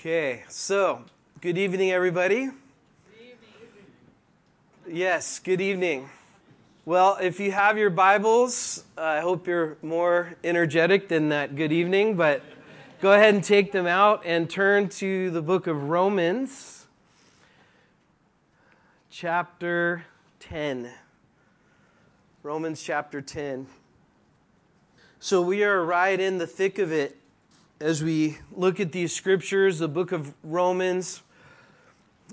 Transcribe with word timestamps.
Okay, 0.00 0.44
so 0.48 1.04
good 1.42 1.58
evening, 1.58 1.90
everybody. 1.90 2.48
Yes, 4.88 5.38
good 5.38 5.60
evening. 5.60 6.08
Well, 6.86 7.18
if 7.20 7.38
you 7.38 7.52
have 7.52 7.76
your 7.76 7.90
Bibles, 7.90 8.82
I 8.96 9.20
hope 9.20 9.46
you're 9.46 9.76
more 9.82 10.36
energetic 10.42 11.08
than 11.08 11.28
that 11.28 11.54
good 11.54 11.70
evening, 11.70 12.16
but 12.16 12.42
go 13.02 13.12
ahead 13.12 13.34
and 13.34 13.44
take 13.44 13.72
them 13.72 13.86
out 13.86 14.22
and 14.24 14.48
turn 14.48 14.88
to 14.88 15.30
the 15.32 15.42
book 15.42 15.66
of 15.66 15.90
Romans, 15.90 16.86
chapter 19.10 20.06
10. 20.38 20.90
Romans 22.42 22.82
chapter 22.82 23.20
10. 23.20 23.66
So 25.18 25.42
we 25.42 25.62
are 25.62 25.84
right 25.84 26.18
in 26.18 26.38
the 26.38 26.46
thick 26.46 26.78
of 26.78 26.90
it 26.90 27.19
as 27.80 28.02
we 28.02 28.36
look 28.52 28.78
at 28.78 28.92
these 28.92 29.14
scriptures, 29.14 29.78
the 29.78 29.88
book 29.88 30.12
of 30.12 30.34
Romans. 30.42 31.22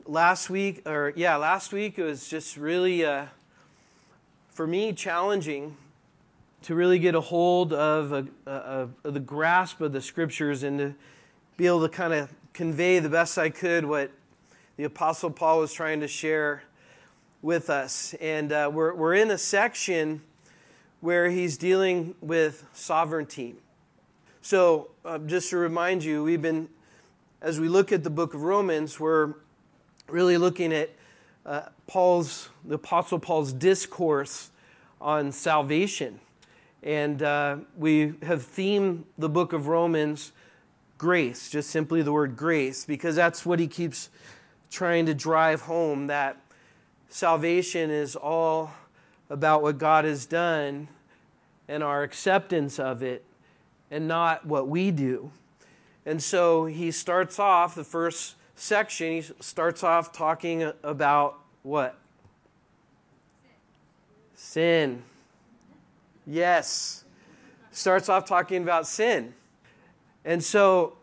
Last 0.06 0.50
week, 0.50 0.82
or 0.86 1.14
yeah, 1.16 1.38
last 1.38 1.72
week 1.72 1.98
it 1.98 2.04
was 2.04 2.28
just 2.28 2.58
really, 2.58 3.06
uh, 3.06 3.28
for 4.50 4.68
me, 4.68 4.92
challenging 4.92 5.78
to 6.64 6.76
really 6.76 7.00
get 7.00 7.16
a 7.16 7.22
hold 7.22 7.72
of, 7.72 8.12
a, 8.12 8.28
a, 8.46 8.90
a, 9.06 9.12
the 9.12 9.20
grasp 9.22 9.80
of 9.80 9.94
the 9.94 10.02
scriptures 10.02 10.64
and 10.64 10.80
to 10.80 10.96
be 11.56 11.66
able 11.66 11.82
to 11.82 11.90
kind 11.90 12.14
of 12.14 12.30
convey 12.54 13.00
the 13.00 13.10
best 13.10 13.38
I 13.38 13.50
could 13.50 13.86
what 13.86 14.12
the 14.76 14.84
Apostle 14.84 15.32
Paul 15.32 15.60
was 15.60 15.72
trying 15.72 16.02
to 16.02 16.08
share 16.08 16.64
with 17.42 17.70
us. 17.70 18.14
And 18.20 18.52
uh, 18.52 18.70
we're, 18.74 18.94
we're 18.94 19.16
in 19.16 19.32
a 19.32 19.38
section 19.38 20.22
where 21.00 21.30
he's 21.30 21.58
dealing 21.58 22.16
with 22.22 22.66
sovereignty. 22.74 23.56
So, 24.50 24.92
uh, 25.04 25.18
just 25.18 25.50
to 25.50 25.58
remind 25.58 26.06
you, 26.06 26.24
we've 26.24 26.42
been, 26.42 26.70
as 27.42 27.60
we 27.60 27.68
look 27.68 27.92
at 27.92 28.06
the 28.06 28.10
book 28.10 28.34
of 28.34 28.44
Romans, 28.44 28.98
we're 28.98 29.34
really 30.08 30.38
looking 30.38 30.72
at 30.72 30.90
uh, 31.46 31.64
Paul's, 31.86 32.48
the 32.64 32.76
Apostle 32.76 33.20
Paul's 33.20 33.52
discourse 33.52 34.52
on 35.02 35.34
salvation. 35.34 36.22
And 36.82 37.22
uh, 37.22 37.58
we 37.76 38.14
have 38.22 38.42
themed 38.42 39.04
the 39.18 39.28
book 39.28 39.52
of 39.52 39.68
Romans 39.68 40.32
grace, 40.98 41.50
just 41.50 41.70
simply 41.70 42.02
the 42.02 42.14
word 42.14 42.38
grace, 42.38 42.86
because 42.86 43.18
that's 43.18 43.46
what 43.46 43.60
he 43.60 43.68
keeps 43.68 44.08
trying 44.72 45.08
to 45.08 45.14
drive 45.14 45.60
home 45.60 46.08
that 46.08 46.38
salvation 47.10 47.92
is 47.92 48.16
all 48.16 48.72
about 49.30 49.62
what 49.62 49.78
God 49.78 50.06
has 50.06 50.26
done 50.26 50.88
and 51.68 51.84
our 51.84 52.02
acceptance 52.04 52.80
of 52.80 53.04
it 53.04 53.26
and 53.90 54.08
not 54.08 54.46
what 54.46 54.68
we 54.68 54.92
do. 54.92 55.32
And 56.06 56.22
so 56.22 56.66
he 56.66 56.92
starts 56.92 57.40
off, 57.40 57.76
the 57.76 57.84
first 57.84 58.36
section, 58.56 59.12
he 59.12 59.22
starts 59.40 59.84
off 59.84 60.12
talking 60.12 60.72
about 60.84 61.40
what? 61.64 61.98
Sin. 64.36 65.04
Yes. 66.26 67.04
Starts 67.72 68.10
off 68.10 68.26
talking 68.26 68.64
about 68.64 68.88
sin. 68.88 69.34
And 70.24 70.44
so 70.44 70.98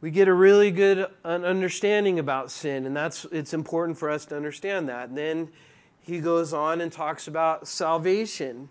we 0.00 0.10
get 0.10 0.28
a 0.28 0.32
really 0.32 0.70
good 0.70 1.06
understanding 1.24 2.18
about 2.20 2.52
sin, 2.52 2.86
and 2.86 2.96
that's 2.96 3.24
it's 3.32 3.52
important 3.52 3.98
for 3.98 4.08
us 4.08 4.24
to 4.26 4.36
understand 4.36 4.88
that. 4.88 5.08
And 5.08 5.18
then 5.18 5.48
he 6.00 6.20
goes 6.20 6.52
on 6.52 6.80
and 6.80 6.92
talks 6.92 7.26
about 7.26 7.66
salvation. 7.66 8.68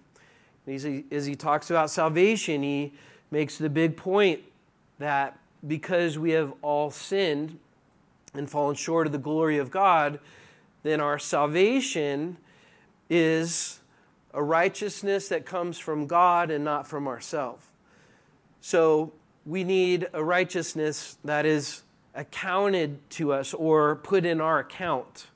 He, 0.66 1.03
as 1.11 1.25
he 1.25 1.36
talks 1.36 1.70
about 1.70 1.89
salvation, 1.89 2.64
he 2.64 2.94
makes 3.31 3.58
the 3.58 3.70
big 3.70 3.97
point 3.97 4.42
that 5.00 5.38
because 5.66 6.17
we 6.17 6.31
have 6.31 6.53
all 6.61 6.92
sinned 6.92 7.59
and 8.33 8.50
fallen 8.50 8.75
short 8.75 9.08
of 9.08 9.14
the 9.14 9.20
glory 9.20 9.58
of 9.58 9.72
God, 9.72 10.20
then 10.83 11.02
our 11.02 11.20
salvation 11.20 12.38
is 13.09 13.80
a 14.33 14.43
righteousness 14.43 15.30
that 15.30 15.45
comes 15.45 15.80
from 15.80 16.08
God 16.08 16.52
and 16.52 16.64
not 16.64 16.87
from 16.87 17.08
ourselves. 17.08 17.66
So 18.61 19.14
we 19.45 19.64
need 19.64 20.08
a 20.14 20.23
righteousness 20.23 21.17
that 21.23 21.45
is 21.45 21.83
accounted 22.14 23.10
to 23.11 23.32
us 23.32 23.54
or 23.54 23.95
put 23.95 24.26
in 24.26 24.42
our 24.42 24.60
account. 24.60 25.27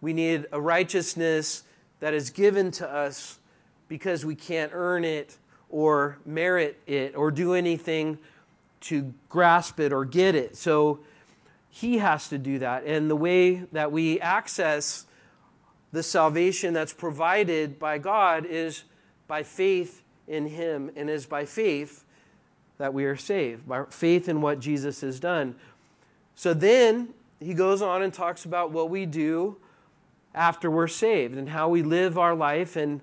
We 0.00 0.12
need 0.12 0.46
a 0.52 0.60
righteousness 0.60 1.64
that 2.00 2.14
is 2.14 2.30
given 2.30 2.70
to 2.72 2.88
us 2.88 3.38
because 3.88 4.24
we 4.24 4.34
can't 4.34 4.70
earn 4.72 5.04
it 5.04 5.36
or 5.70 6.18
merit 6.24 6.78
it 6.86 7.14
or 7.16 7.30
do 7.30 7.54
anything 7.54 8.18
to 8.80 9.12
grasp 9.28 9.80
it 9.80 9.92
or 9.92 10.04
get 10.04 10.34
it. 10.34 10.56
So 10.56 11.00
he 11.70 11.98
has 11.98 12.28
to 12.28 12.38
do 12.38 12.58
that. 12.60 12.84
And 12.84 13.10
the 13.10 13.16
way 13.16 13.56
that 13.72 13.92
we 13.92 14.20
access 14.20 15.06
the 15.92 16.02
salvation 16.02 16.74
that's 16.74 16.92
provided 16.92 17.78
by 17.78 17.98
God 17.98 18.46
is 18.46 18.84
by 19.26 19.42
faith 19.42 20.02
in 20.26 20.46
him 20.46 20.90
and 20.96 21.08
is 21.08 21.26
by 21.26 21.44
faith 21.44 22.04
that 22.78 22.94
we 22.94 23.04
are 23.04 23.16
saved, 23.16 23.66
by 23.68 23.84
faith 23.90 24.28
in 24.28 24.40
what 24.40 24.60
Jesus 24.60 25.00
has 25.00 25.18
done. 25.18 25.54
So 26.34 26.54
then 26.54 27.08
he 27.40 27.54
goes 27.54 27.82
on 27.82 28.02
and 28.02 28.12
talks 28.12 28.44
about 28.44 28.70
what 28.70 28.90
we 28.90 29.06
do 29.06 29.56
after 30.34 30.70
we're 30.70 30.88
saved 30.88 31.36
and 31.36 31.48
how 31.48 31.68
we 31.68 31.82
live 31.82 32.18
our 32.18 32.34
life 32.34 32.76
and 32.76 33.00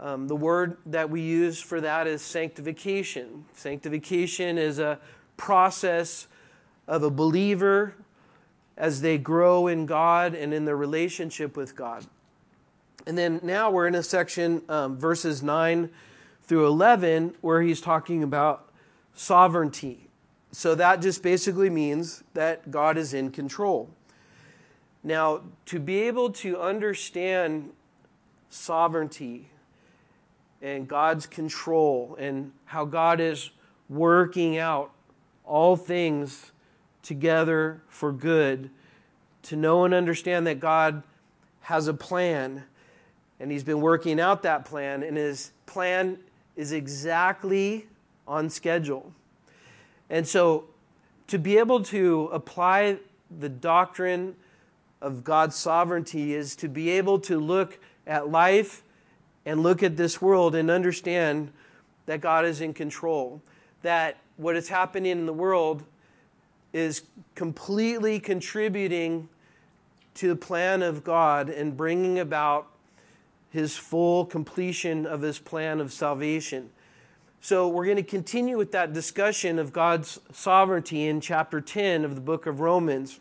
um, 0.00 0.28
the 0.28 0.36
word 0.36 0.78
that 0.86 1.10
we 1.10 1.20
use 1.20 1.60
for 1.60 1.80
that 1.82 2.06
is 2.06 2.22
sanctification. 2.22 3.44
Sanctification 3.52 4.56
is 4.56 4.78
a 4.78 4.98
process 5.36 6.26
of 6.88 7.02
a 7.02 7.10
believer 7.10 7.94
as 8.78 9.02
they 9.02 9.18
grow 9.18 9.66
in 9.66 9.84
God 9.84 10.34
and 10.34 10.54
in 10.54 10.64
their 10.64 10.76
relationship 10.76 11.54
with 11.54 11.76
God. 11.76 12.06
And 13.06 13.16
then 13.16 13.40
now 13.42 13.70
we're 13.70 13.86
in 13.86 13.94
a 13.94 14.02
section, 14.02 14.62
um, 14.70 14.96
verses 14.98 15.42
9 15.42 15.90
through 16.42 16.66
11, 16.66 17.34
where 17.42 17.60
he's 17.60 17.82
talking 17.82 18.22
about 18.22 18.70
sovereignty. 19.14 20.08
So 20.50 20.74
that 20.74 21.02
just 21.02 21.22
basically 21.22 21.68
means 21.68 22.24
that 22.32 22.70
God 22.70 22.96
is 22.96 23.12
in 23.12 23.30
control. 23.30 23.90
Now, 25.04 25.42
to 25.66 25.78
be 25.78 26.00
able 26.02 26.30
to 26.32 26.58
understand 26.58 27.70
sovereignty, 28.48 29.50
and 30.62 30.86
God's 30.86 31.26
control 31.26 32.16
and 32.18 32.52
how 32.66 32.84
God 32.84 33.20
is 33.20 33.50
working 33.88 34.58
out 34.58 34.92
all 35.44 35.76
things 35.76 36.52
together 37.02 37.82
for 37.88 38.12
good, 38.12 38.70
to 39.42 39.56
know 39.56 39.84
and 39.84 39.94
understand 39.94 40.46
that 40.46 40.60
God 40.60 41.02
has 41.62 41.88
a 41.88 41.94
plan 41.94 42.64
and 43.40 43.50
He's 43.50 43.64
been 43.64 43.80
working 43.80 44.20
out 44.20 44.42
that 44.42 44.66
plan, 44.66 45.02
and 45.02 45.16
His 45.16 45.52
plan 45.64 46.18
is 46.56 46.72
exactly 46.72 47.86
on 48.28 48.50
schedule. 48.50 49.12
And 50.10 50.28
so, 50.28 50.64
to 51.28 51.38
be 51.38 51.56
able 51.56 51.82
to 51.84 52.28
apply 52.32 52.98
the 53.38 53.48
doctrine 53.48 54.36
of 55.00 55.24
God's 55.24 55.56
sovereignty 55.56 56.34
is 56.34 56.54
to 56.56 56.68
be 56.68 56.90
able 56.90 57.18
to 57.20 57.38
look 57.38 57.78
at 58.06 58.28
life 58.28 58.82
and 59.46 59.62
look 59.62 59.82
at 59.82 59.96
this 59.96 60.20
world 60.20 60.54
and 60.54 60.70
understand 60.70 61.52
that 62.06 62.20
God 62.20 62.44
is 62.44 62.60
in 62.60 62.74
control, 62.74 63.40
that 63.82 64.18
what 64.36 64.56
is 64.56 64.68
happening 64.68 65.12
in 65.12 65.26
the 65.26 65.32
world 65.32 65.84
is 66.72 67.02
completely 67.34 68.20
contributing 68.20 69.28
to 70.14 70.28
the 70.28 70.36
plan 70.36 70.82
of 70.82 71.04
God 71.04 71.48
and 71.48 71.76
bringing 71.76 72.18
about 72.18 72.66
his 73.50 73.76
full 73.76 74.24
completion 74.24 75.06
of 75.06 75.22
his 75.22 75.38
plan 75.38 75.80
of 75.80 75.92
salvation. 75.92 76.70
So, 77.42 77.68
we're 77.68 77.86
going 77.86 77.96
to 77.96 78.02
continue 78.02 78.58
with 78.58 78.70
that 78.72 78.92
discussion 78.92 79.58
of 79.58 79.72
God's 79.72 80.20
sovereignty 80.30 81.06
in 81.06 81.22
chapter 81.22 81.60
10 81.60 82.04
of 82.04 82.14
the 82.14 82.20
book 82.20 82.46
of 82.46 82.60
Romans. 82.60 83.18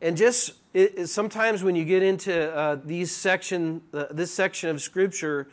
And 0.00 0.16
just 0.16 0.52
it, 0.74 1.08
sometimes 1.08 1.62
when 1.62 1.74
you 1.74 1.84
get 1.84 2.02
into 2.02 2.54
uh, 2.54 2.78
these 2.84 3.10
section, 3.10 3.82
uh, 3.92 4.06
this 4.10 4.32
section 4.32 4.70
of 4.70 4.80
Scripture, 4.80 5.48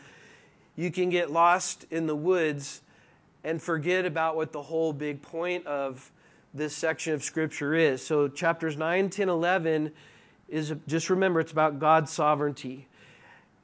you 0.76 0.92
can 0.92 1.10
get 1.10 1.32
lost 1.32 1.86
in 1.90 2.06
the 2.06 2.16
woods 2.16 2.82
and 3.44 3.62
forget 3.62 4.06
about 4.06 4.36
what 4.36 4.52
the 4.52 4.62
whole 4.62 4.92
big 4.94 5.22
point 5.22 5.66
of 5.66 6.12
this 6.54 6.76
section 6.76 7.14
of 7.14 7.24
Scripture 7.24 7.74
is. 7.74 8.06
So, 8.06 8.28
chapters 8.28 8.78
9, 8.78 9.10
10, 9.10 9.30
11 9.30 9.92
is 10.48 10.74
just 10.88 11.10
remember 11.10 11.40
it's 11.40 11.52
about 11.52 11.80
God's 11.80 12.12
sovereignty. 12.12 12.88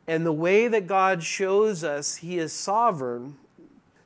And 0.08 0.26
the 0.26 0.34
way 0.34 0.68
that 0.68 0.88
God 0.88 1.24
shows 1.24 1.84
us 1.84 2.18
He 2.18 2.40
is 2.40 2.54
sovereign, 2.54 3.36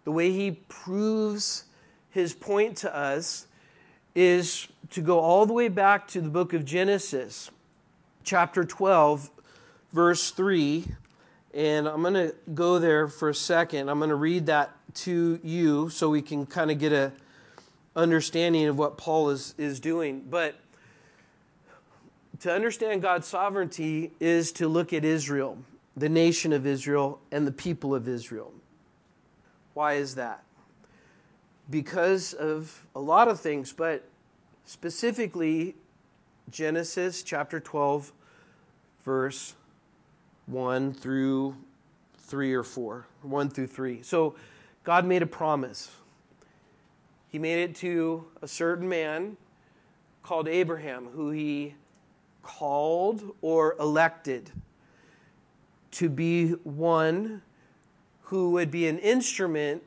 the 0.03 0.11
way 0.11 0.31
He 0.31 0.51
proves 0.51 1.65
His 2.09 2.33
point 2.33 2.77
to 2.77 2.95
us, 2.95 3.47
is 4.15 4.67
to 4.91 5.01
go 5.01 5.19
all 5.19 5.45
the 5.45 5.53
way 5.53 5.67
back 5.67 6.07
to 6.07 6.21
the 6.21 6.29
book 6.29 6.53
of 6.53 6.65
Genesis, 6.65 7.51
chapter 8.23 8.63
12, 8.63 9.29
verse 9.91 10.31
3. 10.31 10.85
And 11.53 11.87
I'm 11.87 12.01
going 12.01 12.15
to 12.15 12.33
go 12.53 12.79
there 12.79 13.07
for 13.07 13.29
a 13.29 13.35
second. 13.35 13.89
I'm 13.89 13.99
going 13.99 14.09
to 14.09 14.15
read 14.15 14.47
that 14.47 14.71
to 14.95 15.39
you 15.43 15.89
so 15.89 16.09
we 16.09 16.21
can 16.21 16.45
kind 16.45 16.71
of 16.71 16.79
get 16.79 16.93
a, 16.93 17.11
understanding 17.95 18.65
of 18.67 18.77
what 18.77 18.97
Paul 18.97 19.29
is, 19.29 19.55
is 19.57 19.79
doing. 19.79 20.25
But 20.29 20.55
to 22.41 22.51
understand 22.51 23.01
God's 23.01 23.27
sovereignty 23.27 24.11
is 24.19 24.51
to 24.53 24.67
look 24.67 24.91
at 24.93 25.05
Israel, 25.05 25.57
the 25.95 26.09
nation 26.09 26.51
of 26.51 26.65
Israel, 26.65 27.19
and 27.31 27.47
the 27.47 27.51
people 27.51 27.95
of 27.95 28.07
Israel. 28.07 28.53
Why 29.73 29.93
is 29.93 30.15
that? 30.15 30.43
Because 31.69 32.33
of 32.33 32.85
a 32.95 32.99
lot 32.99 33.27
of 33.27 33.39
things, 33.39 33.73
but 33.73 34.07
specifically 34.65 35.75
Genesis 36.49 37.23
chapter 37.23 37.59
12, 37.59 38.11
verse 39.03 39.55
1 40.45 40.93
through 40.93 41.55
3 42.19 42.53
or 42.53 42.63
4, 42.63 43.07
1 43.21 43.49
through 43.49 43.67
3. 43.67 44.01
So 44.03 44.35
God 44.83 45.05
made 45.05 45.21
a 45.21 45.27
promise. 45.27 45.91
He 47.29 47.39
made 47.39 47.63
it 47.63 47.75
to 47.77 48.25
a 48.41 48.47
certain 48.47 48.87
man 48.87 49.37
called 50.23 50.47
Abraham, 50.47 51.07
who 51.13 51.31
he 51.31 51.75
called 52.41 53.35
or 53.41 53.75
elected 53.79 54.51
to 55.91 56.09
be 56.09 56.49
one 56.63 57.41
who 58.23 58.51
would 58.51 58.69
be 58.69 58.87
an 58.87 58.99
instrument 58.99 59.83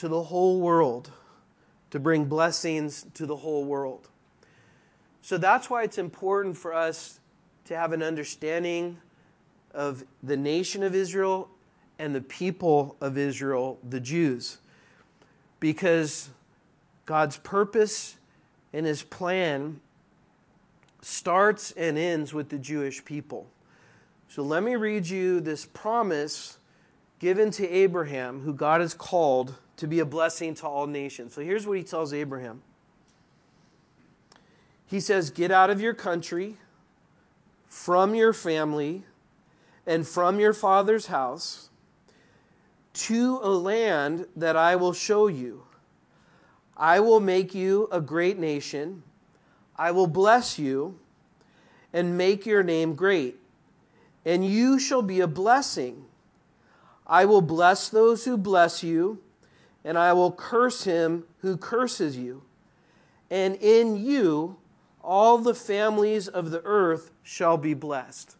to 0.00 0.08
the 0.08 0.22
whole 0.22 0.62
world, 0.62 1.10
to 1.90 2.00
bring 2.00 2.24
blessings 2.24 3.04
to 3.12 3.26
the 3.26 3.36
whole 3.36 3.66
world. 3.66 4.08
So 5.20 5.36
that's 5.36 5.68
why 5.68 5.82
it's 5.82 5.98
important 5.98 6.56
for 6.56 6.72
us 6.72 7.20
to 7.66 7.76
have 7.76 7.92
an 7.92 8.02
understanding 8.02 8.96
of 9.74 10.04
the 10.22 10.38
nation 10.38 10.82
of 10.82 10.94
Israel 10.94 11.50
and 11.98 12.14
the 12.14 12.22
people 12.22 12.96
of 13.02 13.18
Israel, 13.18 13.78
the 13.86 14.00
Jews. 14.00 14.56
Because 15.60 16.30
God's 17.04 17.36
purpose 17.36 18.16
and 18.72 18.86
his 18.86 19.02
plan 19.02 19.82
starts 21.02 21.72
and 21.72 21.98
ends 21.98 22.32
with 22.32 22.48
the 22.48 22.58
Jewish 22.58 23.04
people. 23.04 23.48
So 24.28 24.42
let 24.42 24.62
me 24.62 24.76
read 24.76 25.08
you 25.08 25.40
this 25.40 25.66
promise 25.66 26.56
given 27.18 27.50
to 27.50 27.68
Abraham, 27.68 28.40
who 28.40 28.54
God 28.54 28.80
has 28.80 28.94
called 28.94 29.56
to 29.80 29.86
be 29.86 30.00
a 30.00 30.04
blessing 30.04 30.54
to 30.54 30.66
all 30.66 30.86
nations. 30.86 31.32
So 31.32 31.40
here's 31.40 31.66
what 31.66 31.78
he 31.78 31.82
tells 31.82 32.12
Abraham 32.12 32.62
He 34.86 35.00
says, 35.00 35.30
Get 35.30 35.50
out 35.50 35.70
of 35.70 35.80
your 35.80 35.94
country, 35.94 36.56
from 37.66 38.14
your 38.14 38.34
family, 38.34 39.04
and 39.86 40.06
from 40.06 40.38
your 40.38 40.52
father's 40.52 41.06
house 41.06 41.70
to 42.92 43.40
a 43.42 43.48
land 43.48 44.26
that 44.36 44.54
I 44.54 44.76
will 44.76 44.92
show 44.92 45.28
you. 45.28 45.62
I 46.76 47.00
will 47.00 47.20
make 47.20 47.54
you 47.54 47.88
a 47.90 48.02
great 48.02 48.38
nation. 48.38 49.02
I 49.76 49.92
will 49.92 50.06
bless 50.06 50.58
you 50.58 50.98
and 51.92 52.18
make 52.18 52.44
your 52.44 52.62
name 52.62 52.94
great, 52.94 53.36
and 54.26 54.44
you 54.44 54.78
shall 54.78 55.02
be 55.02 55.20
a 55.20 55.26
blessing. 55.26 56.04
I 57.06 57.24
will 57.24 57.40
bless 57.40 57.88
those 57.88 58.26
who 58.26 58.36
bless 58.36 58.82
you, 58.82 59.20
and 59.84 59.98
I 59.98 60.12
will 60.12 60.32
curse 60.32 60.84
him 60.84 61.24
who 61.40 61.56
curses 61.56 62.16
you. 62.16 62.42
And 63.30 63.56
in 63.56 63.96
you 63.96 64.56
all 65.02 65.38
the 65.38 65.54
families 65.54 66.28
of 66.28 66.50
the 66.50 66.62
earth 66.64 67.10
shall 67.22 67.56
be 67.56 67.74
blessed. 67.74 68.36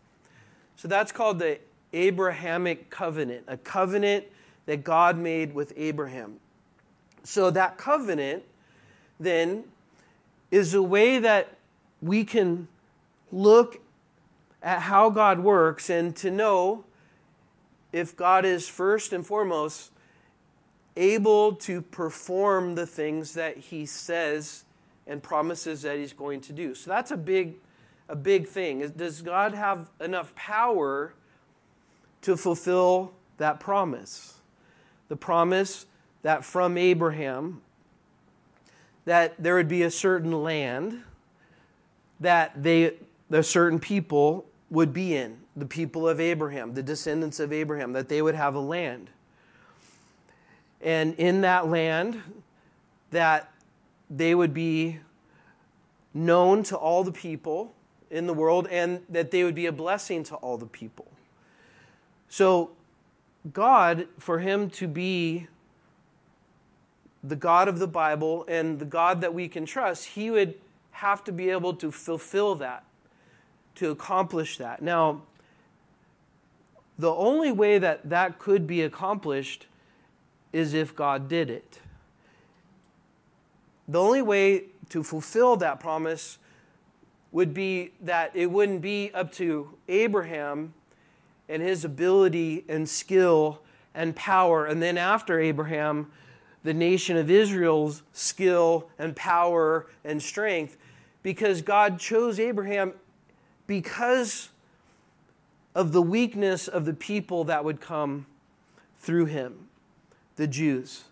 So 0.77 0.89
that's 0.89 1.13
called 1.13 1.39
the 1.39 1.59
Abrahamic 1.93 2.91
covenant, 2.91 3.45
a 3.49 3.57
covenant 3.57 4.27
that 4.67 4.85
God 4.85 5.17
made 5.19 5.55
with 5.55 5.73
Abraham. 5.77 6.37
So 7.23 7.51
that 7.51 7.77
covenant 7.77 8.45
then 9.19 9.65
is 10.51 10.75
a 10.75 10.83
way 10.83 11.19
that 11.19 11.57
we 12.01 12.25
can 12.25 12.69
look 13.33 13.81
at 14.63 14.81
how 14.81 15.11
God 15.11 15.41
works 15.41 15.91
and 15.91 16.15
to 16.17 16.31
know 16.31 16.85
if 17.93 18.17
God 18.17 18.45
is 18.45 18.69
first 18.69 19.13
and 19.13 19.27
foremost 19.27 19.91
able 20.97 21.55
to 21.55 21.81
perform 21.81 22.75
the 22.75 22.87
things 22.87 23.35
that 23.35 23.57
he 23.57 23.87
says 23.87 24.65
and 25.07 25.23
promises 25.23 25.83
that 25.83 25.99
he's 25.99 26.13
going 26.13 26.41
to 26.43 26.53
do. 26.53 26.75
So 26.75 26.91
that's 26.91 27.11
a 27.11 27.17
big 27.17 27.55
a 28.09 28.17
big 28.17 28.49
thing. 28.49 28.87
Does 28.97 29.23
God 29.23 29.55
have 29.55 29.89
enough 30.01 30.35
power 30.35 31.15
to 32.23 32.37
fulfill 32.37 33.13
that 33.39 33.61
promise? 33.61 34.41
The 35.09 35.17
promise 35.17 35.87
that 36.23 36.45
from 36.45 36.77
Abraham 36.77 37.63
that 39.05 39.35
there 39.43 39.55
would 39.55 39.69
be 39.69 39.83
a 39.83 39.91
certain 39.91 40.43
land 40.43 41.03
that 42.19 42.63
they, 42.63 42.95
the 43.31 43.43
certain 43.43 43.79
people 43.79 44.45
would 44.69 44.93
be 44.93 45.17
in, 45.17 45.39
the 45.57 45.67
people 45.67 46.09
of 46.09 46.21
Abraham, 46.21 46.75
the 46.75 46.83
descendants 46.83 47.41
of 47.41 47.53
Abraham, 47.53 47.93
that 47.93 48.09
they 48.09 48.21
would 48.21 48.35
have 48.35 48.55
a 48.55 48.61
land. 48.61 49.11
And 50.81 51.15
in 51.15 51.43
that 51.43 51.69
land, 51.69 52.23
that 53.11 53.53
they 54.09 54.35
would 54.35 54.55
be 54.55 55.01
known 56.15 56.63
to 56.65 56.77
all 56.77 57.05
the 57.05 57.13
people 57.13 57.75
in 58.11 58.27
the 58.27 58.35
world 58.35 58.67
and 58.71 59.03
that 59.09 59.31
they 59.31 59.45
would 59.45 59.55
be 59.55 59.67
a 59.67 59.73
blessing 59.73 60.25
to 60.25 60.35
all 60.37 60.57
the 60.57 60.67
people. 60.67 61.07
So, 62.29 62.71
God, 63.53 64.09
for 64.19 64.41
Him 64.41 64.71
to 64.71 64.89
be 64.89 65.47
the 67.23 67.37
God 67.37 67.69
of 67.69 67.79
the 67.79 67.87
Bible 67.87 68.45
and 68.49 68.79
the 68.79 68.85
God 68.85 69.21
that 69.21 69.35
we 69.35 69.49
can 69.49 69.67
trust, 69.67 70.07
He 70.07 70.31
would 70.31 70.55
have 70.93 71.23
to 71.25 71.33
be 71.33 71.51
able 71.51 71.75
to 71.75 71.91
fulfill 71.91 72.55
that, 72.57 72.85
to 73.77 73.91
accomplish 73.91 74.59
that. 74.59 74.83
Now, 74.83 75.23
the 76.99 77.13
only 77.13 77.53
way 77.53 77.79
that 77.79 78.09
that 78.11 78.39
could 78.39 78.67
be 78.67 78.83
accomplished 78.83 79.67
is 80.53 80.75
if 80.75 80.95
God 80.95 81.29
did 81.29 81.51
it. 81.51 81.81
The 83.89 84.01
only 84.01 84.23
way 84.23 84.65
to 84.91 85.03
fulfill 85.03 85.57
that 85.57 85.81
promise 85.81 86.39
would 87.33 87.55
be 87.55 87.93
that 88.01 88.33
it 88.35 88.51
wouldn't 88.51 88.83
be 88.83 89.11
up 89.15 89.33
to 89.33 89.77
Abraham 89.89 90.75
and 91.49 91.63
his 91.63 91.85
ability 91.85 92.65
and 92.69 92.89
skill 92.89 93.61
and 93.95 94.15
power, 94.15 94.67
and 94.67 94.81
then 94.81 94.97
after 94.97 95.41
Abraham, 95.41 96.11
the 96.63 96.75
nation 96.75 97.17
of 97.17 97.31
Israel's 97.31 98.03
skill 98.13 98.89
and 98.99 99.17
power 99.17 99.87
and 100.05 100.23
strength 100.23 100.77
because 101.23 101.63
God 101.63 101.99
chose 101.99 102.39
Abraham 102.39 102.93
because 103.67 104.51
of 105.75 105.93
the 105.93 106.03
weakness 106.03 106.69
of 106.69 106.85
the 106.85 106.95
people 106.95 107.45
that 107.45 107.65
would 107.65 107.81
come 107.81 108.27
through 108.99 109.27
him, 109.27 109.69
the 110.41 110.47
Jews 110.47 111.05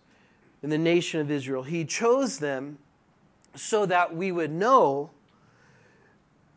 and 0.63 0.73
the 0.73 0.79
nation 0.79 1.21
of 1.21 1.31
Israel. 1.31 1.63
He 1.63 1.85
chose 1.85 2.39
them 2.39 2.79
so 3.55 3.85
that 3.85 4.17
we 4.17 4.33
would 4.33 4.51
know 4.51 5.11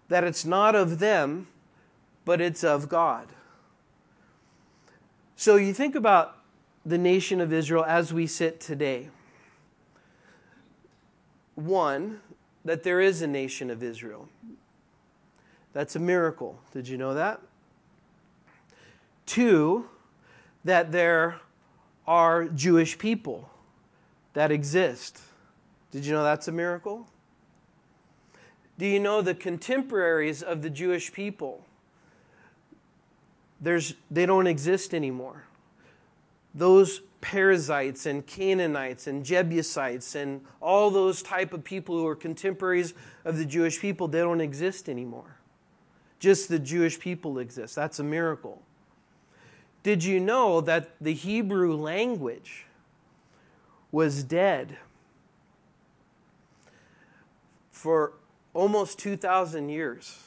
that 0.08 0.24
it's 0.24 0.46
not 0.46 0.74
of 0.74 1.00
them, 1.00 1.48
but 2.24 2.40
it's 2.40 2.64
of 2.64 2.88
God. 2.88 3.28
So 5.36 5.58
you 5.58 5.74
think 5.74 5.96
about 5.96 6.38
the 6.86 6.98
nation 6.98 7.42
of 7.42 7.52
Israel 7.52 7.84
as 7.84 8.14
we 8.14 8.26
sit 8.26 8.62
today. 8.62 9.10
One, 11.56 12.22
that 12.64 12.84
there 12.84 13.02
is 13.02 13.22
a 13.22 13.28
nation 13.28 13.70
of 13.70 13.84
Israel. 13.84 14.30
That's 15.74 15.98
a 15.98 16.00
miracle. 16.00 16.58
Did 16.72 16.88
you 16.88 16.98
know 16.98 17.16
that? 17.16 17.42
Two, 19.26 19.90
that 20.64 20.94
there 20.94 21.42
are 22.08 22.46
Jewish 22.46 22.98
people 22.98 23.50
that 24.34 24.52
exist. 24.52 25.22
Did 25.92 26.06
you 26.06 26.14
know 26.14 26.24
that's 26.24 26.48
a 26.48 26.52
miracle? 26.52 27.08
Do 28.78 28.86
you 28.86 29.00
know 29.00 29.22
the 29.22 29.36
contemporaries 29.36 30.42
of 30.42 30.62
the 30.62 30.70
Jewish 30.70 31.14
people? 31.14 31.66
There's, 33.60 33.94
they 34.10 34.26
don't 34.26 34.48
exist 34.48 34.94
anymore. 34.94 35.44
Those 36.56 37.02
Perizzites 37.22 38.08
and 38.08 38.26
Canaanites 38.26 39.06
and 39.06 39.24
Jebusites 39.24 40.16
and 40.16 40.42
all 40.60 40.90
those 40.90 41.22
type 41.22 41.54
of 41.54 41.64
people 41.64 41.96
who 41.96 42.08
are 42.08 42.16
contemporaries 42.16 42.96
of 43.24 43.38
the 43.38 43.46
Jewish 43.46 43.80
people, 43.80 44.08
they 44.08 44.20
don't 44.20 44.42
exist 44.42 44.90
anymore. 44.90 45.38
Just 46.20 46.50
the 46.50 46.60
Jewish 46.60 47.00
people 47.00 47.38
exist. 47.38 47.76
That's 47.76 48.00
a 48.00 48.04
miracle. 48.04 48.62
Did 49.84 50.04
you 50.04 50.20
know 50.20 50.62
that 50.62 50.92
the 51.02 51.14
Hebrew 51.14 51.76
language 51.76 52.66
was 53.92 54.24
dead 54.24 54.78
for 57.72 58.14
almost 58.54 59.00
2,000 59.00 59.70
years 59.70 60.24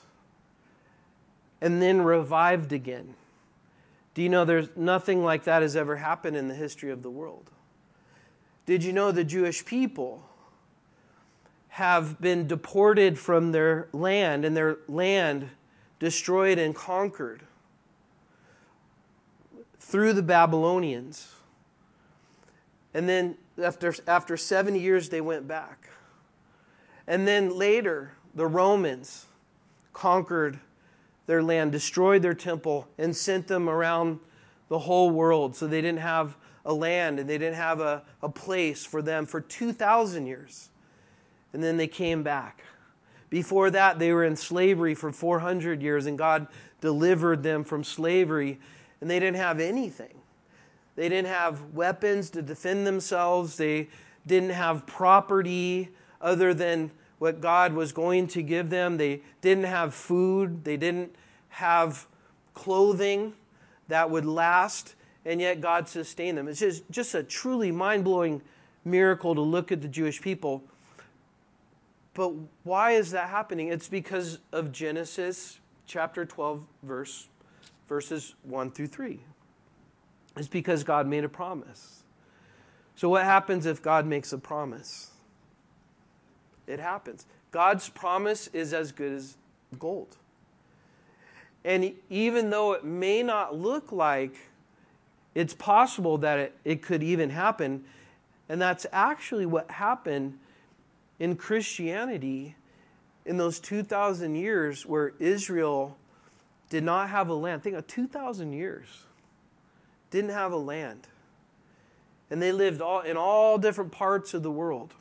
and 1.60 1.80
then 1.80 2.02
revived 2.02 2.72
again? 2.72 3.14
Do 4.14 4.22
you 4.22 4.28
know 4.28 4.44
there's 4.44 4.68
nothing 4.76 5.24
like 5.24 5.44
that 5.44 5.62
has 5.62 5.76
ever 5.76 5.96
happened 5.96 6.36
in 6.36 6.48
the 6.48 6.54
history 6.54 6.90
of 6.90 7.02
the 7.02 7.10
world? 7.10 7.50
Did 8.66 8.82
you 8.82 8.92
know 8.92 9.12
the 9.12 9.24
Jewish 9.24 9.64
people 9.64 10.24
have 11.68 12.20
been 12.20 12.46
deported 12.46 13.18
from 13.18 13.52
their 13.52 13.88
land 13.92 14.44
and 14.44 14.56
their 14.56 14.78
land 14.88 15.50
destroyed 15.98 16.58
and 16.58 16.74
conquered 16.74 17.42
through 19.94 20.12
the 20.12 20.24
Babylonians. 20.24 21.28
And 22.94 23.08
then 23.08 23.36
after, 23.62 23.94
after 24.08 24.36
70 24.36 24.80
years, 24.80 25.08
they 25.08 25.20
went 25.20 25.46
back. 25.46 25.88
And 27.06 27.28
then 27.28 27.56
later, 27.56 28.10
the 28.34 28.48
Romans 28.48 29.26
conquered 29.92 30.58
their 31.26 31.44
land, 31.44 31.70
destroyed 31.70 32.22
their 32.22 32.34
temple, 32.34 32.88
and 32.98 33.14
sent 33.14 33.46
them 33.46 33.68
around 33.68 34.18
the 34.68 34.80
whole 34.80 35.12
world. 35.12 35.54
So 35.54 35.68
they 35.68 35.80
didn't 35.80 36.00
have 36.00 36.36
a 36.64 36.74
land 36.74 37.20
and 37.20 37.30
they 37.30 37.38
didn't 37.38 37.54
have 37.54 37.78
a, 37.78 38.02
a 38.20 38.28
place 38.28 38.84
for 38.84 39.00
them 39.00 39.26
for 39.26 39.40
2,000 39.40 40.26
years. 40.26 40.70
And 41.52 41.62
then 41.62 41.76
they 41.76 41.86
came 41.86 42.24
back. 42.24 42.64
Before 43.30 43.70
that, 43.70 44.00
they 44.00 44.12
were 44.12 44.24
in 44.24 44.34
slavery 44.34 44.96
for 44.96 45.12
400 45.12 45.80
years, 45.80 46.06
and 46.06 46.18
God 46.18 46.48
delivered 46.80 47.44
them 47.44 47.62
from 47.62 47.84
slavery, 47.84 48.58
and 49.04 49.10
they 49.10 49.20
didn't 49.20 49.36
have 49.36 49.60
anything. 49.60 50.14
They 50.96 51.10
didn't 51.10 51.28
have 51.28 51.74
weapons 51.74 52.30
to 52.30 52.40
defend 52.40 52.86
themselves, 52.86 53.58
they 53.58 53.88
didn't 54.26 54.52
have 54.52 54.86
property 54.86 55.90
other 56.22 56.54
than 56.54 56.90
what 57.18 57.42
God 57.42 57.74
was 57.74 57.92
going 57.92 58.28
to 58.28 58.40
give 58.40 58.70
them. 58.70 58.96
They 58.96 59.20
didn't 59.42 59.64
have 59.64 59.92
food, 59.92 60.64
they 60.64 60.78
didn't 60.78 61.14
have 61.50 62.06
clothing 62.54 63.34
that 63.88 64.08
would 64.08 64.24
last, 64.24 64.94
and 65.26 65.38
yet 65.38 65.60
God 65.60 65.86
sustained 65.86 66.38
them. 66.38 66.48
It's 66.48 66.60
just, 66.60 66.90
just 66.90 67.14
a 67.14 67.22
truly 67.22 67.70
mind 67.70 68.04
blowing 68.04 68.40
miracle 68.86 69.34
to 69.34 69.42
look 69.42 69.70
at 69.70 69.82
the 69.82 69.88
Jewish 69.88 70.22
people. 70.22 70.64
But 72.14 72.32
why 72.62 72.92
is 72.92 73.10
that 73.10 73.28
happening? 73.28 73.68
It's 73.68 73.86
because 73.86 74.38
of 74.50 74.72
Genesis 74.72 75.58
chapter 75.86 76.24
12, 76.24 76.66
verse, 76.82 77.28
verses 77.88 78.34
1 78.42 78.70
through 78.72 78.88
3. 78.88 79.20
It's 80.36 80.48
because 80.48 80.84
God 80.84 81.06
made 81.06 81.24
a 81.24 81.28
promise. 81.28 82.02
So, 82.96 83.08
what 83.08 83.24
happens 83.24 83.66
if 83.66 83.82
God 83.82 84.06
makes 84.06 84.32
a 84.32 84.38
promise? 84.38 85.10
It 86.66 86.80
happens. 86.80 87.26
God's 87.50 87.88
promise 87.88 88.48
is 88.48 88.72
as 88.72 88.92
good 88.92 89.12
as 89.12 89.36
gold. 89.78 90.16
And 91.64 91.92
even 92.10 92.50
though 92.50 92.72
it 92.72 92.84
may 92.84 93.22
not 93.22 93.56
look 93.56 93.90
like 93.90 94.34
it's 95.34 95.54
possible 95.54 96.18
that 96.18 96.38
it, 96.38 96.56
it 96.64 96.82
could 96.82 97.02
even 97.02 97.30
happen, 97.30 97.84
and 98.48 98.60
that's 98.60 98.86
actually 98.92 99.46
what 99.46 99.70
happened 99.70 100.38
in 101.18 101.36
Christianity 101.36 102.54
in 103.24 103.36
those 103.36 103.58
2,000 103.58 104.34
years 104.34 104.84
where 104.84 105.14
Israel 105.18 105.96
did 106.70 106.84
not 106.84 107.10
have 107.10 107.28
a 107.28 107.34
land. 107.34 107.62
Think 107.62 107.76
of 107.76 107.86
2,000 107.86 108.52
years. 108.52 108.86
Didn't 110.10 110.30
have 110.30 110.52
a 110.52 110.56
land. 110.56 111.08
And 112.30 112.40
they 112.40 112.52
lived 112.52 112.80
all, 112.80 113.00
in 113.00 113.16
all 113.16 113.58
different 113.58 113.92
parts 113.92 114.34
of 114.34 114.42
the 114.42 114.50
world. 114.50 114.94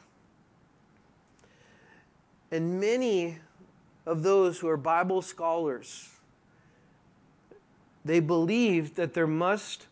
And 2.51 2.79
many 2.79 3.39
of 4.05 4.23
those 4.23 4.59
who 4.59 4.67
are 4.67 4.77
Bible 4.77 5.21
scholars, 5.21 6.09
they 8.05 8.19
believed 8.19 8.95
that 8.95 9.13
there 9.13 9.27
must 9.27 9.87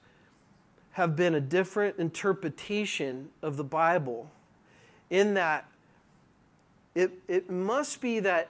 have 0.92 1.16
been 1.16 1.34
a 1.34 1.42
different 1.42 1.98
interpretation 1.98 3.30
of 3.42 3.58
the 3.58 3.63
Bible, 3.63 4.30
in 5.10 5.34
that 5.36 5.66
it, 6.94 7.13
it 7.28 7.50
must 7.50 8.01
be 8.01 8.20
that 8.20 8.50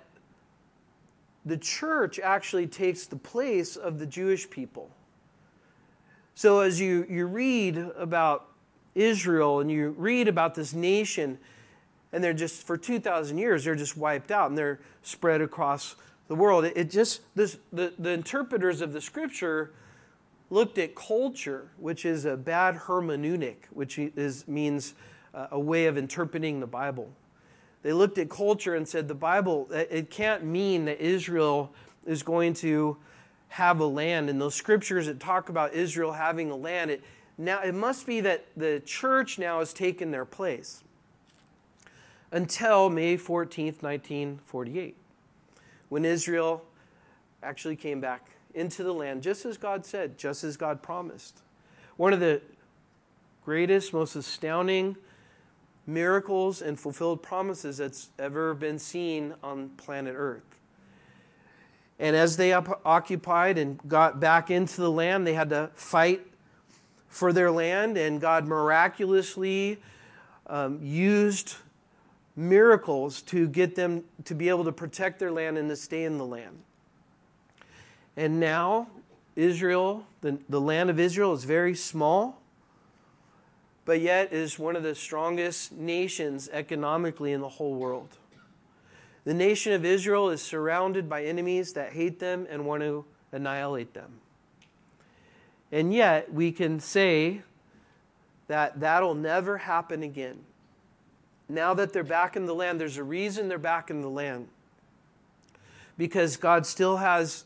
the 1.45 1.57
church 1.57 2.19
actually 2.19 2.67
takes 2.67 3.05
the 3.05 3.15
place 3.15 3.75
of 3.75 3.99
the 3.99 4.05
Jewish 4.05 4.49
people. 4.49 4.91
So 6.35 6.59
as 6.59 6.79
you, 6.79 7.05
you 7.09 7.25
read 7.25 7.77
about 7.77 8.47
Israel 8.95 9.59
and 9.59 9.71
you 9.71 9.89
read 9.97 10.27
about 10.27 10.55
this 10.55 10.73
nation, 10.73 11.39
and 12.13 12.23
they're 12.23 12.33
just 12.33 12.65
for 12.65 12.77
2000 12.77 13.37
years 13.37 13.63
they're 13.63 13.75
just 13.75 13.97
wiped 13.97 14.31
out 14.31 14.49
and 14.49 14.57
they're 14.57 14.79
spread 15.01 15.41
across 15.41 15.95
the 16.27 16.35
world 16.35 16.65
it, 16.65 16.73
it 16.75 16.89
just 16.89 17.21
this, 17.35 17.57
the, 17.71 17.93
the 17.97 18.09
interpreters 18.09 18.81
of 18.81 18.93
the 18.93 19.01
scripture 19.01 19.71
looked 20.49 20.77
at 20.77 20.95
culture 20.95 21.69
which 21.77 22.05
is 22.05 22.25
a 22.25 22.35
bad 22.35 22.75
hermeneutic 22.75 23.57
which 23.71 23.97
is 23.97 24.47
means 24.47 24.93
uh, 25.33 25.47
a 25.51 25.59
way 25.59 25.85
of 25.85 25.97
interpreting 25.97 26.59
the 26.59 26.67
bible 26.67 27.11
they 27.83 27.93
looked 27.93 28.17
at 28.17 28.29
culture 28.29 28.75
and 28.75 28.87
said 28.87 29.07
the 29.07 29.15
bible 29.15 29.67
it 29.71 30.09
can't 30.09 30.43
mean 30.43 30.85
that 30.85 30.99
israel 30.99 31.71
is 32.05 32.23
going 32.23 32.53
to 32.53 32.97
have 33.49 33.79
a 33.79 33.85
land 33.85 34.29
and 34.29 34.39
those 34.39 34.55
scriptures 34.55 35.05
that 35.07 35.19
talk 35.19 35.49
about 35.49 35.73
israel 35.73 36.13
having 36.13 36.51
a 36.51 36.55
land 36.55 36.91
it 36.91 37.01
now 37.37 37.61
it 37.61 37.73
must 37.73 38.05
be 38.05 38.21
that 38.21 38.45
the 38.55 38.81
church 38.85 39.39
now 39.39 39.59
has 39.59 39.73
taken 39.73 40.11
their 40.11 40.25
place 40.25 40.83
until 42.31 42.89
May 42.89 43.17
14th, 43.17 43.83
1948, 43.83 44.95
when 45.89 46.05
Israel 46.05 46.63
actually 47.43 47.75
came 47.75 47.99
back 47.99 48.29
into 48.53 48.83
the 48.83 48.93
land, 48.93 49.21
just 49.21 49.45
as 49.45 49.57
God 49.57 49.85
said, 49.85 50.17
just 50.17 50.43
as 50.43 50.57
God 50.57 50.81
promised. 50.81 51.39
One 51.97 52.13
of 52.13 52.19
the 52.19 52.41
greatest, 53.43 53.93
most 53.93 54.15
astounding 54.15 54.95
miracles 55.85 56.61
and 56.61 56.79
fulfilled 56.79 57.21
promises 57.21 57.77
that's 57.77 58.09
ever 58.19 58.53
been 58.53 58.79
seen 58.79 59.33
on 59.43 59.69
planet 59.69 60.15
Earth. 60.17 60.43
And 61.99 62.15
as 62.15 62.37
they 62.37 62.51
occupied 62.51 63.57
and 63.57 63.79
got 63.87 64.19
back 64.19 64.49
into 64.49 64.81
the 64.81 64.91
land, 64.91 65.27
they 65.27 65.33
had 65.35 65.49
to 65.49 65.69
fight 65.75 66.25
for 67.07 67.31
their 67.31 67.51
land, 67.51 67.97
and 67.97 68.19
God 68.19 68.47
miraculously 68.47 69.77
um, 70.47 70.79
used 70.81 71.55
miracles 72.35 73.21
to 73.23 73.47
get 73.47 73.75
them 73.75 74.03
to 74.25 74.33
be 74.33 74.49
able 74.49 74.63
to 74.63 74.71
protect 74.71 75.19
their 75.19 75.31
land 75.31 75.57
and 75.57 75.69
to 75.69 75.75
stay 75.75 76.03
in 76.05 76.17
the 76.17 76.25
land. 76.25 76.57
And 78.17 78.39
now, 78.39 78.87
Israel, 79.35 80.05
the, 80.21 80.39
the 80.49 80.59
land 80.59 80.89
of 80.89 80.99
Israel, 80.99 81.33
is 81.33 81.43
very 81.43 81.75
small, 81.75 82.40
but 83.85 84.01
yet 84.01 84.31
is 84.31 84.59
one 84.59 84.75
of 84.75 84.83
the 84.83 84.95
strongest 84.95 85.71
nations 85.71 86.49
economically 86.51 87.31
in 87.31 87.41
the 87.41 87.49
whole 87.49 87.75
world. 87.75 88.17
The 89.23 89.33
nation 89.33 89.73
of 89.73 89.85
Israel 89.85 90.29
is 90.29 90.41
surrounded 90.41 91.07
by 91.07 91.23
enemies 91.23 91.73
that 91.73 91.93
hate 91.93 92.19
them 92.19 92.47
and 92.49 92.65
want 92.65 92.81
to 92.81 93.05
annihilate 93.31 93.93
them. 93.93 94.19
And 95.71 95.93
yet, 95.93 96.33
we 96.33 96.51
can 96.51 96.79
say 96.79 97.41
that 98.47 98.79
that'll 98.79 99.15
never 99.15 99.59
happen 99.59 100.03
again 100.03 100.39
now 101.51 101.73
that 101.73 101.93
they're 101.93 102.03
back 102.03 102.35
in 102.35 102.45
the 102.45 102.55
land, 102.55 102.79
there's 102.79 102.97
a 102.97 103.03
reason 103.03 103.47
they're 103.47 103.57
back 103.57 103.89
in 103.89 104.01
the 104.01 104.09
land. 104.09 104.47
Because 105.97 106.37
God 106.37 106.65
still 106.65 106.97
has 106.97 107.43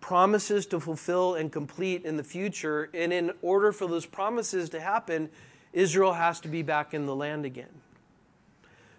promises 0.00 0.66
to 0.66 0.80
fulfill 0.80 1.34
and 1.34 1.50
complete 1.50 2.04
in 2.04 2.16
the 2.16 2.24
future. 2.24 2.88
And 2.94 3.12
in 3.12 3.32
order 3.42 3.72
for 3.72 3.86
those 3.86 4.06
promises 4.06 4.68
to 4.70 4.80
happen, 4.80 5.28
Israel 5.72 6.14
has 6.14 6.40
to 6.40 6.48
be 6.48 6.62
back 6.62 6.94
in 6.94 7.06
the 7.06 7.14
land 7.14 7.44
again. 7.44 7.80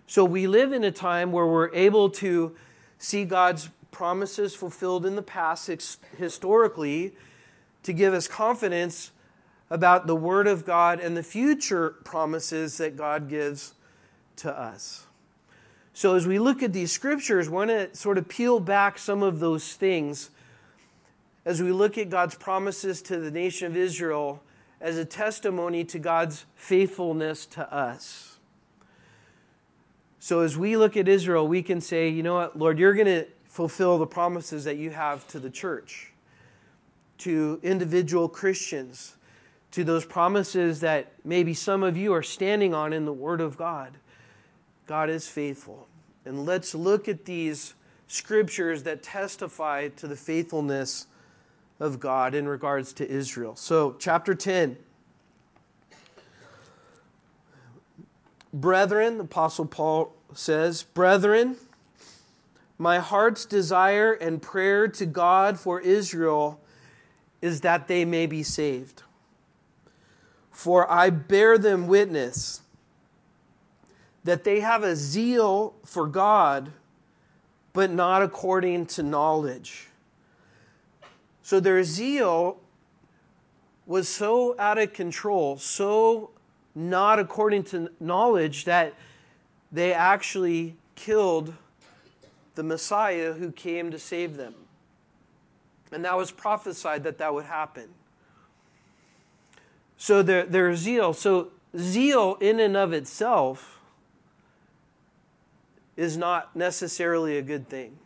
So 0.07 0.25
we 0.25 0.47
live 0.47 0.73
in 0.73 0.83
a 0.83 0.91
time 0.91 1.31
where 1.31 1.45
we're 1.45 1.73
able 1.73 2.09
to 2.11 2.55
see 2.97 3.25
God's 3.25 3.69
promises 3.91 4.55
fulfilled 4.55 5.05
in 5.05 5.15
the 5.15 5.21
past 5.21 5.69
historically 6.17 7.13
to 7.83 7.93
give 7.93 8.13
us 8.13 8.27
confidence 8.27 9.11
about 9.69 10.07
the 10.07 10.15
Word 10.15 10.47
of 10.47 10.65
God 10.65 10.99
and 10.99 11.15
the 11.15 11.23
future 11.23 11.91
promises 12.03 12.77
that 12.77 12.97
God 12.97 13.29
gives 13.29 13.73
to 14.37 14.57
us. 14.57 15.05
So, 15.93 16.15
as 16.15 16.25
we 16.25 16.39
look 16.39 16.63
at 16.63 16.73
these 16.73 16.91
scriptures, 16.91 17.49
we 17.49 17.55
want 17.55 17.69
to 17.69 17.95
sort 17.95 18.17
of 18.17 18.27
peel 18.27 18.59
back 18.59 18.97
some 18.97 19.21
of 19.21 19.39
those 19.39 19.73
things 19.73 20.31
as 21.49 21.63
we 21.63 21.71
look 21.71 21.97
at 21.97 22.11
God's 22.11 22.35
promises 22.35 23.01
to 23.01 23.17
the 23.17 23.31
nation 23.31 23.65
of 23.65 23.75
Israel 23.75 24.43
as 24.79 24.97
a 24.99 25.03
testimony 25.03 25.83
to 25.83 25.97
God's 25.97 26.45
faithfulness 26.53 27.47
to 27.47 27.73
us. 27.73 28.37
So, 30.19 30.41
as 30.41 30.55
we 30.55 30.77
look 30.77 30.95
at 30.95 31.07
Israel, 31.07 31.47
we 31.47 31.63
can 31.63 31.81
say, 31.81 32.07
you 32.07 32.21
know 32.21 32.35
what, 32.35 32.59
Lord, 32.59 32.77
you're 32.77 32.93
going 32.93 33.07
to 33.07 33.25
fulfill 33.45 33.97
the 33.97 34.05
promises 34.05 34.63
that 34.65 34.77
you 34.77 34.91
have 34.91 35.27
to 35.29 35.39
the 35.39 35.49
church, 35.49 36.11
to 37.17 37.59
individual 37.63 38.29
Christians 38.29 39.15
to 39.71 39.83
those 39.83 40.05
promises 40.05 40.81
that 40.81 41.13
maybe 41.25 41.55
some 41.55 41.81
of 41.81 41.97
you 41.97 42.13
are 42.13 42.21
standing 42.21 42.75
on 42.75 42.93
in 42.93 43.05
the 43.05 43.13
Word 43.13 43.41
of 43.41 43.57
God. 43.57 43.97
God 44.85 45.09
is 45.09 45.27
faithful. 45.27 45.87
And 46.25 46.45
let's 46.45 46.75
look 46.75 47.07
at 47.07 47.25
these 47.25 47.73
scriptures 48.05 48.83
that 48.83 49.01
testify 49.01 49.87
to 49.87 50.07
the 50.07 50.15
faithfulness 50.15 51.07
of 51.79 51.99
God 51.99 52.35
in 52.35 52.47
regards 52.47 52.93
to 52.93 53.09
Israel. 53.09 53.55
So, 53.55 53.95
chapter 53.99 54.35
10. 54.35 54.77
Brethren, 58.51 59.17
the 59.17 59.23
Apostle 59.23 59.65
Paul 59.65 60.13
says, 60.33 60.83
Brethren, 60.83 61.55
my 62.77 62.99
heart's 62.99 63.45
desire 63.45 64.13
and 64.13 64.41
prayer 64.41 64.87
to 64.87 65.05
God 65.05 65.59
for 65.59 65.79
Israel 65.79 66.59
is 67.41 67.61
that 67.61 67.87
they 67.87 68.05
may 68.05 68.25
be 68.25 68.41
saved. 68.41 69.03
For 70.49 70.89
I 70.91 71.09
bear 71.09 71.57
them 71.57 71.87
witness 71.87 72.61
that 74.23 74.43
they 74.43 74.59
have 74.59 74.83
a 74.83 74.95
zeal 74.95 75.75
for 75.85 76.07
God, 76.07 76.71
but 77.73 77.91
not 77.91 78.21
according 78.21 78.85
to 78.87 79.03
knowledge. 79.03 79.88
So 81.49 81.59
their 81.59 81.83
zeal 81.83 82.57
was 83.87 84.07
so 84.07 84.55
out 84.59 84.77
of 84.77 84.93
control, 84.93 85.57
so 85.57 86.29
not 86.75 87.17
according 87.17 87.63
to 87.63 87.89
knowledge, 87.99 88.65
that 88.65 88.93
they 89.71 89.91
actually 89.91 90.75
killed 90.93 91.55
the 92.53 92.61
Messiah 92.61 93.33
who 93.33 93.51
came 93.51 93.89
to 93.89 93.97
save 93.97 94.37
them. 94.37 94.53
And 95.91 96.05
that 96.05 96.15
was 96.15 96.29
prophesied 96.29 97.03
that 97.05 97.17
that 97.17 97.33
would 97.33 97.45
happen. 97.45 97.89
So 99.97 100.21
their, 100.21 100.45
their 100.45 100.75
zeal, 100.75 101.13
so 101.13 101.47
zeal 101.75 102.37
in 102.39 102.59
and 102.59 102.77
of 102.77 102.93
itself 102.93 103.79
is 105.97 106.15
not 106.15 106.55
necessarily 106.55 107.39
a 107.39 107.41
good 107.41 107.67
thing. 107.67 107.97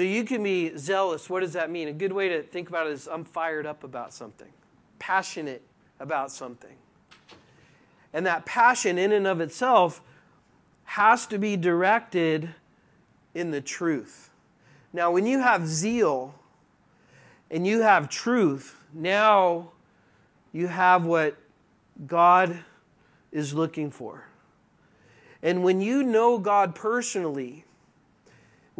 So 0.00 0.04
you 0.04 0.24
can 0.24 0.42
be 0.42 0.74
zealous. 0.78 1.28
What 1.28 1.40
does 1.40 1.52
that 1.52 1.70
mean? 1.70 1.86
A 1.86 1.92
good 1.92 2.14
way 2.14 2.30
to 2.30 2.42
think 2.42 2.70
about 2.70 2.86
it 2.86 2.94
is 2.94 3.06
I'm 3.06 3.22
fired 3.22 3.66
up 3.66 3.84
about 3.84 4.14
something, 4.14 4.48
passionate 4.98 5.60
about 6.00 6.32
something. 6.32 6.74
And 8.14 8.24
that 8.24 8.46
passion, 8.46 8.96
in 8.96 9.12
and 9.12 9.26
of 9.26 9.42
itself, 9.42 10.00
has 10.84 11.26
to 11.26 11.36
be 11.36 11.54
directed 11.54 12.54
in 13.34 13.50
the 13.50 13.60
truth. 13.60 14.30
Now, 14.90 15.10
when 15.10 15.26
you 15.26 15.40
have 15.40 15.66
zeal 15.68 16.34
and 17.50 17.66
you 17.66 17.82
have 17.82 18.08
truth, 18.08 18.82
now 18.94 19.70
you 20.50 20.68
have 20.68 21.04
what 21.04 21.36
God 22.06 22.64
is 23.32 23.52
looking 23.52 23.90
for. 23.90 24.24
And 25.42 25.62
when 25.62 25.82
you 25.82 26.02
know 26.02 26.38
God 26.38 26.74
personally, 26.74 27.66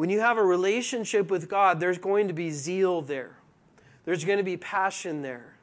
when 0.00 0.08
you 0.08 0.20
have 0.20 0.38
a 0.38 0.42
relationship 0.42 1.30
with 1.30 1.46
God, 1.46 1.78
there's 1.78 1.98
going 1.98 2.28
to 2.28 2.32
be 2.32 2.50
zeal 2.50 3.02
there, 3.02 3.36
there's 4.06 4.24
going 4.24 4.38
to 4.38 4.42
be 4.42 4.56
passion 4.56 5.20
there. 5.20 5.56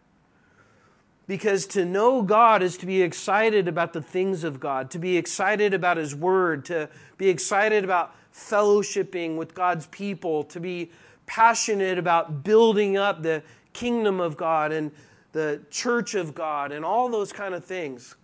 Because 1.26 1.66
to 1.66 1.84
know 1.84 2.22
God 2.22 2.62
is 2.62 2.78
to 2.78 2.86
be 2.86 3.02
excited 3.02 3.68
about 3.68 3.94
the 3.94 4.02
things 4.02 4.44
of 4.44 4.60
God, 4.60 4.92
to 4.92 5.00
be 5.00 5.18
excited 5.18 5.74
about 5.74 5.98
His 5.98 6.14
Word, 6.14 6.66
to 6.66 6.88
be 7.18 7.30
excited 7.30 7.84
about 7.84 8.16
fellowshipping 8.32 9.38
with 9.38 9.56
God's 9.56 9.88
people, 9.88 10.44
to 10.44 10.60
be 10.60 10.92
passionate 11.26 11.98
about 11.98 12.44
building 12.44 12.96
up 12.96 13.24
the 13.24 13.42
kingdom 13.74 14.20
of 14.20 14.38
God 14.38 14.72
and 14.72 14.92
the 15.32 15.62
church 15.72 16.14
of 16.14 16.36
God 16.36 16.72
and 16.72 16.86
all 16.86 17.10
those 17.10 17.34
kind 17.34 17.56
of 17.56 17.66
things. 17.66 18.16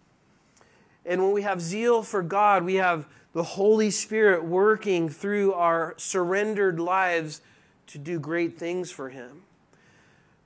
And 1.08 1.24
when 1.24 1.32
we 1.32 1.42
have 1.42 1.60
zeal 1.60 2.04
for 2.04 2.22
God, 2.22 2.64
we 2.64 2.76
have 2.76 3.08
the 3.34 3.44
Holy 3.44 3.90
Spirit 3.90 4.46
working 4.46 5.10
through 5.10 5.54
our 5.54 5.96
surrendered 5.98 6.80
lives 6.80 7.42
to 7.88 7.98
do 7.98 8.20
great 8.20 8.58
things 8.58 8.92
for 8.92 9.10
Him. 9.10 9.42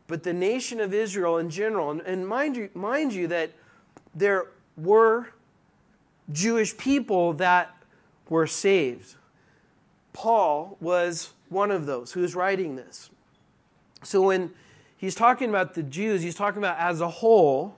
But 0.07 0.23
the 0.23 0.33
nation 0.33 0.79
of 0.79 0.93
Israel 0.93 1.37
in 1.37 1.49
general, 1.49 1.91
and 2.05 2.27
mind 2.27 2.55
you, 2.55 2.69
mind 2.73 3.13
you 3.13 3.27
that 3.27 3.51
there 4.15 4.47
were 4.77 5.33
Jewish 6.31 6.75
people 6.77 7.33
that 7.33 7.75
were 8.29 8.47
saved. 8.47 9.15
Paul 10.13 10.77
was 10.79 11.33
one 11.49 11.71
of 11.71 11.85
those 11.85 12.13
who 12.13 12.23
is 12.23 12.35
writing 12.35 12.75
this. 12.75 13.09
So 14.03 14.21
when 14.21 14.51
he's 14.95 15.15
talking 15.15 15.49
about 15.49 15.73
the 15.73 15.83
Jews, 15.83 16.21
he's 16.21 16.35
talking 16.35 16.59
about 16.59 16.77
as 16.77 17.01
a 17.01 17.09
whole, 17.09 17.77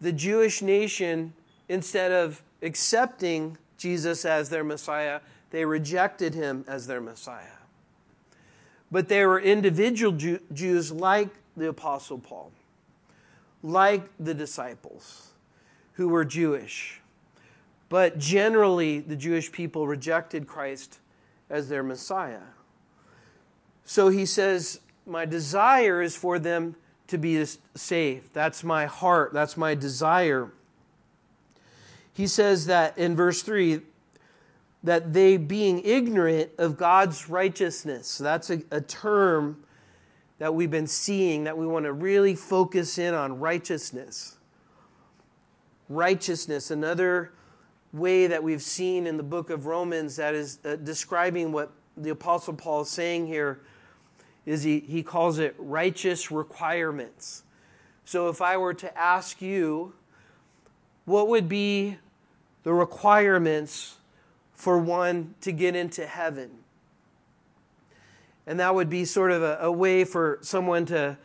the 0.00 0.12
Jewish 0.12 0.60
nation, 0.60 1.32
instead 1.68 2.12
of 2.12 2.42
accepting 2.62 3.56
Jesus 3.76 4.24
as 4.24 4.48
their 4.48 4.64
Messiah, 4.64 5.20
they 5.50 5.64
rejected 5.64 6.34
him 6.34 6.64
as 6.66 6.86
their 6.86 7.00
Messiah. 7.00 7.58
But 8.90 9.08
there 9.08 9.28
were 9.28 9.40
individual 9.40 10.12
Jew- 10.12 10.40
Jews 10.52 10.92
like 10.92 11.28
the 11.56 11.68
Apostle 11.68 12.18
Paul, 12.18 12.52
like 13.62 14.08
the 14.18 14.34
disciples, 14.34 15.30
who 15.94 16.08
were 16.08 16.24
Jewish. 16.24 17.00
But 17.88 18.18
generally, 18.18 19.00
the 19.00 19.16
Jewish 19.16 19.52
people 19.52 19.86
rejected 19.86 20.46
Christ 20.46 20.98
as 21.50 21.68
their 21.68 21.82
Messiah. 21.82 22.40
So 23.84 24.08
he 24.08 24.26
says, 24.26 24.80
My 25.06 25.24
desire 25.24 26.02
is 26.02 26.16
for 26.16 26.38
them 26.38 26.76
to 27.06 27.18
be 27.18 27.44
saved. 27.74 28.32
That's 28.32 28.64
my 28.64 28.86
heart. 28.86 29.32
That's 29.32 29.56
my 29.56 29.74
desire 29.74 30.52
he 32.14 32.26
says 32.26 32.66
that 32.66 32.96
in 32.96 33.14
verse 33.14 33.42
3 33.42 33.80
that 34.84 35.12
they 35.12 35.36
being 35.36 35.80
ignorant 35.84 36.50
of 36.58 36.76
God's 36.76 37.28
righteousness. 37.28 38.06
So 38.06 38.24
that's 38.24 38.50
a, 38.50 38.62
a 38.70 38.80
term 38.80 39.64
that 40.38 40.54
we've 40.54 40.70
been 40.70 40.86
seeing 40.86 41.44
that 41.44 41.56
we 41.56 41.66
want 41.66 41.86
to 41.86 41.92
really 41.92 42.34
focus 42.34 42.98
in 42.98 43.14
on 43.14 43.38
righteousness. 43.38 44.36
Righteousness, 45.88 46.70
another 46.70 47.32
way 47.92 48.26
that 48.26 48.42
we've 48.42 48.62
seen 48.62 49.06
in 49.06 49.16
the 49.16 49.22
book 49.22 49.50
of 49.50 49.66
Romans 49.66 50.16
that 50.16 50.34
is 50.34 50.58
uh, 50.64 50.76
describing 50.76 51.50
what 51.50 51.72
the 51.96 52.10
Apostle 52.10 52.54
Paul 52.54 52.82
is 52.82 52.90
saying 52.90 53.26
here 53.26 53.60
is 54.44 54.62
he, 54.62 54.80
he 54.80 55.02
calls 55.02 55.38
it 55.38 55.54
righteous 55.58 56.30
requirements. 56.30 57.44
So 58.04 58.28
if 58.28 58.42
I 58.42 58.56
were 58.56 58.74
to 58.74 58.98
ask 58.98 59.40
you, 59.40 59.94
what 61.04 61.28
would 61.28 61.48
be 61.48 61.96
the 62.64 62.72
requirements 62.72 63.96
for 64.52 64.78
one 64.78 65.34
to 65.42 65.52
get 65.52 65.76
into 65.76 66.06
heaven. 66.06 66.50
And 68.46 68.58
that 68.60 68.74
would 68.74 68.90
be 68.90 69.04
sort 69.04 69.30
of 69.30 69.42
a, 69.42 69.58
a, 69.60 69.72
way 69.72 70.04
for 70.04 70.38
someone 70.42 70.84
to 70.86 71.16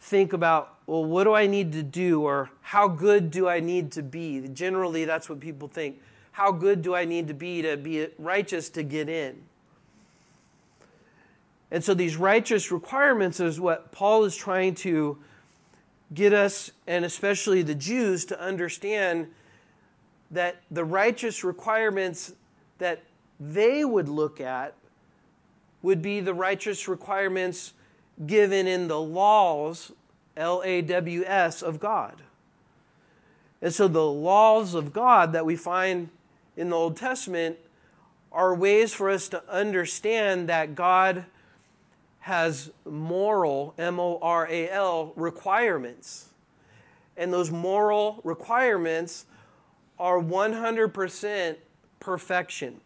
think 0.00 0.32
about, 0.32 0.74
well, 0.86 1.04
what 1.04 1.24
do 1.24 1.34
I 1.34 1.46
need 1.46 1.72
to 1.72 1.82
do 1.82 2.22
or 2.22 2.50
how 2.60 2.88
good 2.88 3.30
do 3.30 3.48
I 3.48 3.60
need 3.60 3.90
to 3.92 4.02
be? 4.02 4.46
Generally, 4.48 5.04
that's 5.04 5.28
what 5.28 5.40
people 5.40 5.68
think. 5.68 6.00
How 6.32 6.52
good 6.52 6.82
do 6.82 6.94
I 6.94 7.04
need 7.04 7.26
to 7.28 7.34
be 7.34 7.62
to 7.62 7.76
be 7.76 8.08
righteous 8.16 8.68
to 8.70 8.84
get 8.84 9.08
in? 9.08 9.42
And 11.70 11.82
so, 11.82 11.94
these 11.94 12.16
righteous 12.16 12.70
requirements 12.70 13.40
is 13.40 13.60
what 13.60 13.90
Paul 13.90 14.24
is 14.24 14.36
trying 14.36 14.76
to 14.76 15.18
get 16.14 16.32
us, 16.32 16.70
and 16.86 17.04
especially 17.04 17.62
the 17.62 17.74
Jews, 17.74 18.24
to 18.26 18.40
understand 18.40 19.28
that 20.30 20.62
the 20.70 20.84
righteous 20.84 21.44
requirements 21.44 22.34
that 22.78 23.02
they 23.40 23.84
would 23.84 24.08
look 24.08 24.40
at 24.40 24.74
would 25.82 26.02
be 26.02 26.20
the 26.20 26.34
righteous 26.34 26.88
requirements 26.88 27.72
given 28.26 28.66
in 28.66 28.88
the 28.88 29.00
laws, 29.00 29.92
L 30.36 30.60
A 30.64 30.82
W 30.82 31.24
S, 31.24 31.62
of 31.62 31.80
God. 31.80 32.22
And 33.62 33.72
so 33.72 33.88
the 33.88 34.06
laws 34.06 34.74
of 34.74 34.92
God 34.92 35.32
that 35.32 35.46
we 35.46 35.56
find 35.56 36.10
in 36.56 36.70
the 36.70 36.76
Old 36.76 36.96
Testament 36.96 37.58
are 38.30 38.54
ways 38.54 38.92
for 38.92 39.08
us 39.08 39.28
to 39.30 39.42
understand 39.48 40.48
that 40.48 40.74
God 40.74 41.24
has 42.20 42.70
moral, 42.84 43.74
M 43.78 43.98
O 43.98 44.18
R 44.20 44.46
A 44.50 44.68
L, 44.68 45.12
requirements. 45.16 46.28
And 47.16 47.32
those 47.32 47.50
moral 47.50 48.20
requirements 48.22 49.26
are 49.98 50.20
100% 50.20 51.56
perfection. 52.00 52.80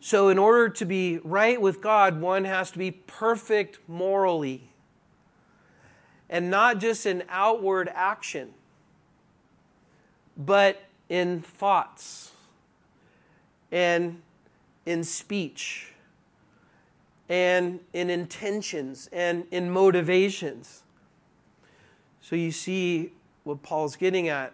So, 0.00 0.28
in 0.28 0.38
order 0.38 0.68
to 0.68 0.84
be 0.84 1.18
right 1.24 1.60
with 1.60 1.80
God, 1.80 2.20
one 2.20 2.44
has 2.44 2.70
to 2.70 2.78
be 2.78 2.92
perfect 2.92 3.80
morally. 3.88 4.70
And 6.30 6.50
not 6.50 6.78
just 6.78 7.04
in 7.04 7.24
outward 7.28 7.90
action, 7.92 8.54
but 10.36 10.82
in 11.08 11.40
thoughts 11.40 12.32
and 13.72 14.22
in 14.86 15.02
speech 15.02 15.92
and 17.28 17.80
in 17.92 18.08
intentions 18.08 19.08
and 19.12 19.46
in 19.50 19.68
motivations. 19.70 20.82
So, 22.20 22.36
you 22.36 22.52
see 22.52 23.10
what 23.42 23.62
Paul's 23.62 23.96
getting 23.96 24.28
at 24.28 24.52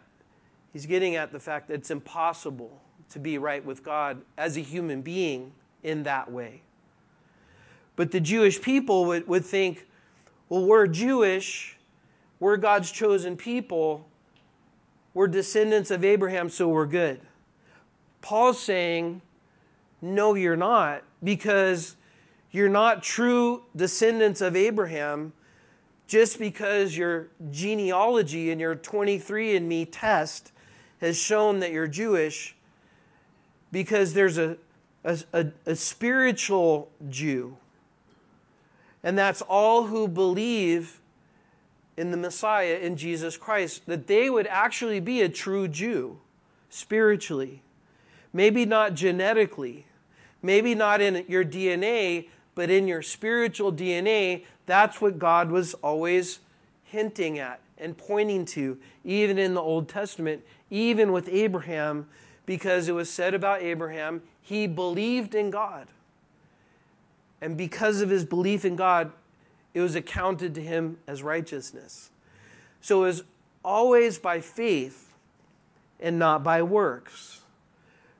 He's 0.75 0.87
getting 0.87 1.15
at 1.15 1.31
the 1.31 1.39
fact 1.39 1.69
that 1.69 1.75
it's 1.75 1.91
impossible 1.93 2.83
to 3.11 3.21
be 3.21 3.39
right 3.39 3.65
with 3.65 3.85
God 3.85 4.23
as 4.37 4.57
a 4.57 4.61
human 4.61 5.03
being 5.03 5.53
in 5.85 6.03
that 6.03 6.31
way. 6.33 6.63
But 7.95 8.11
the 8.11 8.19
Jewish 8.19 8.61
people 8.61 9.05
would, 9.05 9.29
would 9.29 9.45
think, 9.45 9.87
well, 10.49 10.67
we're 10.67 10.89
Jewish, 10.89 11.77
we're 12.41 12.57
God's 12.57 12.91
chosen 12.91 13.37
people, 13.37 14.09
we're 15.15 15.29
descendants 15.29 15.93
of 15.93 16.05
Abraham, 16.05 16.49
so 16.49 16.69
we're 16.69 16.87
good. 16.87 17.21
Paul's 18.21 18.59
saying, 18.59 19.23
no, 20.03 20.35
you're 20.35 20.57
not, 20.57 21.05
because 21.23 21.95
you're 22.51 22.69
not 22.69 23.01
true 23.01 23.63
descendants 23.77 24.41
of 24.41 24.57
Abraham 24.57 25.35
just 26.09 26.41
because 26.41 26.97
your 26.97 27.29
genealogy 27.53 28.51
and 28.51 28.61
your 28.61 28.75
23andMe 28.75 29.87
test 29.93 30.51
has 31.05 31.19
shown 31.19 31.61
that 31.61 31.71
you're 31.71 31.87
Jewish, 31.87 32.57
because 33.71 34.15
there's 34.15 34.39
a, 34.39 34.57
a, 35.05 35.19
a, 35.33 35.47
a 35.67 35.77
spiritual 35.77 36.91
Jew. 37.09 37.57
And 39.03 39.19
that's 39.19 39.43
all 39.43 39.87
who 39.87 40.09
believe 40.09 41.01
in 41.97 42.11
the 42.11 42.17
Messiah, 42.17 42.79
in 42.81 42.97
Jesus 42.97 43.37
Christ, 43.37 43.83
that 43.87 44.07
they 44.07 44.31
would 44.31 44.47
actually 44.47 45.01
be 45.01 45.21
a 45.21 45.29
true 45.29 45.69
Jew 45.69 46.19
spiritually. 46.71 47.63
Maybe 48.33 48.65
not 48.65 48.95
genetically, 48.95 49.87
maybe 50.43 50.75
not 50.75 51.01
in 51.01 51.25
your 51.29 51.45
DNA, 51.45 52.29
but 52.55 52.71
in 52.71 52.89
your 52.89 53.03
spiritual 53.03 53.73
DNA. 53.73 54.45
That's 54.67 55.01
what 55.01 55.19
God 55.19 55.51
was 55.51 55.75
always 55.75 56.41
hinting 56.85 57.39
at 57.39 57.61
and 57.79 57.97
pointing 57.97 58.45
to, 58.47 58.79
even 59.05 59.39
in 59.39 59.55
the 59.55 59.61
Old 59.61 59.89
Testament, 59.89 60.43
even 60.75 61.13
with 61.13 61.29
Abraham, 61.29 62.09
because 62.47 62.89
it 62.89 62.93
was 62.93 63.09
said 63.09 63.33
about 63.33 63.63
Abraham, 63.63 64.23
he 64.43 64.67
believed 64.67 65.33
in 65.33 65.51
God. 65.51 65.87
And 67.41 67.57
because 67.57 68.01
of 68.01 68.11
his 68.11 68.25
belief 68.25 68.65
in 68.65 68.75
God, 68.75 69.13
it 69.73 69.81
was 69.81 69.95
accounted 69.95 70.53
to 70.57 70.61
him 70.61 70.99
as 71.07 71.23
righteousness. 71.23 72.11
So 72.81 73.05
it 73.05 73.07
was 73.07 73.25
always 73.65 74.19
by 74.19 74.41
faith 74.41 75.15
and 76.01 76.19
not 76.19 76.43
by 76.43 76.61
works. 76.61 77.43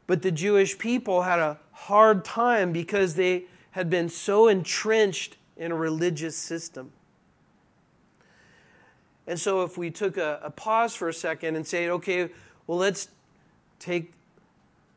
But 0.07 0.23
the 0.23 0.31
Jewish 0.31 0.79
people 0.79 1.23
had 1.23 1.41
a 1.41 1.59
hard 1.73 2.25
time 2.25 2.73
because 2.73 3.17
they 3.17 3.47
had 3.73 3.91
been 3.91 4.09
so 4.09 4.47
entrenched 4.47 5.39
in 5.57 5.73
a 5.73 5.75
religious 5.75 6.37
system. 6.37 6.93
And 9.27 9.41
so, 9.41 9.63
if 9.63 9.79
we 9.79 9.91
took 9.91 10.17
a, 10.17 10.39
a, 10.43 10.51
pause 10.51 10.95
for 10.95 11.09
a 11.09 11.15
second 11.15 11.57
and 11.57 11.67
say, 11.67 11.89
okay, 11.89 12.29
well, 12.67 12.79
let's 12.79 13.09
take 13.79 14.13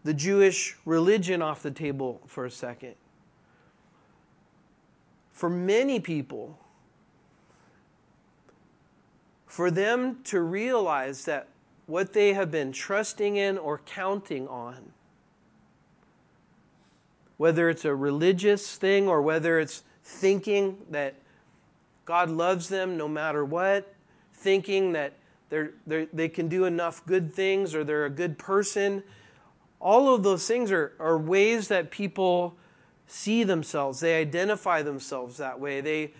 the 0.04 0.14
Jewish 0.14 0.78
religion 0.86 1.42
off 1.42 1.62
the 1.62 1.72
table 1.72 2.22
for 2.26 2.46
a 2.46 2.52
second. 2.52 2.96
For 5.32 5.50
many 5.50 6.00
people, 6.00 6.58
for 9.46 9.70
them 9.70 10.20
to 10.26 10.42
realize 10.42 11.26
that 11.26 11.48
what 11.88 12.14
they 12.14 12.34
have 12.34 12.52
been 12.52 12.72
trusting 12.72 13.36
in 13.36 13.58
or 13.58 13.80
counting 13.80 14.48
on, 14.48 14.94
whether 17.38 17.70
it's 17.70 17.86
a 17.86 17.96
religious 17.96 18.76
thing 18.76 19.08
or 19.08 19.22
whether 19.22 19.60
it's 19.60 19.84
thinking 20.04 20.78
that 20.90 21.16
God 22.06 22.30
loves 22.30 22.70
them 22.70 22.98
no 22.98 23.08
matter 23.08 23.44
what, 23.44 23.94
thinking 24.34 24.94
that 24.94 25.14
they're, 25.50 25.72
they're, 25.86 26.08
they 26.12 26.30
can 26.30 26.48
do 26.48 26.66
enough 26.66 27.06
good 27.06 27.34
things 27.34 27.74
or 27.74 27.84
they're 27.84 28.06
a 28.06 28.10
good 28.10 28.38
person, 28.38 29.04
all 29.80 30.14
of 30.14 30.24
those 30.24 30.48
things 30.48 30.72
are, 30.72 30.94
are 31.00 31.18
ways 31.18 31.68
that 31.68 31.92
people 31.92 32.56
see 33.08 33.44
themselves, 33.44 34.00
they 34.00 34.20
identify 34.20 34.82
themselves 34.82 35.38
that 35.38 35.60
way, 35.60 35.82
they 35.82 36.12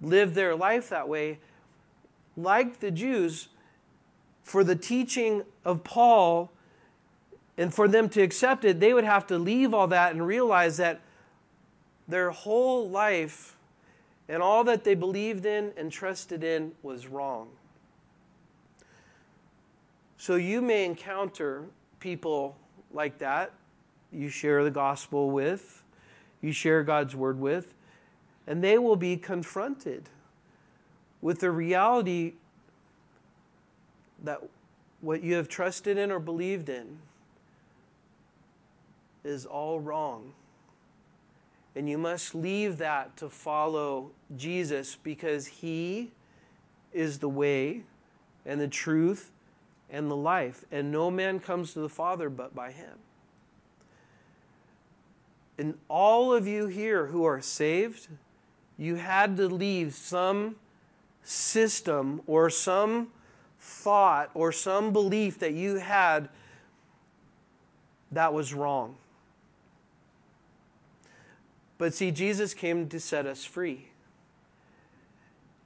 live 0.00 0.34
their 0.34 0.56
life 0.56 0.88
that 0.88 1.08
way. 1.08 1.38
Like 2.36 2.80
the 2.80 2.90
Jews, 2.90 3.48
for 4.42 4.64
the 4.64 4.76
teaching 4.76 5.44
of 5.64 5.84
Paul 5.84 6.50
and 7.56 7.72
for 7.74 7.88
them 7.88 8.08
to 8.10 8.22
accept 8.22 8.64
it, 8.64 8.80
they 8.80 8.94
would 8.94 9.04
have 9.04 9.26
to 9.28 9.38
leave 9.38 9.74
all 9.74 9.88
that 9.88 10.12
and 10.12 10.26
realize 10.26 10.76
that 10.78 11.00
their 12.06 12.30
whole 12.30 12.88
life 12.88 13.56
and 14.28 14.42
all 14.42 14.64
that 14.64 14.84
they 14.84 14.94
believed 14.94 15.44
in 15.44 15.72
and 15.76 15.92
trusted 15.92 16.42
in 16.42 16.72
was 16.82 17.06
wrong. 17.06 17.48
So 20.18 20.34
you 20.34 20.60
may 20.60 20.84
encounter 20.84 21.64
people 22.00 22.56
like 22.92 23.18
that 23.18 23.52
you 24.12 24.28
share 24.28 24.64
the 24.64 24.70
gospel 24.70 25.30
with, 25.30 25.82
you 26.40 26.52
share 26.52 26.82
God's 26.82 27.14
word 27.14 27.38
with, 27.38 27.74
and 28.46 28.62
they 28.62 28.78
will 28.78 28.96
be 28.96 29.16
confronted 29.16 30.08
with 31.20 31.40
the 31.40 31.50
reality 31.50 32.34
that 34.24 34.40
what 35.00 35.22
you 35.22 35.34
have 35.34 35.48
trusted 35.48 35.98
in 35.98 36.10
or 36.10 36.18
believed 36.18 36.68
in 36.68 36.98
is 39.24 39.44
all 39.44 39.78
wrong. 39.78 40.32
And 41.76 41.88
you 41.88 41.98
must 41.98 42.34
leave 42.34 42.78
that 42.78 43.16
to 43.18 43.28
follow 43.28 44.10
Jesus 44.36 44.96
because 44.96 45.46
He 45.46 46.10
is 46.92 47.18
the 47.18 47.28
way 47.28 47.82
and 48.46 48.60
the 48.60 48.68
truth 48.68 49.30
and 49.90 50.10
the 50.10 50.16
life. 50.16 50.64
And 50.70 50.90
no 50.92 51.10
man 51.10 51.40
comes 51.40 51.72
to 51.72 51.80
the 51.80 51.88
Father 51.88 52.28
but 52.28 52.54
by 52.54 52.72
Him. 52.72 52.98
And 55.58 55.78
all 55.88 56.32
of 56.32 56.46
you 56.46 56.66
here 56.66 57.06
who 57.06 57.24
are 57.24 57.40
saved, 57.40 58.08
you 58.76 58.94
had 58.94 59.36
to 59.38 59.48
leave 59.48 59.94
some 59.94 60.56
system 61.24 62.22
or 62.26 62.48
some 62.48 63.08
thought 63.58 64.30
or 64.34 64.52
some 64.52 64.92
belief 64.92 65.38
that 65.40 65.52
you 65.52 65.76
had 65.76 66.28
that 68.12 68.32
was 68.32 68.54
wrong. 68.54 68.96
But 71.76 71.94
see, 71.94 72.10
Jesus 72.10 72.54
came 72.54 72.88
to 72.88 73.00
set 73.00 73.26
us 73.26 73.44
free 73.44 73.88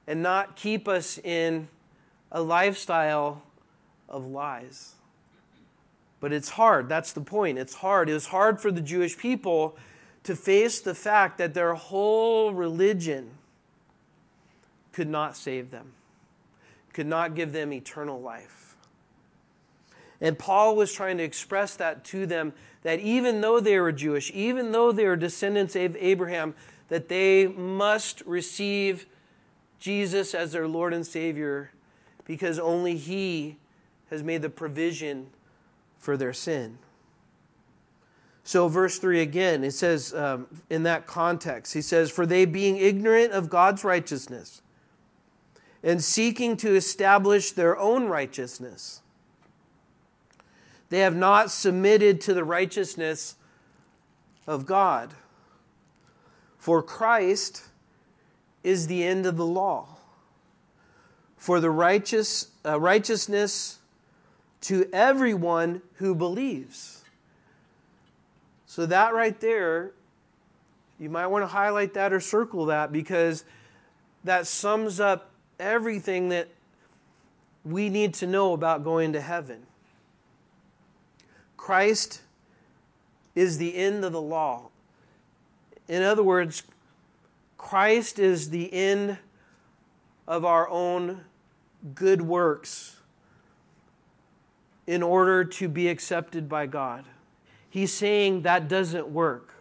and 0.07 0.23
not 0.23 0.57
keep 0.57 0.89
us 0.89 1.19
in 1.19 1.69
a 2.31 2.43
lifestyle 2.43 3.43
of 4.13 4.27
lies. 4.27 4.95
But 6.21 6.33
it's 6.33 6.51
hard. 6.51 6.89
That's 6.89 7.13
the 7.13 7.21
point. 7.21 7.59
It's 7.59 7.75
hard. 7.75 8.09
It 8.09 8.15
was 8.15 8.27
hard 8.27 8.61
for 8.61 8.71
the 8.71 8.81
Jewish 8.81 9.19
people 9.19 9.77
to 10.23 10.37
face 10.37 10.81
the 10.81 10.95
fact 10.95 11.39
that 11.39 11.55
their 11.55 11.75
whole 11.75 12.53
religion 12.53 13.31
could 14.93 15.09
not 15.09 15.37
save 15.37 15.71
them, 15.71 15.93
could 16.93 17.07
not 17.07 17.35
give 17.35 17.53
them 17.53 17.73
eternal 17.73 18.21
life. 18.21 18.77
And 20.21 20.39
Paul 20.39 20.77
was 20.77 20.93
trying 20.93 21.19
to 21.19 21.25
express 21.25 21.75
that 21.77 22.05
to 22.05 22.27
them 22.27 22.53
that 22.83 23.01
even 23.01 23.41
though 23.41 23.59
they 23.59 23.79
were 23.81 23.91
Jewish, 23.91 24.31
even 24.33 24.71
though 24.71 24.93
they 24.93 25.07
were 25.07 25.17
descendants 25.17 25.75
of 25.75 25.97
Abraham, 25.97 26.55
that 26.89 27.09
they 27.09 27.49
must 27.49 28.23
receive 28.27 29.07
Jesus 29.81 30.35
as 30.35 30.53
their 30.53 30.69
Lord 30.69 30.93
and 30.95 31.05
Savior 31.05 31.73
because 32.25 32.59
only 32.59 32.97
He 32.97 33.57
has 34.13 34.23
made 34.23 34.43
the 34.43 34.51
provision 34.51 35.27
for 35.99 36.19
their 36.19 36.35
sin. 36.35 36.77
So, 38.45 38.69
verse 38.69 38.99
3 38.99 39.23
again, 39.23 39.65
it 39.65 39.71
says 39.71 40.13
um, 40.13 40.47
in 40.69 40.83
that 40.83 41.07
context, 41.07 41.73
he 41.73 41.81
says, 41.81 42.11
For 42.11 42.27
they 42.27 42.45
being 42.45 42.77
ignorant 42.77 43.33
of 43.33 43.49
God's 43.49 43.85
righteousness 43.85 44.61
and 45.83 46.05
seeking 46.05 46.59
to 46.59 46.77
establish 46.77 47.53
their 47.53 47.79
own 47.79 48.07
righteousness, 48.07 49.01
they 50.91 50.99
have 50.99 51.17
not 51.17 51.51
submitted 51.51 52.21
to 52.21 52.35
the 52.35 52.45
righteousness 52.45 53.37
of 54.47 54.67
God. 54.67 55.15
For 56.59 56.83
Christ 56.83 57.63
is 58.63 58.89
the 58.89 59.05
end 59.05 59.25
of 59.25 59.39
the 59.39 59.47
law. 59.47 59.89
For 61.39 61.61
the 61.61 61.71
righteous, 61.71 62.49
uh, 62.67 62.79
righteousness 62.79 63.79
to 64.63 64.89
everyone 64.93 65.83
who 65.95 66.15
believes. 66.15 67.05
So, 68.67 68.87
that 68.87 69.13
right 69.13 69.39
there, 69.39 69.93
you 70.99 71.11
might 71.11 71.27
want 71.27 71.43
to 71.43 71.49
highlight 71.49 71.95
that 71.95 72.13
or 72.13 72.21
circle 72.21 72.67
that 72.67 72.93
because 72.93 73.45
that 74.25 74.47
sums 74.47 74.99
up 75.01 75.31
everything 75.59 76.31
that 76.31 76.49
we 77.65 77.89
need 77.89 78.15
to 78.15 78.27
know 78.27 78.53
about 78.53 78.83
going 78.83 79.13
to 79.13 79.21
heaven. 79.21 79.67
Christ 81.57 82.23
is 83.35 83.59
the 83.59 83.77
end 83.77 84.05
of 84.05 84.13
the 84.13 84.21
law. 84.21 84.71
In 85.89 86.03
other 86.03 86.23
words, 86.23 86.63
Christ 87.59 88.19
is 88.19 88.51
the 88.51 88.73
end 88.73 89.19
of 90.27 90.45
our 90.45 90.69
own 90.69 91.23
good 91.95 92.23
works 92.23 92.97
in 94.87 95.03
order 95.03 95.45
to 95.45 95.69
be 95.69 95.89
accepted 95.89 96.49
by 96.49 96.67
God. 96.67 97.05
He's 97.71 97.93
saying 97.93 98.43
that 98.43 98.69
doesn't 98.69 99.09
work. 99.09 99.55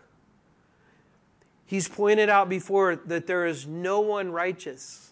He's 1.66 1.88
pointed 1.88 2.28
out 2.28 2.50
before 2.50 2.98
that 2.98 3.28
there 3.28 3.46
is 3.46 3.66
no 3.66 4.02
one 4.02 4.32
righteous. 4.32 5.12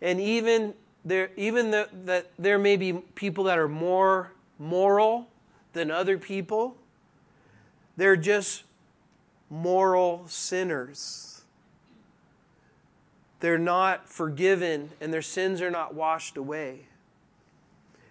And 0.00 0.20
even 0.20 0.74
there, 1.04 1.30
even 1.36 1.72
the, 1.72 1.88
that 2.04 2.30
there 2.38 2.58
may 2.58 2.76
be 2.76 2.92
people 2.92 3.44
that 3.44 3.58
are 3.58 3.68
more 3.68 4.30
moral 4.58 5.28
than 5.72 5.90
other 5.90 6.18
people. 6.18 6.76
They're 7.96 8.16
just 8.16 8.62
moral 9.50 10.24
sinners. 10.28 11.42
They're 13.40 13.58
not 13.58 14.08
forgiven 14.08 14.90
and 15.00 15.12
their 15.12 15.22
sins 15.22 15.62
are 15.62 15.70
not 15.70 15.94
washed 15.94 16.36
away. 16.36 16.86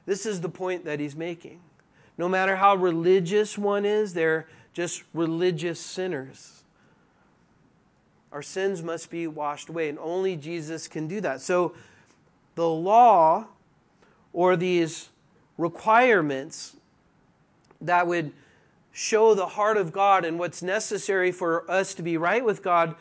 This 0.08 0.26
is 0.26 0.42
the 0.42 0.50
point 0.50 0.86
that 0.86 1.00
he's 1.00 1.16
making. 1.16 1.60
No 2.18 2.28
matter 2.28 2.56
how 2.56 2.76
religious 2.76 3.58
one 3.58 3.86
is, 3.86 4.14
they're 4.14 4.48
just 4.74 5.04
religious 5.14 5.80
sinners. 5.80 6.64
Our 8.32 8.42
sins 8.42 8.82
must 8.82 9.12
be 9.12 9.28
washed 9.28 9.70
away, 9.70 9.90
and 9.90 10.00
only 10.00 10.36
Jesus 10.36 10.88
can 10.88 11.08
do 11.08 11.22
that. 11.22 11.42
So, 11.42 11.76
the 12.56 12.68
law 12.68 13.48
or 14.34 14.56
these 14.56 15.10
requirements 15.58 16.78
that 17.82 18.08
would 18.08 18.32
show 18.92 19.36
the 19.36 19.46
heart 19.46 19.78
of 19.78 19.92
God 19.92 20.24
and 20.24 20.40
what's 20.40 20.64
necessary 20.64 21.32
for 21.32 21.70
us 21.70 21.94
to 21.94 22.02
be 22.02 22.18
right 22.18 22.44
with 22.44 22.64
God, 22.64 22.96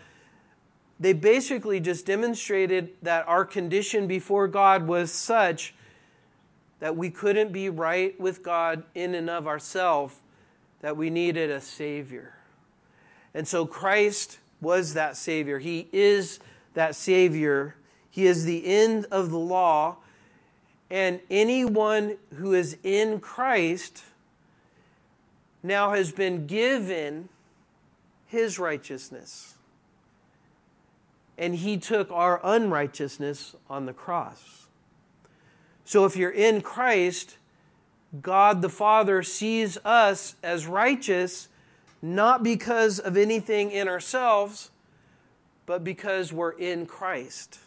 they 0.99 1.13
basically 1.13 1.79
just 1.79 2.05
demonstrated 2.05 2.91
that 3.01 3.27
our 3.29 3.45
condition 3.45 4.07
before 4.09 4.49
God 4.49 4.89
was 4.89 5.13
such 5.13 5.75
that 6.81 6.97
we 6.97 7.11
couldn't 7.11 7.53
be 7.53 7.69
right 7.69 8.19
with 8.21 8.43
God 8.43 8.85
in 8.95 9.15
and 9.15 9.31
of 9.31 9.47
ourselves, 9.47 10.17
that 10.81 10.97
we 10.97 11.11
needed 11.11 11.51
a 11.51 11.61
Savior. 11.61 12.35
And 13.35 13.47
so 13.47 13.67
Christ 13.67 14.39
was 14.61 14.95
that 14.95 15.17
Savior. 15.17 15.59
He 15.59 15.89
is 15.93 16.39
that 16.75 16.95
Savior. 16.95 17.77
He 18.11 18.27
is 18.27 18.45
the 18.45 18.67
end 18.67 19.07
of 19.11 19.31
the 19.31 19.39
law. 19.39 19.97
And 20.91 21.21
anyone 21.31 22.17
who 22.35 22.55
is 22.55 22.77
in 22.83 23.21
Christ 23.21 24.05
now 25.63 25.91
has 25.91 26.13
been 26.13 26.47
given 26.47 27.29
his 28.27 28.59
righteousness. 28.59 29.55
And 31.39 31.57
he 31.57 31.77
took 31.77 32.11
our 32.11 32.41
unrighteousness 32.43 33.57
on 33.69 33.87
the 33.87 33.93
cross. 33.93 34.66
So 35.87 36.05
if 36.05 36.17
you're 36.17 36.31
in 36.31 36.63
Christ, 36.63 37.37
God 38.21 38.61
the 38.61 38.69
Father 38.69 39.23
sees 39.23 39.79
us 39.85 40.35
as 40.43 40.67
righteous 40.67 41.49
not 42.03 42.43
because 42.43 42.99
of 42.99 43.17
anything 43.17 43.71
in 43.71 43.89
ourselves, 43.89 44.71
but 45.65 45.85
because 45.85 46.33
we're 46.33 46.51
in 46.51 46.87
Christ. 46.87 47.61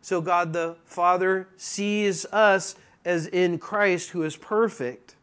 So 0.00 0.22
God 0.22 0.54
the 0.54 0.76
Father 0.86 1.48
sees 1.58 2.24
us 2.26 2.76
as 3.04 3.26
in 3.26 3.58
Christ 3.58 4.10
who 4.10 4.22
is 4.22 4.36
perfect. 4.36 5.14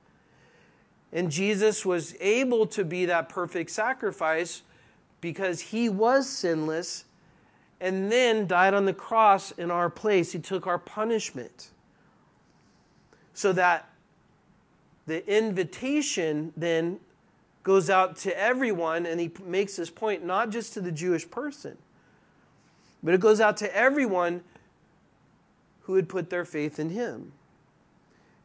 And 1.11 1.31
Jesus 1.31 1.85
was 1.85 2.15
able 2.19 2.67
to 2.67 2.85
be 2.85 3.05
that 3.05 3.29
perfect 3.29 3.71
sacrifice 3.71 4.61
because 5.21 5.59
he 5.59 5.89
was 5.89 6.29
sinless 6.29 7.05
and 7.81 8.11
then 8.11 8.45
died 8.45 8.75
on 8.75 8.85
the 8.85 8.93
cross 8.93 9.49
in 9.51 9.71
our 9.71 9.89
place. 9.89 10.33
He 10.33 10.39
took 10.39 10.67
our 10.67 10.79
punishment. 10.79 11.71
So 13.35 13.53
that 13.53 13.87
the 15.05 15.25
invitation 15.31 16.51
then 16.57 16.99
goes 17.63 17.89
out 17.89 18.17
to 18.17 18.37
everyone, 18.39 19.05
and 19.05 19.19
he 19.19 19.31
makes 19.43 19.75
this 19.75 19.89
point 19.89 20.25
not 20.25 20.49
just 20.49 20.73
to 20.73 20.81
the 20.81 20.91
Jewish 20.91 21.29
person, 21.29 21.77
but 23.03 23.13
it 23.13 23.19
goes 23.19 23.39
out 23.39 23.57
to 23.57 23.75
everyone 23.75 24.43
who 25.81 25.95
had 25.95 26.09
put 26.09 26.31
their 26.31 26.45
faith 26.45 26.79
in 26.79 26.89
him. 26.89 27.33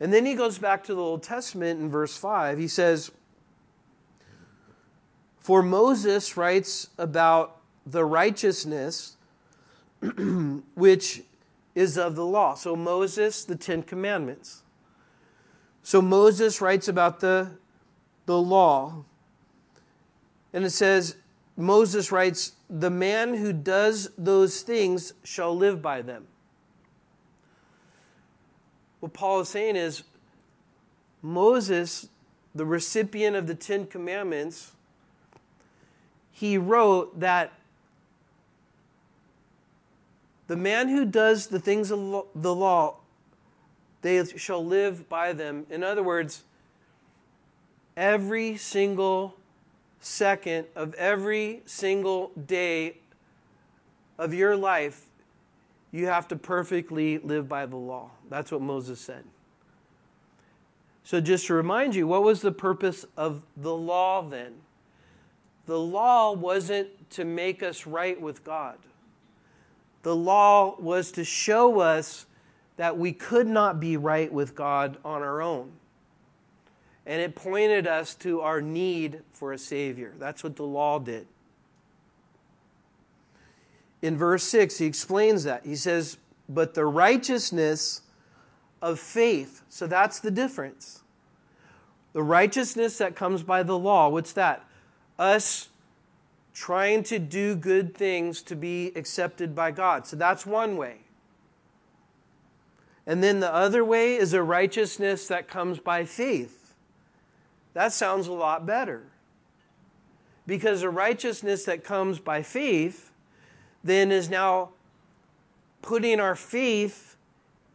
And 0.01 0.13
then 0.13 0.27
he 0.27 0.35
goes 0.35 0.59
back 0.59 0.85
to 0.85 0.95
the 0.95 1.01
Old 1.01 1.23
Testament 1.23 1.81
in 1.81 1.91
verse 1.91 2.17
5. 2.17 2.59
He 2.59 2.69
says, 2.69 3.11
For 5.39 5.63
Moses 5.63 6.37
writes 6.37 6.89
about 6.99 7.59
the 7.87 8.05
righteousness 8.05 9.17
which 10.75 11.23
is 11.75 11.99
of 11.99 12.17
the 12.17 12.25
law. 12.25 12.55
So, 12.55 12.75
Moses, 12.75 13.45
the 13.45 13.57
Ten 13.57 13.83
Commandments. 13.83 14.63
So, 15.83 16.03
Moses 16.03 16.61
writes 16.61 16.89
about 16.89 17.21
the, 17.21 17.53
the 18.27 18.39
law. 18.39 19.05
And 20.53 20.65
it 20.65 20.71
says, 20.71 21.17
Moses 21.57 22.11
writes, 22.11 22.53
The 22.69 22.91
man 22.91 23.35
who 23.35 23.53
does 23.53 24.11
those 24.17 24.63
things 24.63 25.13
shall 25.23 25.57
live 25.57 25.81
by 25.81 26.03
them. 26.03 26.27
What 29.01 29.13
Paul 29.13 29.41
is 29.41 29.49
saying 29.49 29.77
is 29.77 30.03
Moses, 31.23 32.09
the 32.55 32.67
recipient 32.67 33.37
of 33.37 33.47
the 33.47 33.55
Ten 33.55 33.87
Commandments, 33.87 34.73
he 36.31 36.57
wrote 36.57 37.21
that 37.21 37.53
the 40.47 40.57
man 40.57 40.89
who 40.89 41.05
does 41.05 41.47
the 41.49 41.61
things 41.61 41.91
of 41.91 42.27
the 42.35 42.55
law, 42.55 42.97
they 44.03 44.25
shall 44.37 44.65
live 44.65 45.09
by 45.09 45.33
them. 45.33 45.67
In 45.71 45.83
other 45.83 46.03
words, 46.03 46.45
every 47.97 48.57
single 48.57 49.37
second 50.01 50.67
of 50.75 50.95
every 50.95 51.63
single 51.67 52.33
day 52.47 52.97
of 54.19 54.33
your 54.33 54.57
life, 54.57 55.07
you 55.93 56.07
have 56.07 56.29
to 56.29 56.37
perfectly 56.37 57.19
live 57.19 57.49
by 57.49 57.67
the 57.67 57.77
law. 57.77 58.11
That's 58.29 58.51
what 58.51 58.63
Moses 58.63 59.01
said. 59.01 59.25
So, 61.03 61.21
just 61.21 61.47
to 61.47 61.55
remind 61.55 61.95
you, 61.95 62.07
what 62.07 62.23
was 62.23 62.41
the 62.41 62.53
purpose 62.53 63.05
of 63.17 63.43
the 63.57 63.75
law 63.75 64.23
then? 64.23 64.55
The 65.67 65.79
law 65.79 66.33
wasn't 66.33 67.11
to 67.11 67.25
make 67.25 67.63
us 67.63 67.87
right 67.87 68.21
with 68.21 68.45
God, 68.45 68.79
the 70.03 70.17
law 70.17 70.77
was 70.79 71.13
to 71.13 71.25
show 71.25 71.81
us 71.81 72.27
that 72.81 72.97
we 72.97 73.13
could 73.13 73.47
not 73.47 73.79
be 73.79 73.97
right 73.97 74.33
with 74.33 74.55
God 74.55 74.97
on 75.05 75.21
our 75.23 75.43
own. 75.43 75.71
And 77.05 77.21
it 77.21 77.35
pointed 77.35 77.87
us 77.87 78.15
to 78.17 78.41
our 78.41 78.61
need 78.61 79.21
for 79.33 79.53
a 79.53 79.59
Savior. 79.59 80.15
That's 80.19 80.43
what 80.43 80.57
the 80.57 80.65
law 80.65 80.99
did 80.99 81.27
in 84.03 84.17
verse 84.17 84.45
6, 84.45 84.79
he 84.79 84.87
explains 84.87 85.45
that. 85.45 85.65
He 85.65 85.77
says, 85.77 86.17
But 86.49 86.75
the 86.75 86.87
righteousness 86.87 88.03
of 88.81 88.99
faith. 88.99 89.63
So 89.69 89.87
that's 89.87 90.21
the 90.21 90.31
difference. 90.31 91.03
The 92.13 92.23
righteousness 92.23 92.99
that 92.99 93.15
comes 93.15 93.43
by 93.43 93.63
the 93.63 93.79
law, 93.79 94.09
what's 94.09 94.33
that? 94.33 94.65
Us 95.19 95.69
trying 96.55 97.03
to 97.05 97.19
do 97.19 97.55
good 97.55 97.95
things 97.95 98.43
to 98.43 98.57
be 98.57 98.89
accepted 98.97 99.55
by 99.55 99.71
God. 99.71 100.07
So 100.07 100.17
that's 100.17 100.45
one 100.45 100.77
way. 100.77 101.00
And 103.11 103.25
then 103.25 103.41
the 103.41 103.53
other 103.53 103.85
way 103.85 104.15
is 104.15 104.35
a 104.35 104.43
righteousness 104.43 105.27
that 105.27 105.49
comes 105.49 105.81
by 105.81 106.05
faith. 106.05 106.77
That 107.75 107.93
sounds 107.93 108.29
a 108.29 108.33
lot 108.33 108.67
better. 108.67 109.03
Because 110.47 110.85
a 110.85 110.91
righteousness 110.91 111.65
that 111.65 111.83
comes 111.83 112.21
by 112.21 112.43
faith 112.43 113.11
then 113.83 114.13
is 114.13 114.31
now 114.31 114.69
putting 115.83 116.21
our 116.21 116.37
faith 116.37 117.17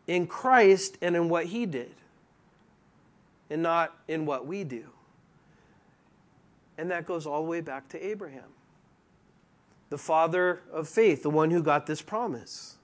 in 0.08 0.26
Christ 0.26 0.98
and 1.02 1.18
in 1.18 1.28
what 1.28 1.48
He 1.48 1.66
did, 1.66 1.92
and 3.50 3.62
not 3.62 3.94
in 4.08 4.26
what 4.26 4.48
we 4.48 4.64
do. 4.64 4.86
And 6.78 6.90
that 6.92 7.06
goes 7.06 7.28
all 7.28 7.44
the 7.44 7.50
way 7.50 7.60
back 7.60 7.90
to 7.90 8.02
Abraham, 8.02 8.54
the 9.90 9.98
father 9.98 10.62
of 10.72 10.88
faith, 10.88 11.24
the 11.24 11.30
one 11.30 11.52
who 11.52 11.62
got 11.62 11.88
this 11.88 12.02
promise. 12.02 12.75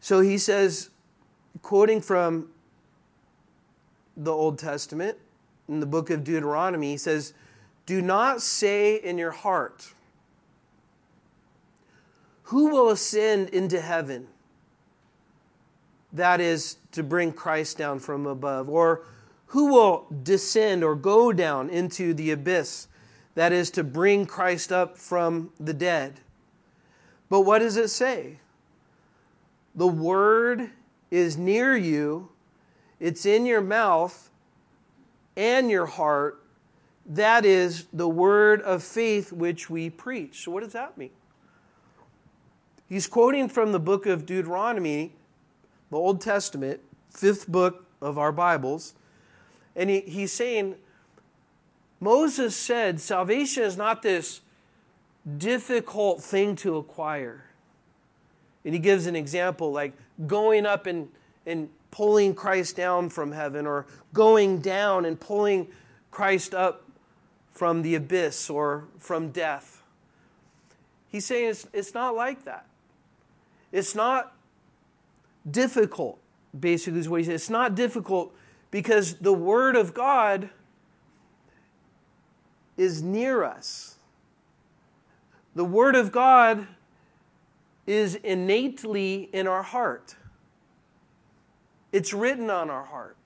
So 0.00 0.20
he 0.20 0.38
says, 0.38 0.90
quoting 1.62 2.00
from 2.00 2.48
the 4.16 4.32
Old 4.32 4.58
Testament 4.58 5.18
in 5.68 5.80
the 5.80 5.86
book 5.86 6.10
of 6.10 6.24
Deuteronomy, 6.24 6.92
he 6.92 6.96
says, 6.96 7.32
Do 7.86 8.02
not 8.02 8.42
say 8.42 8.96
in 8.96 9.18
your 9.18 9.30
heart, 9.30 9.92
who 12.44 12.68
will 12.68 12.88
ascend 12.88 13.50
into 13.50 13.80
heaven? 13.80 14.26
That 16.12 16.40
is 16.40 16.78
to 16.92 17.02
bring 17.02 17.32
Christ 17.32 17.78
down 17.78 18.00
from 18.00 18.26
above. 18.26 18.68
Or 18.68 19.02
who 19.46 19.66
will 19.72 20.06
descend 20.22 20.82
or 20.82 20.96
go 20.96 21.32
down 21.32 21.70
into 21.70 22.12
the 22.12 22.32
abyss? 22.32 22.88
That 23.36 23.52
is 23.52 23.70
to 23.72 23.84
bring 23.84 24.26
Christ 24.26 24.72
up 24.72 24.98
from 24.98 25.52
the 25.60 25.72
dead. 25.72 26.20
But 27.28 27.42
what 27.42 27.60
does 27.60 27.76
it 27.76 27.88
say? 27.88 28.38
The 29.80 29.86
word 29.86 30.68
is 31.10 31.38
near 31.38 31.74
you, 31.74 32.28
it's 33.00 33.24
in 33.24 33.46
your 33.46 33.62
mouth 33.62 34.28
and 35.38 35.70
your 35.70 35.86
heart. 35.86 36.44
That 37.06 37.46
is 37.46 37.86
the 37.90 38.06
word 38.06 38.60
of 38.60 38.82
faith 38.82 39.32
which 39.32 39.70
we 39.70 39.88
preach. 39.88 40.44
So, 40.44 40.50
what 40.50 40.64
does 40.64 40.74
that 40.74 40.98
mean? 40.98 41.12
He's 42.90 43.06
quoting 43.06 43.48
from 43.48 43.72
the 43.72 43.80
book 43.80 44.04
of 44.04 44.26
Deuteronomy, 44.26 45.14
the 45.88 45.96
Old 45.96 46.20
Testament, 46.20 46.80
fifth 47.08 47.48
book 47.48 47.86
of 48.02 48.18
our 48.18 48.32
Bibles. 48.32 48.92
And 49.74 49.88
he, 49.88 50.00
he's 50.00 50.30
saying, 50.30 50.74
Moses 52.00 52.54
said, 52.54 53.00
salvation 53.00 53.62
is 53.62 53.78
not 53.78 54.02
this 54.02 54.42
difficult 55.38 56.22
thing 56.22 56.54
to 56.56 56.76
acquire. 56.76 57.46
And 58.64 58.74
he 58.74 58.80
gives 58.80 59.06
an 59.06 59.16
example 59.16 59.72
like 59.72 59.92
going 60.26 60.66
up 60.66 60.86
and, 60.86 61.08
and 61.46 61.68
pulling 61.90 62.34
Christ 62.34 62.76
down 62.76 63.08
from 63.08 63.32
heaven, 63.32 63.66
or 63.66 63.86
going 64.12 64.60
down 64.60 65.04
and 65.04 65.18
pulling 65.18 65.68
Christ 66.10 66.54
up 66.54 66.84
from 67.50 67.82
the 67.82 67.94
abyss 67.94 68.48
or 68.48 68.84
from 68.98 69.30
death. 69.30 69.82
He's 71.08 71.26
saying 71.26 71.50
it's, 71.50 71.66
it's 71.72 71.94
not 71.94 72.14
like 72.14 72.44
that. 72.44 72.66
It's 73.72 73.94
not 73.94 74.32
difficult, 75.50 76.18
basically, 76.58 77.00
is 77.00 77.08
what 77.08 77.20
he 77.20 77.24
says. 77.24 77.42
It's 77.42 77.50
not 77.50 77.74
difficult 77.74 78.34
because 78.70 79.14
the 79.14 79.32
Word 79.32 79.74
of 79.74 79.94
God 79.94 80.50
is 82.76 83.02
near 83.02 83.42
us. 83.42 83.96
The 85.54 85.64
Word 85.64 85.96
of 85.96 86.12
God 86.12 86.66
is 87.90 88.14
innately 88.14 89.28
in 89.32 89.48
our 89.48 89.64
heart. 89.64 90.14
It's 91.90 92.12
written 92.12 92.48
on 92.48 92.70
our 92.70 92.84
heart, 92.84 93.16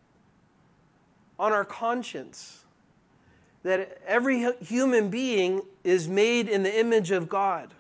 on 1.39 1.53
our 1.53 1.67
conscience, 1.67 2.65
that 3.63 4.01
every 4.07 4.51
human 4.63 5.11
being 5.11 5.61
is 5.85 6.09
made 6.09 6.49
in 6.49 6.63
the 6.63 6.81
image 6.81 7.11
of 7.11 7.29
God. 7.29 7.75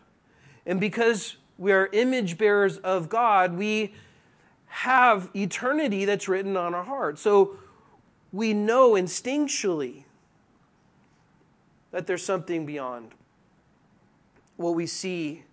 And 0.66 0.79
because 0.79 1.37
we 1.57 1.73
are 1.73 1.88
image 1.90 2.37
bearers 2.37 2.77
of 2.77 3.09
God, 3.09 3.57
we 3.57 3.94
have 4.66 5.31
eternity 5.35 6.05
that's 6.05 6.29
written 6.29 6.55
on 6.55 6.75
our 6.75 6.85
heart. 6.85 7.18
So 7.18 7.57
we 8.31 8.53
know 8.53 8.90
instinctually 8.90 10.05
that 11.92 12.07
there's 12.07 12.25
something 12.25 12.66
beyond 12.66 13.12
what 14.59 14.75
we 14.75 14.87
see, 14.87 15.44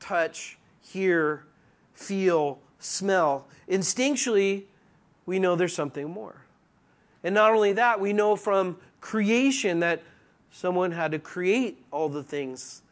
touch, 0.00 0.58
hear, 0.92 1.44
feel, 1.94 2.58
smell. 2.78 3.46
Instinctually, 3.68 4.64
we 5.26 5.38
know 5.38 5.56
there's 5.56 5.74
something 5.74 6.08
more. 6.08 6.44
And 7.22 7.34
not 7.34 7.52
only 7.52 7.72
that, 7.72 8.00
we 8.00 8.12
know 8.12 8.36
from 8.36 8.76
creation 9.00 9.80
that 9.80 10.02
someone 10.50 10.92
had 10.92 11.12
to 11.12 11.18
create 11.18 11.84
all 11.90 12.08
the 12.08 12.22
things 12.22 12.82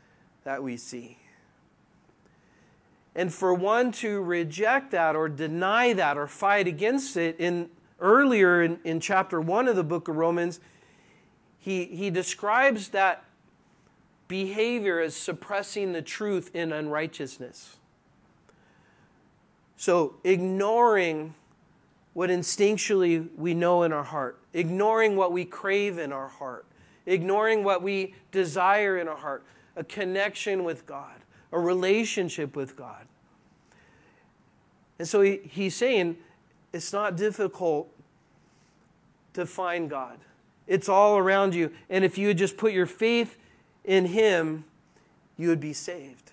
that 0.45 0.63
we 0.63 0.77
see. 0.77 1.19
And 3.15 3.33
for 3.33 3.55
one 3.55 3.93
to 3.93 4.21
reject 4.21 4.91
that 4.91 5.17
or 5.17 5.29
deny 5.29 5.95
that 5.95 6.19
or 6.19 6.27
fight 6.27 6.67
against 6.67 7.17
it, 7.17 7.37
in 7.39 7.71
earlier 7.99 8.63
in, 8.63 8.79
in 8.85 9.01
chapter 9.01 9.41
one 9.41 9.69
of 9.69 9.77
the 9.77 9.85
book 9.85 10.09
of 10.09 10.17
Romans, 10.17 10.61
he, 11.59 11.87
he 11.87 12.11
describes 12.11 12.91
that 12.91 13.25
behavior 14.29 15.01
as 15.01 15.17
suppressing 15.17 15.93
the 15.93 16.03
truth 16.03 16.51
in 16.55 16.73
unrighteousness. 16.73 17.77
So, 19.77 20.15
ignoring 20.25 21.35
what 22.15 22.31
instinctually 22.31 23.29
we 23.37 23.53
know 23.53 23.83
in 23.83 23.93
our 23.93 24.05
heart, 24.05 24.39
ignoring 24.55 25.17
what 25.17 25.33
we 25.33 25.45
crave 25.45 25.99
in 25.99 26.13
our 26.13 26.29
heart, 26.29 26.65
ignoring 27.05 27.63
what 27.63 27.83
we 27.83 28.15
desire 28.33 28.99
in 28.99 29.07
our 29.07 29.17
heart, 29.17 29.45
a 29.77 29.85
connection 29.85 30.65
with 30.65 30.87
God, 30.87 31.17
a 31.53 31.59
relationship 31.59 32.57
with 32.57 32.75
God. 32.75 33.07
And 34.99 35.07
so 35.07 35.21
he, 35.21 35.41
he's 35.45 35.77
saying 35.77 36.17
it's 36.73 36.93
not 36.93 37.17
difficult 37.17 37.91
to 39.35 39.45
find 39.45 39.91
God. 39.91 40.19
It's 40.67 40.89
all 40.89 41.19
around 41.19 41.55
you. 41.55 41.71
And 41.91 42.05
if 42.05 42.19
you 42.19 42.29
would 42.29 42.39
just 42.39 42.57
put 42.57 42.73
your 42.73 42.87
faith 42.87 43.37
in 43.85 44.07
Him, 44.07 44.65
you 45.37 45.49
would 45.49 45.61
be 45.61 45.73
saved. 45.73 46.33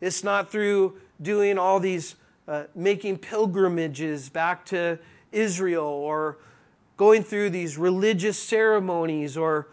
It's 0.00 0.24
not 0.24 0.50
through 0.50 1.00
doing 1.20 1.58
all 1.58 1.80
these 1.80 2.14
uh, 2.48 2.64
making 2.74 3.18
pilgrimages 3.18 4.28
back 4.28 4.64
to 4.66 4.98
Israel 5.30 5.84
or 5.84 6.38
going 6.96 7.22
through 7.22 7.50
these 7.50 7.78
religious 7.78 8.38
ceremonies 8.38 9.36
or 9.36 9.68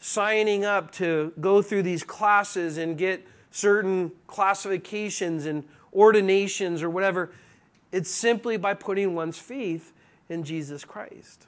signing 0.00 0.64
up 0.64 0.90
to 0.92 1.32
go 1.40 1.62
through 1.62 1.82
these 1.82 2.02
classes 2.02 2.78
and 2.78 2.96
get 2.96 3.26
certain 3.50 4.10
classifications 4.26 5.46
and 5.46 5.64
ordinations 5.92 6.82
or 6.82 6.90
whatever. 6.90 7.30
It's 7.92 8.10
simply 8.10 8.56
by 8.56 8.74
putting 8.74 9.14
one's 9.14 9.38
faith 9.38 9.92
in 10.28 10.44
Jesus 10.44 10.84
Christ. 10.84 11.46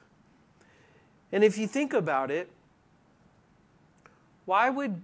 And 1.31 1.43
if 1.43 1.57
you 1.57 1.67
think 1.67 1.93
about 1.93 2.29
it, 2.29 2.49
why 4.45 4.69
would 4.69 5.01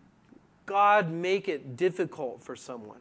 God 0.66 1.12
make 1.12 1.48
it 1.48 1.76
difficult 1.76 2.44
for 2.44 2.56
someone? 2.56 3.00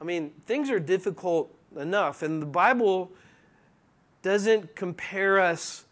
I 0.00 0.04
mean, 0.04 0.30
things 0.46 0.70
are 0.70 0.80
difficult 0.80 1.54
enough, 1.76 2.22
and 2.22 2.40
the 2.40 2.46
Bible 2.46 3.12
doesn't 4.22 4.74
compare 4.74 5.40
us 5.40 5.84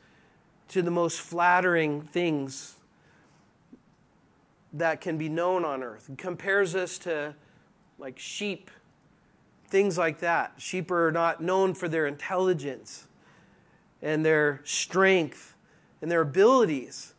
to 0.69 0.83
the 0.83 0.91
most 0.91 1.21
flattering 1.21 2.03
things 2.03 2.75
that 4.73 5.01
can 5.01 5.17
be 5.17 5.29
known 5.29 5.65
on 5.65 5.83
earth. 5.83 6.09
It 6.11 6.19
compares 6.19 6.75
us 6.75 6.99
to 6.99 7.35
like 7.99 8.19
sheep, 8.19 8.71
things 9.67 9.97
like 9.97 10.21
that. 10.21 10.53
Sheep 10.59 10.91
are 10.91 11.11
not 11.11 11.43
known 11.43 11.75
for 11.75 11.89
their 11.89 12.07
intelligence 12.07 13.07
and 14.03 14.25
their 14.25 14.61
strength 14.65 15.55
and 16.03 16.11
their 16.11 16.21
abilities. 16.21 17.15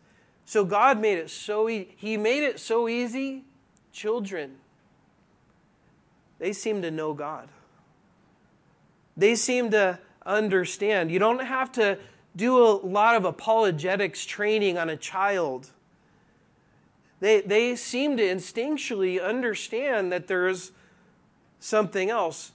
So 0.46 0.64
God 0.64 1.00
made 1.00 1.18
it 1.18 1.30
so 1.30 1.68
easy. 1.70 1.94
He 1.98 2.18
made 2.18 2.44
it 2.44 2.60
so 2.60 2.88
easy. 2.88 3.46
Children 3.92 4.58
they 6.40 6.54
seem 6.54 6.82
to 6.82 6.90
know 6.92 7.14
God. 7.14 7.50
They 9.16 9.36
seem 9.36 9.72
to 9.72 10.00
understand. 10.26 11.12
You 11.12 11.20
don't 11.20 11.46
have 11.46 11.72
to 11.74 12.00
do 12.36 12.58
a 12.58 12.72
lot 12.78 13.16
of 13.16 13.26
apologetics 13.26 14.26
training 14.26 14.78
on 14.78 14.90
a 14.90 14.96
child. 14.96 15.72
They, 17.20 17.42
they 17.42 17.76
seem 17.76 18.16
to 18.18 18.24
instinctually 18.24 19.22
understand 19.22 20.12
that 20.12 20.28
there's 20.28 20.72
something 21.60 22.10
else. 22.10 22.54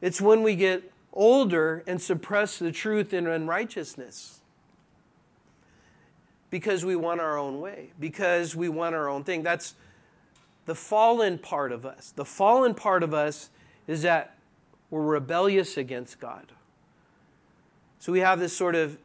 It's 0.00 0.20
when 0.20 0.42
we 0.42 0.56
get 0.56 0.90
older 1.12 1.84
and 1.86 2.00
suppress 2.00 2.58
the 2.58 2.72
truth 2.72 3.12
in 3.12 3.26
unrighteousness 3.26 4.40
because 6.48 6.84
we 6.84 6.96
want 6.96 7.20
our 7.20 7.38
own 7.38 7.60
way, 7.60 7.90
because 8.00 8.56
we 8.56 8.68
want 8.68 8.94
our 8.94 9.08
own 9.08 9.24
thing. 9.24 9.42
That's 9.42 9.74
the 10.66 10.74
fallen 10.74 11.38
part 11.38 11.72
of 11.72 11.84
us. 11.84 12.12
The 12.14 12.24
fallen 12.24 12.74
part 12.74 13.02
of 13.02 13.12
us 13.12 13.50
is 13.86 14.02
that 14.02 14.36
we're 14.90 15.02
rebellious 15.02 15.76
against 15.76 16.20
God. 16.20 16.52
So 17.98 18.12
we 18.12 18.20
have 18.20 18.38
this 18.38 18.56
sort 18.56 18.74
of 18.74 18.98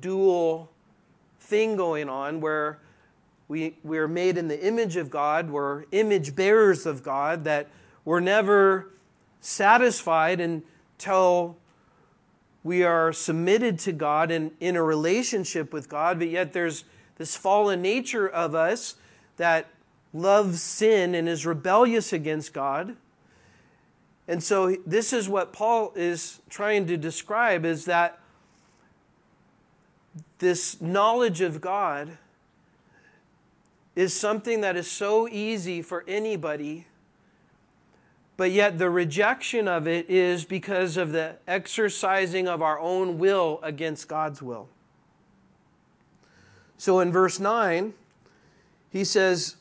dual 0.00 0.70
thing 1.40 1.76
going 1.76 2.08
on 2.08 2.40
where 2.40 2.78
we, 3.48 3.76
we're 3.82 4.08
made 4.08 4.38
in 4.38 4.48
the 4.48 4.66
image 4.66 4.96
of 4.96 5.10
God, 5.10 5.50
we're 5.50 5.84
image 5.92 6.34
bearers 6.34 6.86
of 6.86 7.02
God, 7.02 7.44
that 7.44 7.68
we're 8.04 8.20
never 8.20 8.90
satisfied 9.40 10.40
until 10.40 11.56
we 12.62 12.82
are 12.82 13.12
submitted 13.12 13.78
to 13.80 13.92
God 13.92 14.30
and 14.30 14.52
in 14.60 14.76
a 14.76 14.82
relationship 14.82 15.72
with 15.72 15.88
God, 15.88 16.18
but 16.18 16.28
yet 16.28 16.54
there's 16.54 16.84
this 17.16 17.36
fallen 17.36 17.82
nature 17.82 18.26
of 18.26 18.54
us 18.54 18.94
that 19.36 19.66
loves 20.14 20.62
sin 20.62 21.14
and 21.14 21.28
is 21.28 21.44
rebellious 21.44 22.12
against 22.12 22.54
God. 22.54 22.96
And 24.26 24.42
so 24.42 24.76
this 24.86 25.12
is 25.12 25.28
what 25.28 25.52
Paul 25.52 25.92
is 25.94 26.40
trying 26.48 26.86
to 26.86 26.96
describe 26.96 27.66
is 27.66 27.84
that 27.84 28.20
this 30.38 30.80
knowledge 30.80 31.40
of 31.40 31.60
God 31.60 32.16
is 33.96 34.18
something 34.18 34.60
that 34.62 34.76
is 34.76 34.90
so 34.90 35.28
easy 35.28 35.82
for 35.82 36.04
anybody, 36.08 36.86
but 38.36 38.50
yet 38.50 38.78
the 38.78 38.90
rejection 38.90 39.68
of 39.68 39.86
it 39.86 40.08
is 40.08 40.44
because 40.44 40.96
of 40.96 41.12
the 41.12 41.36
exercising 41.46 42.48
of 42.48 42.62
our 42.62 42.78
own 42.78 43.18
will 43.18 43.60
against 43.62 44.08
God's 44.08 44.40
will. 44.42 44.68
So 46.76 47.00
in 47.00 47.12
verse 47.12 47.38
9, 47.38 47.94
he 48.90 49.04
says, 49.04 49.56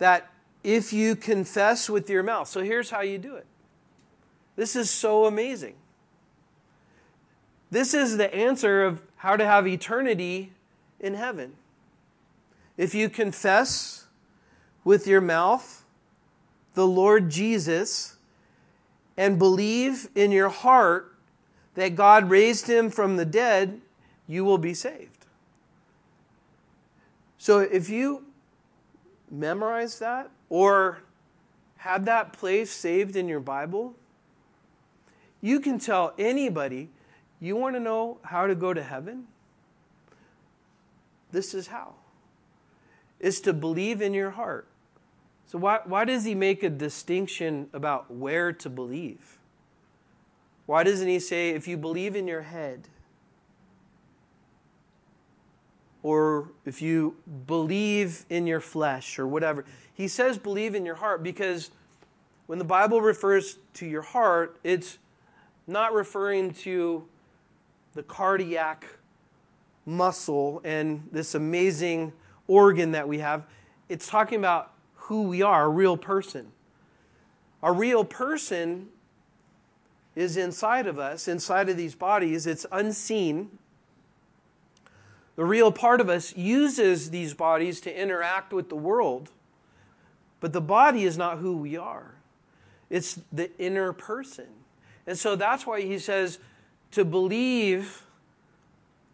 that 0.00 0.28
if 0.64 0.92
you 0.92 1.14
confess 1.14 1.88
with 1.88 2.10
your 2.10 2.22
mouth, 2.22 2.48
so 2.48 2.62
here's 2.62 2.90
how 2.90 3.02
you 3.02 3.16
do 3.16 3.36
it. 3.36 3.46
This 4.56 4.74
is 4.74 4.90
so 4.90 5.26
amazing. 5.26 5.74
This 7.70 7.94
is 7.94 8.16
the 8.16 8.34
answer 8.34 8.82
of 8.82 9.02
how 9.16 9.36
to 9.36 9.44
have 9.44 9.66
eternity 9.66 10.52
in 10.98 11.14
heaven. 11.14 11.54
If 12.76 12.94
you 12.94 13.08
confess 13.08 14.06
with 14.84 15.06
your 15.06 15.20
mouth 15.20 15.84
the 16.74 16.86
Lord 16.86 17.30
Jesus 17.30 18.16
and 19.16 19.38
believe 19.38 20.08
in 20.14 20.32
your 20.32 20.48
heart 20.48 21.14
that 21.74 21.94
God 21.94 22.30
raised 22.30 22.68
him 22.68 22.90
from 22.90 23.16
the 23.16 23.24
dead, 23.24 23.80
you 24.26 24.44
will 24.44 24.58
be 24.58 24.74
saved. 24.74 25.26
So 27.38 27.60
if 27.60 27.88
you 27.88 28.24
memorize 29.30 29.98
that 29.98 30.30
or 30.48 31.02
have 31.78 32.04
that 32.04 32.32
place 32.32 32.70
saved 32.70 33.16
in 33.16 33.28
your 33.28 33.40
Bible, 33.40 33.94
you 35.40 35.60
can 35.60 35.78
tell 35.78 36.12
anybody, 36.18 36.90
you 37.40 37.56
want 37.56 37.74
to 37.74 37.80
know 37.80 38.18
how 38.22 38.46
to 38.46 38.54
go 38.54 38.74
to 38.74 38.82
heaven? 38.82 39.26
This 41.32 41.54
is 41.54 41.68
how. 41.68 41.94
Is 43.18 43.40
to 43.42 43.52
believe 43.52 44.02
in 44.02 44.12
your 44.14 44.30
heart. 44.30 44.66
So, 45.46 45.58
why, 45.58 45.80
why 45.84 46.04
does 46.04 46.24
he 46.24 46.34
make 46.34 46.62
a 46.62 46.70
distinction 46.70 47.68
about 47.72 48.10
where 48.10 48.52
to 48.52 48.70
believe? 48.70 49.38
Why 50.66 50.84
doesn't 50.84 51.08
he 51.08 51.18
say, 51.18 51.50
if 51.50 51.66
you 51.66 51.76
believe 51.76 52.14
in 52.14 52.28
your 52.28 52.42
head, 52.42 52.88
or 56.02 56.50
if 56.64 56.80
you 56.80 57.16
believe 57.46 58.24
in 58.30 58.46
your 58.46 58.60
flesh, 58.60 59.18
or 59.18 59.26
whatever? 59.26 59.64
He 59.92 60.08
says, 60.08 60.38
believe 60.38 60.74
in 60.74 60.86
your 60.86 60.94
heart 60.94 61.22
because 61.22 61.70
when 62.46 62.58
the 62.58 62.64
Bible 62.64 63.00
refers 63.00 63.58
to 63.74 63.86
your 63.86 64.02
heart, 64.02 64.58
it's 64.64 64.98
not 65.66 65.92
referring 65.92 66.52
to 66.52 67.06
the 67.94 68.02
cardiac 68.02 68.86
muscle 69.86 70.60
and 70.64 71.08
this 71.12 71.34
amazing 71.34 72.12
organ 72.46 72.92
that 72.92 73.06
we 73.06 73.18
have. 73.18 73.44
It's 73.88 74.08
talking 74.08 74.38
about 74.38 74.72
who 74.94 75.22
we 75.22 75.42
are, 75.42 75.64
a 75.64 75.68
real 75.68 75.96
person. 75.96 76.52
A 77.62 77.72
real 77.72 78.04
person 78.04 78.88
is 80.16 80.36
inside 80.36 80.86
of 80.86 80.98
us, 80.98 81.28
inside 81.28 81.68
of 81.68 81.76
these 81.76 81.94
bodies. 81.94 82.46
It's 82.46 82.66
unseen. 82.72 83.58
The 85.40 85.46
real 85.46 85.72
part 85.72 86.02
of 86.02 86.10
us 86.10 86.36
uses 86.36 87.08
these 87.08 87.32
bodies 87.32 87.80
to 87.80 87.98
interact 87.98 88.52
with 88.52 88.68
the 88.68 88.76
world, 88.76 89.30
but 90.38 90.52
the 90.52 90.60
body 90.60 91.04
is 91.04 91.16
not 91.16 91.38
who 91.38 91.56
we 91.56 91.78
are. 91.78 92.16
It's 92.90 93.18
the 93.32 93.50
inner 93.58 93.94
person. 93.94 94.48
And 95.06 95.18
so 95.18 95.36
that's 95.36 95.66
why 95.66 95.80
he 95.80 95.98
says 95.98 96.40
to 96.90 97.06
believe 97.06 98.04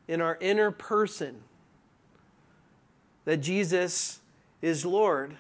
in 0.09 0.21
our 0.21 0.37
inner 0.41 0.73
person 0.73 1.43
that 3.25 3.37
Jesus 3.37 4.19
is 4.61 4.85
Lord 4.85 5.37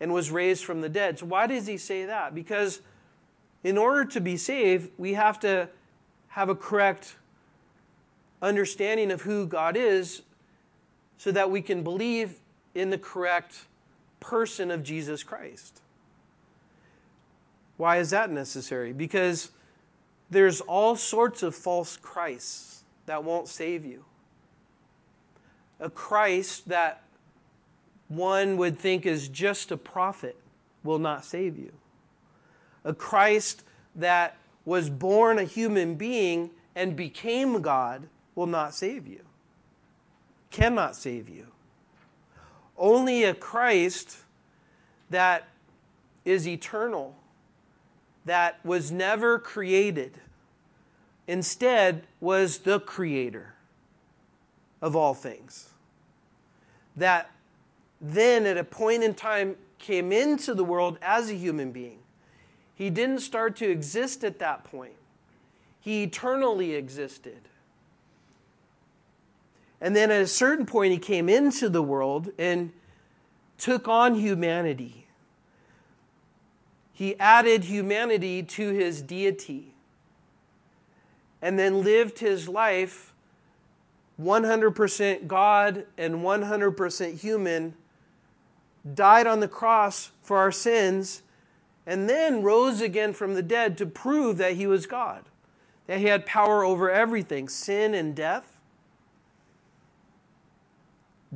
and 0.00 0.14
was 0.14 0.30
raised 0.30 0.64
from 0.64 0.80
the 0.80 0.88
dead. 0.88 1.18
So, 1.18 1.26
why 1.26 1.46
does 1.46 1.66
he 1.66 1.76
say 1.76 2.06
that? 2.06 2.34
Because 2.34 2.80
in 3.62 3.76
order 3.76 4.06
to 4.06 4.20
be 4.22 4.38
saved, 4.38 4.92
we 4.96 5.12
have 5.12 5.38
to 5.40 5.68
have 6.28 6.48
a 6.48 6.54
correct 6.54 7.16
understanding 8.42 9.10
of 9.10 9.22
who 9.22 9.46
God 9.46 9.76
is 9.76 10.22
so 11.16 11.30
that 11.30 11.50
we 11.50 11.62
can 11.62 11.82
believe 11.82 12.40
in 12.74 12.90
the 12.90 12.98
correct 12.98 13.66
person 14.20 14.70
of 14.70 14.82
Jesus 14.82 15.22
Christ. 15.22 15.80
Why 17.76 17.98
is 17.98 18.10
that 18.10 18.30
necessary? 18.30 18.92
Because 18.92 19.50
there's 20.30 20.60
all 20.60 20.96
sorts 20.96 21.42
of 21.42 21.54
false 21.54 21.96
Christs 21.96 22.84
that 23.06 23.24
won't 23.24 23.48
save 23.48 23.84
you. 23.84 24.04
A 25.80 25.90
Christ 25.90 26.68
that 26.68 27.02
one 28.08 28.56
would 28.56 28.78
think 28.78 29.06
is 29.06 29.28
just 29.28 29.70
a 29.70 29.76
prophet 29.76 30.36
will 30.84 30.98
not 30.98 31.24
save 31.24 31.58
you. 31.58 31.72
A 32.84 32.94
Christ 32.94 33.64
that 33.94 34.36
was 34.64 34.90
born 34.90 35.38
a 35.38 35.44
human 35.44 35.94
being 35.94 36.50
and 36.74 36.96
became 36.96 37.62
God 37.62 38.08
will 38.34 38.46
not 38.46 38.74
save 38.74 39.06
you, 39.06 39.20
cannot 40.50 40.96
save 40.96 41.28
you. 41.28 41.46
Only 42.76 43.24
a 43.24 43.34
Christ 43.34 44.18
that 45.10 45.48
is 46.24 46.48
eternal 46.48 47.14
that 48.24 48.64
was 48.64 48.90
never 48.90 49.38
created, 49.38 50.18
instead, 51.26 52.06
was 52.20 52.58
the 52.58 52.80
creator 52.80 53.54
of 54.80 54.96
all 54.96 55.14
things. 55.14 55.70
That 56.96 57.30
then, 58.00 58.46
at 58.46 58.56
a 58.56 58.64
point 58.64 59.02
in 59.02 59.14
time, 59.14 59.56
came 59.78 60.12
into 60.12 60.54
the 60.54 60.64
world 60.64 60.98
as 61.02 61.30
a 61.30 61.34
human 61.34 61.72
being. 61.72 61.98
He 62.74 62.90
didn't 62.90 63.20
start 63.20 63.56
to 63.56 63.70
exist 63.70 64.24
at 64.24 64.38
that 64.38 64.64
point, 64.64 64.94
he 65.80 66.04
eternally 66.04 66.74
existed. 66.74 67.48
And 69.82 69.96
then 69.96 70.12
at 70.12 70.22
a 70.22 70.28
certain 70.28 70.64
point, 70.64 70.92
he 70.92 70.98
came 70.98 71.28
into 71.28 71.68
the 71.68 71.82
world 71.82 72.30
and 72.38 72.72
took 73.58 73.88
on 73.88 74.14
humanity. 74.14 75.08
He 76.92 77.18
added 77.18 77.64
humanity 77.64 78.44
to 78.44 78.70
his 78.70 79.02
deity 79.02 79.74
and 81.42 81.58
then 81.58 81.82
lived 81.82 82.20
his 82.20 82.48
life 82.48 83.12
100% 84.20 85.26
God 85.26 85.86
and 85.98 86.16
100% 86.16 87.18
human, 87.18 87.74
died 88.94 89.26
on 89.26 89.40
the 89.40 89.48
cross 89.48 90.12
for 90.22 90.36
our 90.36 90.52
sins, 90.52 91.22
and 91.86 92.08
then 92.08 92.44
rose 92.44 92.80
again 92.80 93.12
from 93.12 93.34
the 93.34 93.42
dead 93.42 93.76
to 93.78 93.86
prove 93.86 94.38
that 94.38 94.52
he 94.52 94.68
was 94.68 94.86
God, 94.86 95.24
that 95.88 95.98
he 95.98 96.04
had 96.04 96.24
power 96.24 96.64
over 96.64 96.88
everything 96.88 97.48
sin 97.48 97.94
and 97.94 98.14
death, 98.14 98.51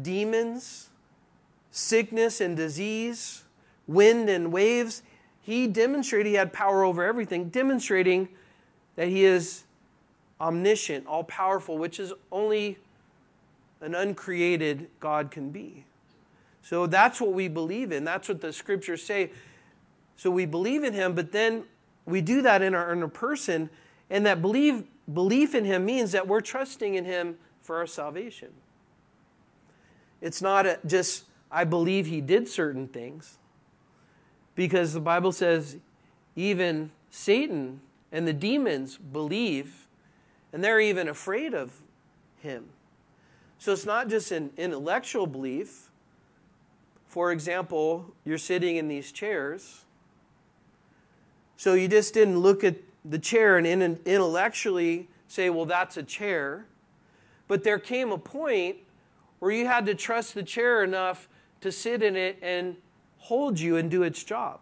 demons, 0.01 0.91
sickness 1.71 2.41
and 2.41 2.57
disease, 2.57 3.45
wind 3.87 4.29
and 4.29 4.53
waves 4.53 5.03
he 5.47 5.69
demonstrated 5.69 6.27
he 6.27 6.35
had 6.35 6.53
power 6.53 6.83
over 6.83 7.05
everything, 7.05 7.51
demonstrating 7.51 8.29
that 8.97 9.07
he 9.07 9.25
is 9.25 9.63
omniscient, 10.41 11.07
all 11.07 11.23
powerful, 11.23 11.79
which 11.79 12.01
is 12.01 12.13
only 12.33 12.79
an 13.81 13.95
uncreated 13.95 14.89
God 14.99 15.31
can 15.31 15.51
be. 15.51 15.85
So 16.63 16.89
that's 16.89 17.21
what 17.21 17.33
we 17.33 17.47
believe 17.47 17.93
in. 17.93 18.03
That's 18.03 18.29
what 18.29 18.41
the 18.41 18.53
scriptures 18.53 19.05
say. 19.05 19.31
So 20.17 20.33
we 20.33 20.47
believe 20.47 20.83
in 20.83 20.93
him, 20.93 21.15
but 21.15 21.31
then 21.31 21.63
we 22.07 22.21
do 22.21 22.43
that 22.43 22.61
in 22.61 22.75
our 22.75 22.93
inner 22.93 23.07
person, 23.07 23.71
and 24.11 24.27
that 24.27 24.43
belief, 24.43 24.83
belief 25.15 25.55
in 25.55 25.65
him 25.65 25.85
means 25.85 26.11
that 26.11 26.27
we're 26.27 26.41
trusting 26.41 26.97
in 26.97 27.05
him 27.05 27.37
for 27.63 27.77
our 27.77 27.87
salvation. 27.87 28.49
It's 30.27 30.43
not 30.43 30.67
a, 30.67 30.81
just, 30.85 31.23
I 31.53 31.63
believe 31.63 32.07
he 32.07 32.21
did 32.21 32.49
certain 32.49 32.89
things 32.89 33.39
because 34.57 34.93
the 34.93 35.01
Bible 35.01 35.31
says 35.31 35.77
even 36.35 36.91
Satan 37.11 37.81
and 38.11 38.27
the 38.27 38.33
demons 38.33 38.99
believe, 38.99 39.87
and 40.53 40.65
they're 40.65 40.81
even 40.81 41.09
afraid 41.09 41.55
of 41.55 41.81
him. 42.41 42.65
So 43.61 43.73
it's 43.73 43.87
not 43.87 44.09
just 44.09 44.33
an 44.33 44.51
intellectual 44.57 45.29
belief. 45.29 45.91
For 47.07 47.31
example, 47.31 48.13
you're 48.25 48.37
sitting 48.37 48.75
in 48.75 48.89
these 48.89 49.13
chairs. 49.13 49.85
So 51.57 51.75
you 51.75 51.87
just 51.87 52.15
didn't 52.15 52.41
look 52.41 52.65
at 52.65 52.75
the 53.05 53.21
chair 53.21 53.59
and 53.59 53.69
intellectually 54.05 55.07
say, 55.29 55.51
well, 55.51 55.67
that's 55.67 55.97
a 55.97 56.03
chair. 56.03 56.67
But 57.47 57.63
there 57.63 57.79
came 57.79 58.11
a 58.11 58.19
point 58.19 58.79
where 59.39 59.51
you 59.51 59.67
had 59.67 59.87
to 59.87 59.95
trust 59.95 60.35
the 60.35 60.43
chair 60.43 60.83
enough 60.83 61.29
to 61.61 61.71
sit 61.73 62.03
in 62.03 62.17
it 62.17 62.39
and 62.43 62.77
hold 63.19 63.59
you 63.59 63.77
and 63.77 63.91
do 63.91 64.03
its 64.03 64.23
job. 64.23 64.61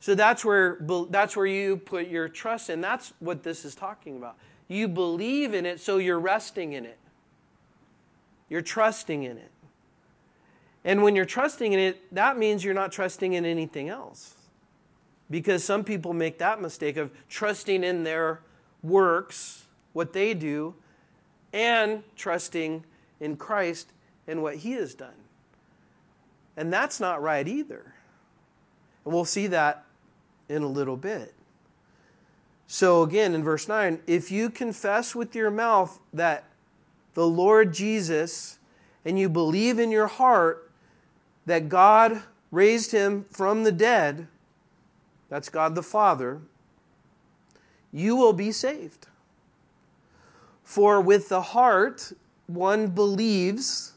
So 0.00 0.14
that's 0.14 0.44
where, 0.44 0.78
that's 1.10 1.36
where 1.36 1.46
you 1.46 1.76
put 1.76 2.08
your 2.08 2.28
trust 2.28 2.70
in. 2.70 2.80
That's 2.80 3.12
what 3.18 3.42
this 3.42 3.64
is 3.64 3.74
talking 3.74 4.16
about. 4.16 4.36
You 4.66 4.88
believe 4.88 5.52
in 5.52 5.66
it, 5.66 5.80
so 5.80 5.98
you're 5.98 6.20
resting 6.20 6.72
in 6.72 6.86
it. 6.86 6.98
You're 8.48 8.62
trusting 8.62 9.22
in 9.22 9.36
it. 9.36 9.50
And 10.84 11.02
when 11.02 11.14
you're 11.14 11.26
trusting 11.26 11.72
in 11.72 11.78
it, 11.78 12.14
that 12.14 12.38
means 12.38 12.64
you're 12.64 12.74
not 12.74 12.92
trusting 12.92 13.34
in 13.34 13.44
anything 13.44 13.88
else. 13.88 14.34
Because 15.30 15.62
some 15.62 15.84
people 15.84 16.12
make 16.12 16.38
that 16.38 16.60
mistake 16.60 16.96
of 16.96 17.10
trusting 17.28 17.84
in 17.84 18.02
their 18.04 18.40
works, 18.82 19.66
what 19.92 20.12
they 20.12 20.32
do, 20.34 20.74
and 21.52 22.02
trusting 22.16 22.84
in 23.20 23.36
Christ 23.36 23.92
and 24.26 24.42
what 24.42 24.56
He 24.56 24.72
has 24.72 24.94
done. 24.94 25.14
And 26.56 26.72
that's 26.72 27.00
not 27.00 27.22
right 27.22 27.46
either. 27.46 27.94
And 29.04 29.14
we'll 29.14 29.24
see 29.24 29.46
that 29.48 29.84
in 30.48 30.62
a 30.62 30.68
little 30.68 30.96
bit. 30.96 31.34
So, 32.66 33.02
again, 33.02 33.34
in 33.34 33.42
verse 33.42 33.66
9, 33.66 34.00
if 34.06 34.30
you 34.30 34.48
confess 34.48 35.14
with 35.14 35.34
your 35.34 35.50
mouth 35.50 35.98
that 36.12 36.44
the 37.14 37.26
Lord 37.26 37.74
Jesus 37.74 38.58
and 39.04 39.18
you 39.18 39.28
believe 39.28 39.78
in 39.78 39.90
your 39.90 40.06
heart 40.06 40.70
that 41.46 41.68
God 41.68 42.22
raised 42.50 42.92
him 42.92 43.24
from 43.30 43.64
the 43.64 43.72
dead, 43.72 44.28
that's 45.28 45.48
God 45.48 45.74
the 45.74 45.82
Father, 45.82 46.40
you 47.92 48.14
will 48.14 48.32
be 48.32 48.52
saved. 48.52 49.08
For 50.70 51.00
with 51.00 51.28
the 51.28 51.42
heart 51.42 52.12
one 52.46 52.90
believes 52.90 53.94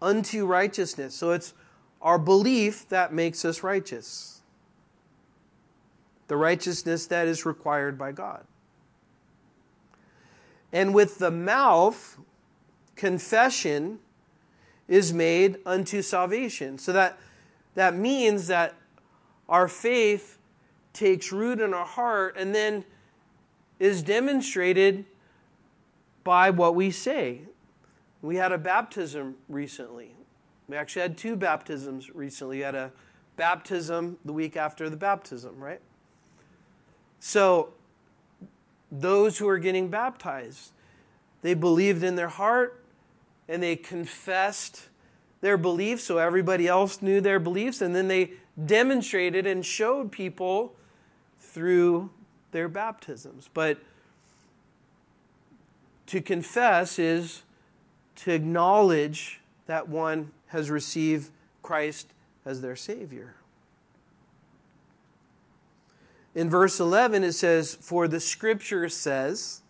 unto 0.00 0.44
righteousness. 0.46 1.14
So 1.14 1.30
it's 1.30 1.54
our 2.00 2.18
belief 2.18 2.88
that 2.88 3.12
makes 3.12 3.44
us 3.44 3.62
righteous. 3.62 4.40
The 6.26 6.36
righteousness 6.36 7.06
that 7.06 7.28
is 7.28 7.46
required 7.46 7.98
by 7.98 8.10
God. 8.10 8.44
And 10.72 10.92
with 10.92 11.18
the 11.18 11.30
mouth, 11.30 12.18
confession 12.96 14.00
is 14.88 15.12
made 15.12 15.58
unto 15.64 16.02
salvation. 16.02 16.78
So 16.78 16.92
that, 16.94 17.16
that 17.76 17.94
means 17.94 18.48
that 18.48 18.74
our 19.48 19.68
faith 19.68 20.38
takes 20.92 21.30
root 21.30 21.60
in 21.60 21.72
our 21.72 21.86
heart 21.86 22.34
and 22.36 22.52
then 22.52 22.84
is 23.78 24.02
demonstrated 24.02 25.04
by 26.24 26.50
what 26.50 26.74
we 26.74 26.90
say. 26.90 27.42
We 28.20 28.36
had 28.36 28.52
a 28.52 28.58
baptism 28.58 29.36
recently. 29.48 30.14
We 30.68 30.76
actually 30.76 31.02
had 31.02 31.18
two 31.18 31.36
baptisms 31.36 32.14
recently. 32.14 32.58
We 32.58 32.62
had 32.62 32.74
a 32.74 32.92
baptism 33.36 34.18
the 34.24 34.32
week 34.32 34.56
after 34.56 34.88
the 34.88 34.96
baptism, 34.96 35.58
right? 35.58 35.80
So, 37.18 37.72
those 38.90 39.38
who 39.38 39.48
are 39.48 39.58
getting 39.58 39.88
baptized, 39.88 40.72
they 41.40 41.54
believed 41.54 42.02
in 42.02 42.14
their 42.14 42.28
heart 42.28 42.84
and 43.48 43.62
they 43.62 43.74
confessed 43.74 44.88
their 45.40 45.56
beliefs 45.56 46.04
so 46.04 46.18
everybody 46.18 46.68
else 46.68 47.02
knew 47.02 47.20
their 47.20 47.40
beliefs, 47.40 47.82
and 47.82 47.94
then 47.94 48.08
they 48.08 48.32
demonstrated 48.64 49.46
and 49.46 49.66
showed 49.66 50.12
people 50.12 50.74
through 51.38 52.10
their 52.52 52.68
baptisms. 52.68 53.50
But 53.52 53.78
to 56.12 56.20
confess 56.20 56.98
is 56.98 57.40
to 58.16 58.32
acknowledge 58.32 59.40
that 59.64 59.88
one 59.88 60.30
has 60.48 60.68
received 60.68 61.30
Christ 61.62 62.08
as 62.44 62.60
their 62.60 62.76
Savior. 62.76 63.34
In 66.34 66.50
verse 66.50 66.78
11, 66.78 67.24
it 67.24 67.32
says, 67.32 67.78
For 67.80 68.08
the 68.08 68.20
scripture 68.20 68.90
says, 68.90 69.62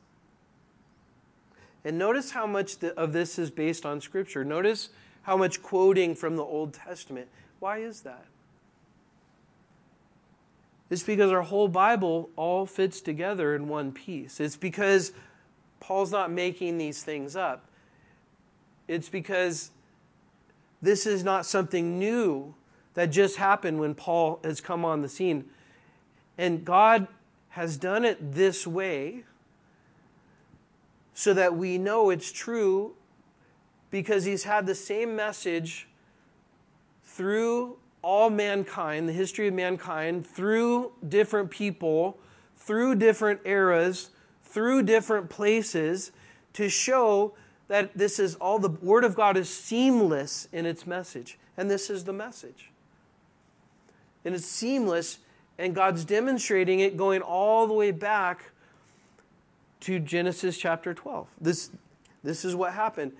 and 1.84 1.96
notice 1.96 2.32
how 2.32 2.48
much 2.48 2.82
of 2.82 3.12
this 3.12 3.38
is 3.38 3.52
based 3.52 3.86
on 3.86 4.00
scripture. 4.00 4.44
Notice 4.44 4.88
how 5.22 5.36
much 5.36 5.62
quoting 5.62 6.16
from 6.16 6.34
the 6.34 6.42
Old 6.42 6.74
Testament. 6.74 7.28
Why 7.60 7.78
is 7.78 8.00
that? 8.00 8.26
It's 10.90 11.04
because 11.04 11.30
our 11.30 11.42
whole 11.42 11.68
Bible 11.68 12.30
all 12.34 12.66
fits 12.66 13.00
together 13.00 13.54
in 13.54 13.68
one 13.68 13.92
piece. 13.92 14.40
It's 14.40 14.56
because 14.56 15.12
Paul's 15.92 16.10
not 16.10 16.30
making 16.30 16.78
these 16.78 17.02
things 17.02 17.36
up. 17.36 17.66
It's 18.88 19.10
because 19.10 19.72
this 20.80 21.04
is 21.04 21.22
not 21.22 21.44
something 21.44 21.98
new 21.98 22.54
that 22.94 23.10
just 23.10 23.36
happened 23.36 23.78
when 23.78 23.94
Paul 23.94 24.40
has 24.42 24.62
come 24.62 24.86
on 24.86 25.02
the 25.02 25.08
scene. 25.10 25.50
And 26.38 26.64
God 26.64 27.08
has 27.50 27.76
done 27.76 28.06
it 28.06 28.32
this 28.32 28.66
way 28.66 29.24
so 31.12 31.34
that 31.34 31.56
we 31.56 31.76
know 31.76 32.08
it's 32.08 32.32
true 32.32 32.94
because 33.90 34.24
he's 34.24 34.44
had 34.44 34.64
the 34.64 34.74
same 34.74 35.14
message 35.14 35.88
through 37.04 37.76
all 38.00 38.30
mankind, 38.30 39.10
the 39.10 39.12
history 39.12 39.46
of 39.46 39.52
mankind, 39.52 40.26
through 40.26 40.92
different 41.06 41.50
people, 41.50 42.18
through 42.56 42.94
different 42.94 43.40
eras, 43.44 44.08
through 44.52 44.82
different 44.82 45.30
places 45.30 46.12
to 46.52 46.68
show 46.68 47.34
that 47.68 47.96
this 47.96 48.18
is 48.18 48.34
all 48.34 48.58
the 48.58 48.68
Word 48.68 49.02
of 49.02 49.14
God 49.14 49.36
is 49.36 49.48
seamless 49.48 50.46
in 50.52 50.66
its 50.66 50.86
message. 50.86 51.38
And 51.56 51.70
this 51.70 51.88
is 51.88 52.04
the 52.04 52.12
message. 52.12 52.70
And 54.24 54.34
it's 54.34 54.46
seamless, 54.46 55.18
and 55.58 55.74
God's 55.74 56.04
demonstrating 56.04 56.80
it 56.80 56.96
going 56.96 57.22
all 57.22 57.66
the 57.66 57.72
way 57.72 57.90
back 57.90 58.52
to 59.80 59.98
Genesis 59.98 60.58
chapter 60.58 60.94
12. 60.94 61.26
This, 61.40 61.70
this 62.22 62.44
is 62.44 62.54
what 62.54 62.74
happened. 62.74 63.12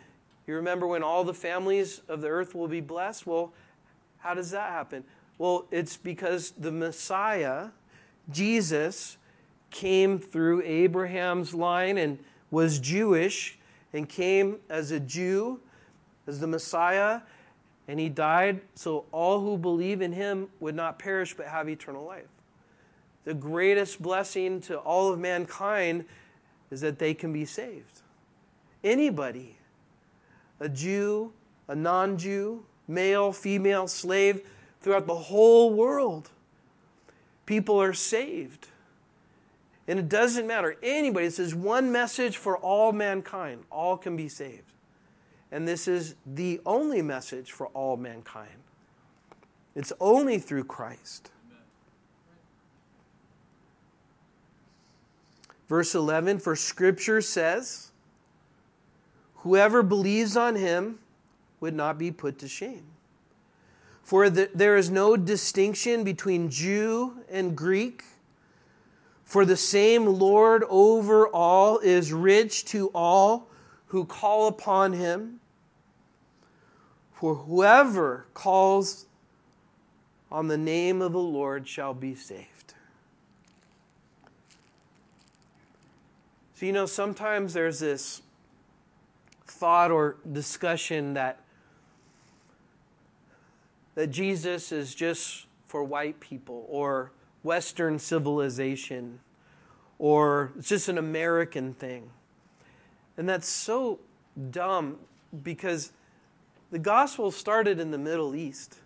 You 0.46 0.54
remember 0.54 0.86
when 0.86 1.02
all 1.02 1.24
the 1.24 1.34
families 1.34 2.02
of 2.08 2.20
the 2.20 2.28
earth 2.28 2.54
will 2.54 2.68
be 2.68 2.80
blessed? 2.80 3.26
Well, 3.26 3.52
how 4.18 4.34
does 4.34 4.50
that 4.50 4.70
happen? 4.70 5.04
Well, 5.38 5.64
it's 5.70 5.96
because 5.96 6.52
the 6.52 6.70
Messiah, 6.70 7.68
Jesus, 8.30 9.16
came 9.72 10.18
through 10.18 10.62
Abraham's 10.62 11.54
line 11.54 11.98
and 11.98 12.18
was 12.50 12.78
Jewish 12.78 13.58
and 13.92 14.08
came 14.08 14.58
as 14.68 14.90
a 14.90 15.00
Jew, 15.00 15.60
as 16.26 16.38
the 16.38 16.46
Messiah, 16.46 17.22
and 17.88 17.98
he 17.98 18.08
died 18.08 18.60
so 18.74 19.06
all 19.10 19.40
who 19.40 19.58
believe 19.58 20.00
in 20.00 20.12
him 20.12 20.48
would 20.60 20.74
not 20.76 20.98
perish 20.98 21.34
but 21.34 21.46
have 21.46 21.68
eternal 21.68 22.04
life. 22.04 22.28
The 23.24 23.34
greatest 23.34 24.00
blessing 24.00 24.60
to 24.62 24.78
all 24.78 25.12
of 25.12 25.18
mankind 25.18 26.04
is 26.70 26.80
that 26.80 26.98
they 26.98 27.14
can 27.14 27.32
be 27.32 27.44
saved. 27.44 28.00
Anybody, 28.84 29.56
a 30.60 30.68
Jew, 30.68 31.32
a 31.68 31.74
non 31.74 32.18
Jew, 32.18 32.64
male, 32.88 33.32
female, 33.32 33.88
slave, 33.88 34.42
throughout 34.80 35.06
the 35.06 35.14
whole 35.14 35.72
world, 35.72 36.30
people 37.46 37.80
are 37.80 37.92
saved. 37.92 38.68
And 39.92 39.98
it 39.98 40.08
doesn't 40.08 40.46
matter. 40.46 40.78
Anybody, 40.82 41.26
this 41.26 41.38
is 41.38 41.54
one 41.54 41.92
message 41.92 42.38
for 42.38 42.56
all 42.56 42.92
mankind. 42.92 43.64
All 43.70 43.98
can 43.98 44.16
be 44.16 44.26
saved. 44.26 44.72
And 45.50 45.68
this 45.68 45.86
is 45.86 46.14
the 46.24 46.62
only 46.64 47.02
message 47.02 47.52
for 47.52 47.66
all 47.74 47.98
mankind. 47.98 48.62
It's 49.74 49.92
only 50.00 50.38
through 50.38 50.64
Christ. 50.64 51.30
Verse 55.68 55.94
11 55.94 56.38
For 56.38 56.56
scripture 56.56 57.20
says, 57.20 57.90
Whoever 59.34 59.82
believes 59.82 60.38
on 60.38 60.56
him 60.56 61.00
would 61.60 61.74
not 61.74 61.98
be 61.98 62.10
put 62.10 62.38
to 62.38 62.48
shame. 62.48 62.86
For 64.02 64.30
the, 64.30 64.48
there 64.54 64.78
is 64.78 64.88
no 64.88 65.18
distinction 65.18 66.02
between 66.02 66.48
Jew 66.48 67.18
and 67.28 67.54
Greek 67.54 68.04
for 69.32 69.46
the 69.46 69.56
same 69.56 70.04
Lord 70.04 70.62
over 70.68 71.26
all 71.26 71.78
is 71.78 72.12
rich 72.12 72.66
to 72.66 72.90
all 72.94 73.48
who 73.86 74.04
call 74.04 74.46
upon 74.46 74.92
him. 74.92 75.40
For 77.14 77.36
whoever 77.36 78.26
calls 78.34 79.06
on 80.30 80.48
the 80.48 80.58
name 80.58 81.00
of 81.00 81.12
the 81.12 81.18
Lord 81.18 81.66
shall 81.66 81.94
be 81.94 82.14
saved. 82.14 82.74
So, 86.56 86.66
you 86.66 86.72
know, 86.72 86.84
sometimes 86.84 87.54
there's 87.54 87.78
this 87.78 88.20
thought 89.46 89.90
or 89.90 90.16
discussion 90.30 91.14
that, 91.14 91.40
that 93.94 94.08
Jesus 94.08 94.72
is 94.72 94.94
just 94.94 95.46
for 95.64 95.82
white 95.82 96.20
people 96.20 96.66
or 96.68 97.12
Western 97.42 97.98
civilization 97.98 99.20
or 99.98 100.52
it's 100.58 100.68
just 100.68 100.88
an 100.88 100.98
American 100.98 101.74
thing. 101.74 102.10
And 103.16 103.28
that's 103.28 103.48
so 103.48 104.00
dumb 104.50 104.98
because 105.42 105.92
the 106.70 106.78
gospel 106.78 107.30
started 107.30 107.78
in 107.78 107.90
the 107.90 107.98
Middle 107.98 108.34
East 108.34 108.78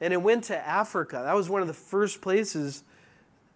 and 0.00 0.12
it 0.12 0.20
went 0.20 0.44
to 0.44 0.66
Africa. 0.66 1.22
That 1.24 1.36
was 1.36 1.48
one 1.48 1.62
of 1.62 1.68
the 1.68 1.74
first 1.74 2.20
places 2.20 2.82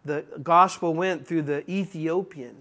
the 0.05 0.25
gospel 0.43 0.95
went 0.95 1.27
through 1.27 1.43
the 1.43 1.69
Ethiopian. 1.71 2.57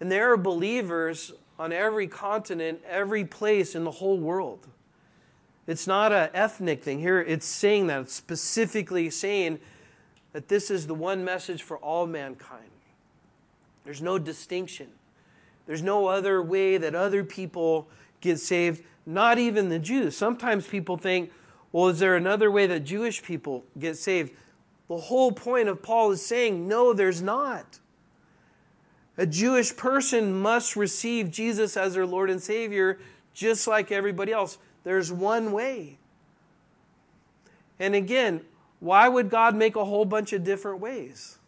And 0.00 0.10
there 0.10 0.32
are 0.32 0.36
believers 0.36 1.32
on 1.58 1.72
every 1.72 2.06
continent, 2.06 2.80
every 2.88 3.24
place 3.24 3.74
in 3.74 3.84
the 3.84 3.90
whole 3.90 4.18
world. 4.18 4.66
It's 5.66 5.86
not 5.86 6.12
an 6.12 6.30
ethnic 6.32 6.82
thing. 6.82 7.00
Here 7.00 7.20
it's 7.20 7.46
saying 7.46 7.88
that, 7.88 8.00
it's 8.00 8.14
specifically 8.14 9.10
saying 9.10 9.58
that 10.38 10.46
this 10.46 10.70
is 10.70 10.86
the 10.86 10.94
one 10.94 11.24
message 11.24 11.64
for 11.64 11.78
all 11.78 12.06
mankind. 12.06 12.70
There's 13.84 14.00
no 14.00 14.20
distinction. 14.20 14.86
There's 15.66 15.82
no 15.82 16.06
other 16.06 16.40
way 16.40 16.78
that 16.78 16.94
other 16.94 17.24
people 17.24 17.88
get 18.20 18.38
saved, 18.38 18.84
not 19.04 19.38
even 19.38 19.68
the 19.68 19.80
Jews. 19.80 20.16
Sometimes 20.16 20.64
people 20.64 20.96
think, 20.96 21.32
well, 21.72 21.88
is 21.88 21.98
there 21.98 22.14
another 22.14 22.52
way 22.52 22.68
that 22.68 22.84
Jewish 22.84 23.20
people 23.20 23.64
get 23.80 23.96
saved? 23.96 24.30
The 24.86 24.98
whole 24.98 25.32
point 25.32 25.68
of 25.68 25.82
Paul 25.82 26.12
is 26.12 26.24
saying, 26.24 26.68
no, 26.68 26.92
there's 26.92 27.20
not. 27.20 27.80
A 29.16 29.26
Jewish 29.26 29.76
person 29.76 30.40
must 30.40 30.76
receive 30.76 31.32
Jesus 31.32 31.76
as 31.76 31.94
their 31.94 32.06
Lord 32.06 32.30
and 32.30 32.40
Savior 32.40 33.00
just 33.34 33.66
like 33.66 33.90
everybody 33.90 34.30
else. 34.30 34.58
There's 34.84 35.10
one 35.10 35.50
way. 35.50 35.98
And 37.80 37.96
again, 37.96 38.42
why 38.80 39.08
would 39.08 39.30
God 39.30 39.56
make 39.56 39.76
a 39.76 39.84
whole 39.84 40.04
bunch 40.04 40.32
of 40.32 40.44
different 40.44 40.80
ways? 40.80 41.38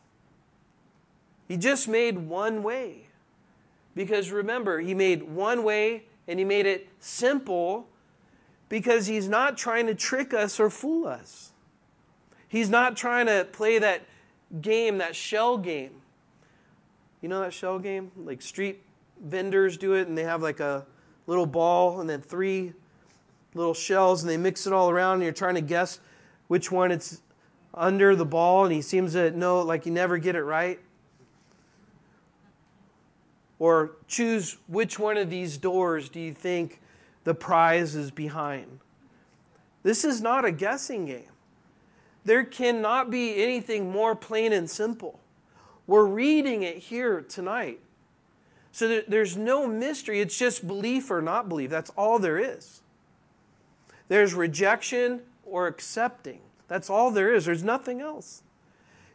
He 1.49 1.57
just 1.57 1.89
made 1.89 2.19
one 2.19 2.63
way. 2.63 3.07
Because 3.95 4.31
remember, 4.31 4.81
he 4.81 4.95
made 4.95 5.23
one 5.25 5.65
way 5.65 6.05
and 6.29 6.39
he 6.39 6.45
made 6.45 6.67
it 6.67 6.89
simple 7.01 7.89
because 8.69 9.07
he's 9.09 9.29
not 9.29 9.57
trying 9.57 9.87
to 9.87 9.95
trick 9.95 10.33
us 10.33 10.61
or 10.61 10.71
fool 10.71 11.07
us. 11.07 11.53
He's 12.49 12.71
not 12.71 12.97
trying 12.97 13.27
to 13.27 13.47
play 13.51 13.79
that 13.79 14.03
game, 14.61 14.99
that 14.99 15.15
shell 15.15 15.59
game. 15.59 16.03
You 17.21 17.29
know 17.29 17.41
that 17.41 17.53
shell 17.53 17.79
game? 17.79 18.13
Like 18.17 18.43
street 18.43 18.83
vendors 19.23 19.77
do 19.77 19.95
it 19.95 20.09
and 20.09 20.17
they 20.17 20.25
have 20.25 20.43
like 20.43 20.61
a 20.61 20.87
little 21.27 21.47
ball 21.47 22.01
and 22.01 22.09
then 22.09 22.21
three 22.23 22.73
little 23.55 23.75
shells 23.75 24.23
and 24.23 24.31
they 24.31 24.37
mix 24.37 24.67
it 24.67 24.73
all 24.73 24.89
around 24.89 25.15
and 25.15 25.25
you're 25.25 25.33
trying 25.33 25.57
to 25.57 25.61
guess 25.61 26.01
which 26.51 26.73
one 26.73 26.91
it's 26.91 27.23
under 27.73 28.17
the 28.17 28.25
ball 28.25 28.65
and 28.65 28.75
he 28.75 28.83
seems 28.83 29.13
to 29.13 29.31
know 29.31 29.61
like 29.61 29.87
you 29.87 29.93
never 29.93 30.19
get 30.19 30.35
it 30.35 30.43
right 30.43 30.81
or 33.61 33.93
choose 34.09 34.57
which 34.67 34.99
one 34.99 35.17
of 35.17 35.31
these 35.31 35.57
doors 35.57 36.09
do 36.09 36.19
you 36.19 36.35
think 36.35 36.81
the 37.23 37.35
prize 37.35 37.95
is 37.95 38.11
behind. 38.11 38.81
This 39.85 40.03
is 40.05 40.21
not 40.21 40.45
a 40.45 40.51
guessing 40.51 41.07
game. 41.07 41.31
There 42.25 42.43
cannot 42.43 43.13
be 43.13 43.41
anything 43.41 43.89
more 43.89 44.17
plain 44.17 44.53
and 44.53 44.69
simple. 44.69 45.21
We're 45.87 46.05
reading 46.05 46.65
it 46.65 46.79
here 46.79 47.21
tonight. 47.21 47.79
So 48.73 49.03
there's 49.07 49.37
no 49.37 49.69
mystery. 49.69 50.21
It's 50.21 50.37
just 50.37 50.67
belief 50.67 51.13
or 51.13 51.23
not 51.23 51.49
belief. 51.49 51.71
That's 51.71 51.91
all 51.91 52.19
there 52.19 52.41
is. 52.41 52.83
There's 54.09 54.35
rejection 54.35 55.21
or 55.51 55.67
accepting. 55.67 56.41
That's 56.69 56.89
all 56.89 57.11
there 57.11 57.35
is. 57.35 57.45
There's 57.45 57.65
nothing 57.65 58.01
else. 58.01 58.43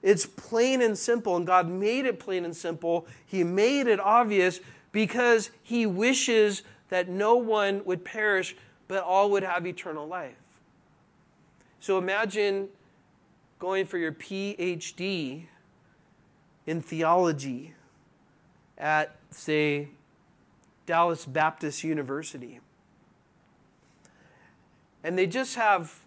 It's 0.02 0.26
plain 0.26 0.82
and 0.82 0.98
simple, 0.98 1.36
and 1.36 1.48
God 1.48 1.68
made 1.68 2.06
it 2.06 2.20
plain 2.20 2.46
and 2.46 2.56
simple. 2.56 3.08
He 3.26 3.44
made 3.44 3.88
it 3.88 4.00
obvious 4.00 4.60
because 4.92 5.50
He 5.64 5.86
wishes 5.86 6.62
that 6.90 7.10
no 7.10 7.36
one 7.36 7.84
would 7.86 8.06
perish, 8.06 8.56
but 8.88 9.04
all 9.04 9.32
would 9.32 9.44
have 9.44 9.66
eternal 9.66 10.08
life. 10.08 10.36
So 11.80 11.98
imagine 11.98 12.70
going 13.58 13.86
for 13.86 13.98
your 13.98 14.12
PhD 14.12 15.46
in 16.68 16.82
theology 16.82 17.74
at, 18.78 19.16
say, 19.32 19.90
Dallas 20.86 21.26
Baptist 21.26 21.84
University. 21.84 22.60
And 25.04 25.18
they 25.18 25.28
just 25.28 25.56
have 25.56 26.05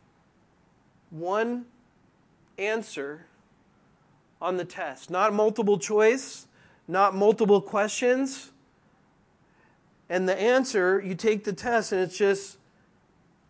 one 1.10 1.66
answer 2.58 3.26
on 4.40 4.56
the 4.56 4.64
test. 4.64 5.10
Not 5.10 5.32
multiple 5.32 5.78
choice, 5.78 6.46
not 6.86 7.14
multiple 7.14 7.60
questions. 7.60 8.50
And 10.08 10.28
the 10.28 10.40
answer, 10.40 11.02
you 11.04 11.14
take 11.14 11.44
the 11.44 11.52
test 11.52 11.92
and 11.92 12.00
it's 12.00 12.16
just 12.16 12.58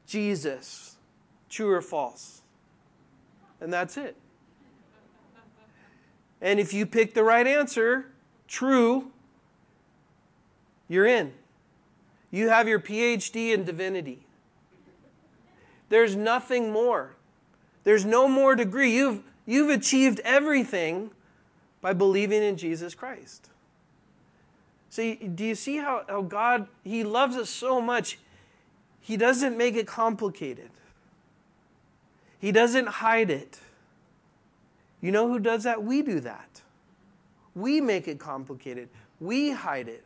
Jesus, 0.07 0.97
true 1.49 1.71
or 1.71 1.83
false. 1.83 2.43
And 3.61 3.73
that's 3.73 3.97
it. 3.97 4.17
And 6.41 6.61
if 6.61 6.73
you 6.73 6.87
pick 6.87 7.15
the 7.15 7.25
right 7.25 7.47
answer, 7.47 8.07
true, 8.47 9.11
you're 10.89 11.07
in. 11.07 11.33
You 12.31 12.49
have 12.49 12.69
your 12.69 12.79
PhD 12.79 13.53
in 13.53 13.65
divinity. 13.65 14.27
There's 15.89 16.15
nothing 16.15 16.71
more. 16.71 17.15
There's 17.89 18.05
no 18.05 18.29
more 18.29 18.55
degree. 18.55 18.95
You've 18.95 19.23
You've 19.49 19.71
achieved 19.71 20.21
everything 20.25 21.11
by 21.81 21.95
believing 21.95 22.43
in 22.43 22.59
Jesus 22.59 22.95
Christ. 22.95 23.49
So, 24.91 25.15
do 25.15 25.43
you 25.43 25.55
see 25.55 25.79
how, 25.79 26.03
how 26.07 26.21
God, 26.21 26.69
He 26.85 27.03
loves 27.03 27.35
us 27.35 27.49
so 27.49 27.81
much? 27.81 28.19
He 29.01 29.17
doesn't 29.17 29.57
make 29.57 29.75
it 29.75 29.87
complicated, 29.87 30.69
He 32.39 32.53
doesn't 32.53 32.89
hide 32.89 33.31
it. 33.31 33.59
You 35.01 35.11
know 35.11 35.29
who 35.29 35.39
does 35.39 35.65
that? 35.65 35.83
We 35.83 36.03
do 36.03 36.21
that. 36.21 36.61
We 37.55 37.81
make 37.81 38.07
it 38.07 38.19
complicated, 38.19 38.91
we 39.19 39.53
hide 39.53 39.89
it. 39.89 40.05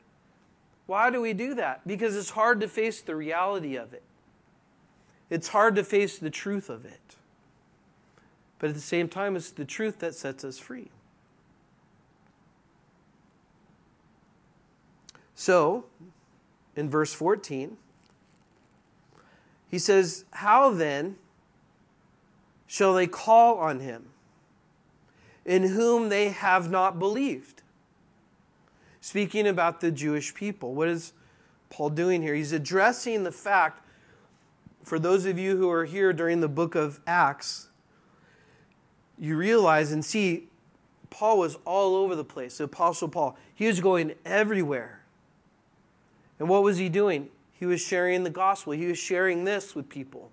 Why 0.87 1.11
do 1.11 1.21
we 1.21 1.33
do 1.33 1.55
that? 1.57 1.85
Because 1.85 2.15
it's 2.15 2.31
hard 2.31 2.61
to 2.61 2.69
face 2.69 3.01
the 3.01 3.17
reality 3.17 3.75
of 3.75 3.93
it, 3.93 4.05
it's 5.31 5.49
hard 5.49 5.75
to 5.75 5.83
face 5.83 6.17
the 6.17 6.31
truth 6.31 6.71
of 6.71 6.85
it. 6.85 7.17
But 8.63 8.69
at 8.69 8.77
the 8.77 8.81
same 8.81 9.09
time, 9.09 9.35
it's 9.35 9.51
the 9.51 9.65
truth 9.65 9.99
that 9.99 10.15
sets 10.15 10.45
us 10.45 10.57
free. 10.57 10.89
So, 15.35 15.87
in 16.77 16.89
verse 16.89 17.13
14, 17.13 17.77
he 19.69 19.81
says, 19.81 20.27
How 20.31 20.71
then 20.71 21.17
shall 22.69 22.95
they 22.95 23.09
call 23.09 23.59
on 23.59 23.81
him 23.81 24.11
in 25.45 25.71
whom 25.71 26.09
they 26.09 26.29
have 26.29 26.71
not 26.71 27.01
believed? 27.01 27.63
Speaking 29.01 29.49
about 29.49 29.81
the 29.81 29.91
Jewish 29.91 30.35
people, 30.35 30.73
what 30.73 30.87
is 30.87 31.15
Paul 31.69 31.91
doing 31.91 32.23
here? 32.23 32.37
He's 32.37 32.53
addressing 32.53 33.25
the 33.25 33.33
fact, 33.33 33.85
for 34.85 35.01
those 35.01 35.27
of 35.27 35.37
you 35.37 35.57
who 35.57 35.69
are 35.69 35.85
here 35.85 36.13
during 36.13 36.39
the 36.39 36.49
book 36.49 36.77
of 36.77 37.01
Acts, 37.09 37.67
you 39.19 39.37
realize 39.37 39.93
and 39.93 40.05
see 40.05 40.49
Paul 41.11 41.39
was 41.39 41.57
all 41.65 41.95
over 41.95 42.17
the 42.17 42.25
place. 42.25 42.59
The 42.59 42.65
Apostle 42.65 43.09
Paul, 43.09 43.37
he 43.55 43.67
was 43.67 43.81
going 43.81 44.15
everywhere. 44.25 45.03
And 46.39 46.49
what 46.49 46.63
was 46.63 46.79
he 46.79 46.89
doing? 46.89 47.29
He 47.53 47.67
was 47.67 47.81
sharing 47.81 48.25
the 48.25 48.31
gospel, 48.31 48.73
he 48.73 48.87
was 48.87 48.99
sharing 48.99 49.45
this 49.45 49.75
with 49.75 49.89
people. 49.89 50.31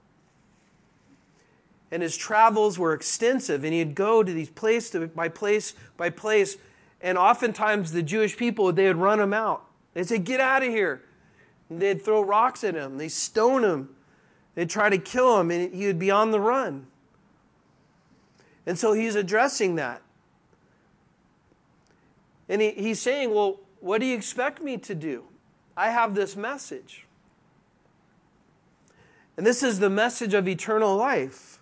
And 1.91 2.01
his 2.01 2.15
travels 2.15 2.80
were 2.80 2.93
extensive, 2.93 3.63
and 3.63 3.73
he'd 3.73 3.95
go 3.95 4.23
to 4.23 4.32
these 4.32 4.49
place 4.49 4.89
to, 4.91 5.07
by 5.07 5.27
place 5.27 5.73
by 5.97 6.09
place. 6.09 6.57
And 7.01 7.17
oftentimes, 7.17 7.91
the 7.91 8.03
Jewish 8.03 8.38
people, 8.38 8.71
they 8.71 8.88
would 8.88 8.97
run 8.97 9.19
him 9.19 9.34
out. 9.34 9.65
They'd 9.93 10.07
say, 10.07 10.19
Get 10.19 10.39
out 10.39 10.63
of 10.63 10.69
here. 10.69 11.03
And 11.69 11.82
they'd 11.82 12.01
throw 12.01 12.21
rocks 12.21 12.63
at 12.63 12.75
him, 12.75 12.97
they'd 12.97 13.09
stone 13.09 13.63
him, 13.63 13.89
they'd 14.55 14.69
try 14.69 14.89
to 14.89 14.97
kill 14.97 15.39
him, 15.39 15.51
and 15.51 15.73
he 15.73 15.86
would 15.86 15.99
be 15.99 16.09
on 16.09 16.32
the 16.32 16.39
run. 16.39 16.88
And 18.70 18.78
so 18.78 18.93
he's 18.93 19.15
addressing 19.15 19.78
that. 19.78 20.03
And 22.47 22.61
he, 22.61 22.70
he's 22.70 23.01
saying, 23.01 23.34
Well, 23.34 23.59
what 23.80 23.99
do 23.99 24.05
you 24.05 24.15
expect 24.15 24.61
me 24.61 24.78
to 24.78 24.93
do? 24.93 25.24
I 25.76 25.89
have 25.89 26.13
this 26.13 26.36
message. 26.36 27.07
And 29.36 29.43
this 29.43 29.63
is 29.63 29.80
the 29.80 29.89
message 29.89 30.36
of 30.36 30.47
eternal 30.47 30.95
life. 30.95 31.57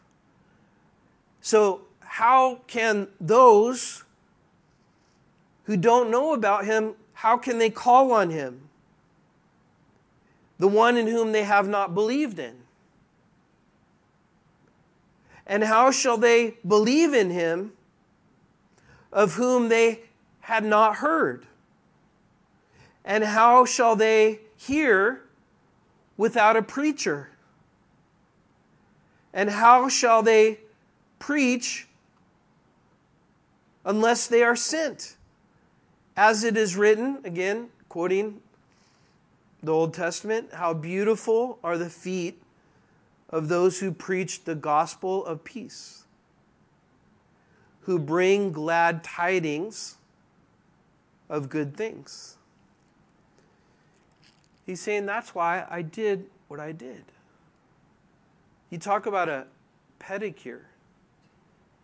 So, 1.39 1.84
how 2.01 2.55
can 2.68 3.08
those 3.22 4.03
who 5.64 5.78
don't 5.78 6.12
know 6.12 6.34
about 6.34 6.66
him, 6.66 6.95
how 7.14 7.38
can 7.38 7.58
they 7.58 7.70
call 7.70 8.12
on 8.12 8.32
him? 8.32 8.68
The 10.58 10.68
one 10.68 10.97
in 10.97 11.08
whom 11.08 11.32
they 11.32 11.43
have 11.43 11.70
not 11.70 11.93
believed 11.93 12.38
in. 12.38 12.66
And 15.48 15.64
how 15.64 15.91
shall 15.91 16.18
they 16.18 16.58
believe 16.68 17.14
in 17.14 17.32
him 17.32 17.72
of 19.14 19.36
whom 19.36 19.70
they 19.70 20.02
had 20.41 20.66
not 20.66 20.98
heard? 20.98 21.48
And 23.06 23.24
how 23.24 23.64
shall 23.64 23.95
they 23.95 24.41
hear 24.58 25.22
without 26.18 26.58
a 26.58 26.62
preacher? 26.62 27.30
And 29.34 29.50
how 29.50 29.88
shall 29.88 30.22
they 30.22 30.60
preach 31.18 31.88
unless 33.86 34.28
they 34.28 34.43
are 34.43 34.56
sent? 34.56 35.16
As 36.18 36.43
it 36.43 36.58
is 36.58 36.76
written, 36.76 37.20
again, 37.24 37.70
quoting 37.88 38.41
the 39.64 39.72
Old 39.72 39.93
Testament, 39.93 40.50
how 40.54 40.74
beautiful 40.74 41.60
are 41.64 41.78
the 41.78 41.89
feet 41.89 42.41
of 43.30 43.49
those 43.49 43.80
who 43.80 43.91
preach 43.91 44.43
the 44.45 44.55
gospel 44.55 45.25
of 45.25 45.43
peace, 45.43 46.05
who 47.82 47.99
bring 47.99 48.51
glad 48.51 49.03
tidings 49.03 49.97
of 51.30 51.49
good 51.49 51.75
things. 51.75 52.38
He's 54.65 54.82
saying 54.82 55.05
that's 55.05 55.34
why 55.34 55.65
I 55.69 55.82
did 55.82 56.25
what 56.47 56.59
I 56.59 56.71
did. 56.71 57.03
You 58.69 58.78
talk 58.78 59.05
about 59.05 59.30
a 59.30 59.47
pedicure. 59.99 60.61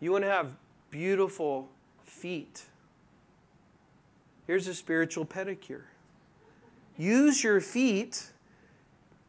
You 0.00 0.12
want 0.12 0.24
to 0.24 0.30
have 0.30 0.52
beautiful 0.90 1.70
feet. 2.04 2.64
Here's 4.46 4.66
a 4.68 4.74
spiritual 4.74 5.24
pedicure. 5.24 5.84
Use 6.96 7.42
your 7.42 7.60
feet 7.60 8.30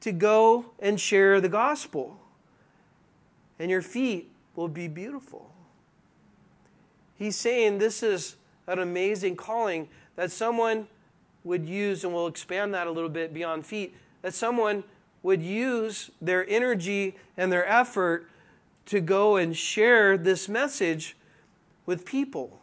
to 0.06 0.12
go 0.12 0.66
and 0.78 1.01
share 1.01 1.41
the 1.41 1.49
gospel. 1.49 2.20
And 3.58 3.72
your 3.72 3.82
feet 3.82 4.30
will 4.56 4.68
be 4.68 4.88
beautiful. 4.88 5.49
He's 7.18 7.36
saying 7.36 7.80
this 7.80 8.03
is 8.03 8.36
an 8.68 8.78
amazing 8.78 9.36
calling 9.36 9.89
that 10.16 10.32
someone 10.32 10.88
would 11.43 11.68
use, 11.68 12.03
and 12.03 12.14
we'll 12.14 12.28
expand 12.28 12.72
that 12.76 12.86
a 12.86 12.91
little 12.91 13.10
bit 13.10 13.34
beyond 13.34 13.66
feet, 13.66 13.95
that 14.22 14.36
someone 14.36 14.84
would 15.24 15.41
use 15.41 16.12
their 16.22 16.47
energy 16.47 17.16
and 17.36 17.51
their 17.51 17.68
effort 17.68 18.30
to 18.86 19.01
go 19.01 19.38
and 19.38 19.58
share 19.58 20.20
this 20.20 20.47
message 20.47 21.18
with 21.88 22.06
people. 22.06 22.62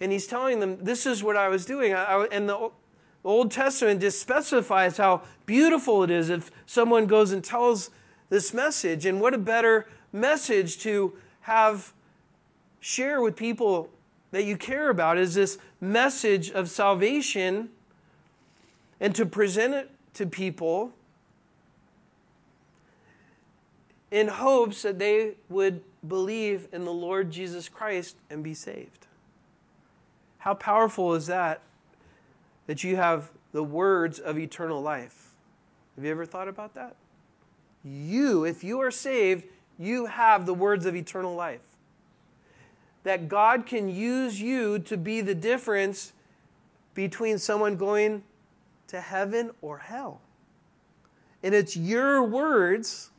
And 0.00 0.10
he's 0.10 0.26
telling 0.26 0.58
them, 0.58 0.82
This 0.82 1.06
is 1.06 1.22
what 1.22 1.36
I 1.36 1.46
was 1.46 1.64
doing. 1.64 1.94
I, 1.94 2.04
I, 2.04 2.24
and 2.32 2.48
the 2.48 2.72
Old 3.24 3.50
Testament 3.50 4.00
just 4.00 4.20
specifies 4.20 4.96
how 4.96 5.22
beautiful 5.46 6.02
it 6.02 6.10
is 6.10 6.30
if 6.30 6.50
someone 6.66 7.06
goes 7.06 7.32
and 7.32 7.42
tells 7.42 7.90
this 8.28 8.54
message. 8.54 9.04
And 9.04 9.20
what 9.20 9.34
a 9.34 9.38
better 9.38 9.86
message 10.12 10.78
to 10.78 11.14
have 11.42 11.92
share 12.80 13.20
with 13.20 13.36
people 13.36 13.90
that 14.30 14.44
you 14.44 14.56
care 14.56 14.90
about 14.90 15.18
is 15.18 15.34
this 15.34 15.58
message 15.80 16.50
of 16.50 16.68
salvation 16.68 17.70
and 19.00 19.14
to 19.14 19.26
present 19.26 19.74
it 19.74 19.90
to 20.14 20.26
people 20.26 20.92
in 24.10 24.28
hopes 24.28 24.82
that 24.82 24.98
they 24.98 25.34
would 25.48 25.82
believe 26.06 26.68
in 26.72 26.84
the 26.84 26.92
Lord 26.92 27.30
Jesus 27.30 27.68
Christ 27.68 28.16
and 28.30 28.42
be 28.42 28.54
saved. 28.54 29.06
How 30.38 30.54
powerful 30.54 31.14
is 31.14 31.26
that? 31.26 31.60
That 32.68 32.84
you 32.84 32.94
have 32.94 33.32
the 33.50 33.64
words 33.64 34.20
of 34.20 34.38
eternal 34.38 34.80
life. 34.80 35.30
Have 35.96 36.04
you 36.04 36.12
ever 36.12 36.24
thought 36.24 36.46
about 36.46 36.74
that? 36.74 36.94
You, 37.82 38.44
if 38.44 38.62
you 38.62 38.78
are 38.78 38.92
saved, 38.92 39.44
you 39.78 40.06
have 40.06 40.46
the 40.46 40.54
words 40.54 40.86
of 40.86 40.94
eternal 40.94 41.34
life. 41.34 41.62
That 43.02 43.28
God 43.28 43.66
can 43.66 43.88
use 43.88 44.40
you 44.40 44.78
to 44.80 44.96
be 44.96 45.20
the 45.20 45.34
difference 45.34 46.12
between 46.94 47.38
someone 47.38 47.76
going 47.76 48.22
to 48.88 49.00
heaven 49.00 49.50
or 49.60 49.78
hell. 49.78 50.20
And 51.42 51.54
it's 51.54 51.76
your 51.76 52.22
words, 52.22 53.10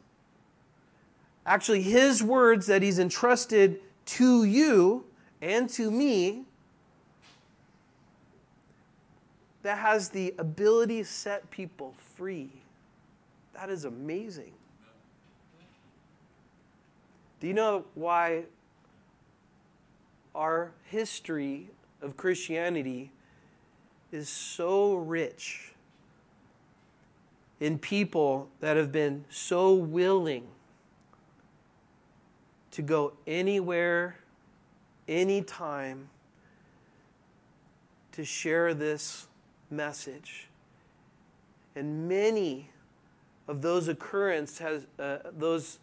actually, 1.46 1.82
His 1.82 2.22
words 2.22 2.68
that 2.68 2.82
He's 2.82 3.00
entrusted 3.00 3.80
to 4.06 4.44
you 4.44 5.06
and 5.42 5.70
to 5.72 5.90
me, 5.90 6.44
that 9.64 9.78
has 9.80 10.10
the 10.10 10.34
ability 10.38 11.00
to 11.00 11.06
set 11.06 11.50
people 11.52 11.94
free. 12.16 12.50
That 13.54 13.70
is 13.70 13.86
amazing. 13.86 14.54
Do 17.40 17.48
you 17.48 17.54
know 17.54 17.86
why 17.96 18.44
our 20.36 20.72
history 20.86 21.70
of 22.02 22.16
Christianity 22.16 23.12
is 24.12 24.30
so 24.30 24.96
rich 24.96 25.74
in 27.60 27.78
people 27.78 28.50
that 28.62 28.78
have 28.78 28.92
been 28.92 29.26
so 29.30 29.74
willing 29.74 30.48
to 32.72 32.82
go 32.82 33.14
anywhere, 33.28 34.18
anytime 35.08 36.10
to 38.14 38.24
share 38.24 38.74
this 38.74 39.28
message. 39.72 40.48
And 41.76 42.08
many 42.08 42.70
of 43.48 43.62
those 43.62 43.88
occurrences 43.88 44.60
has, 44.60 44.88
uh, 45.00 45.18
those 45.38 45.80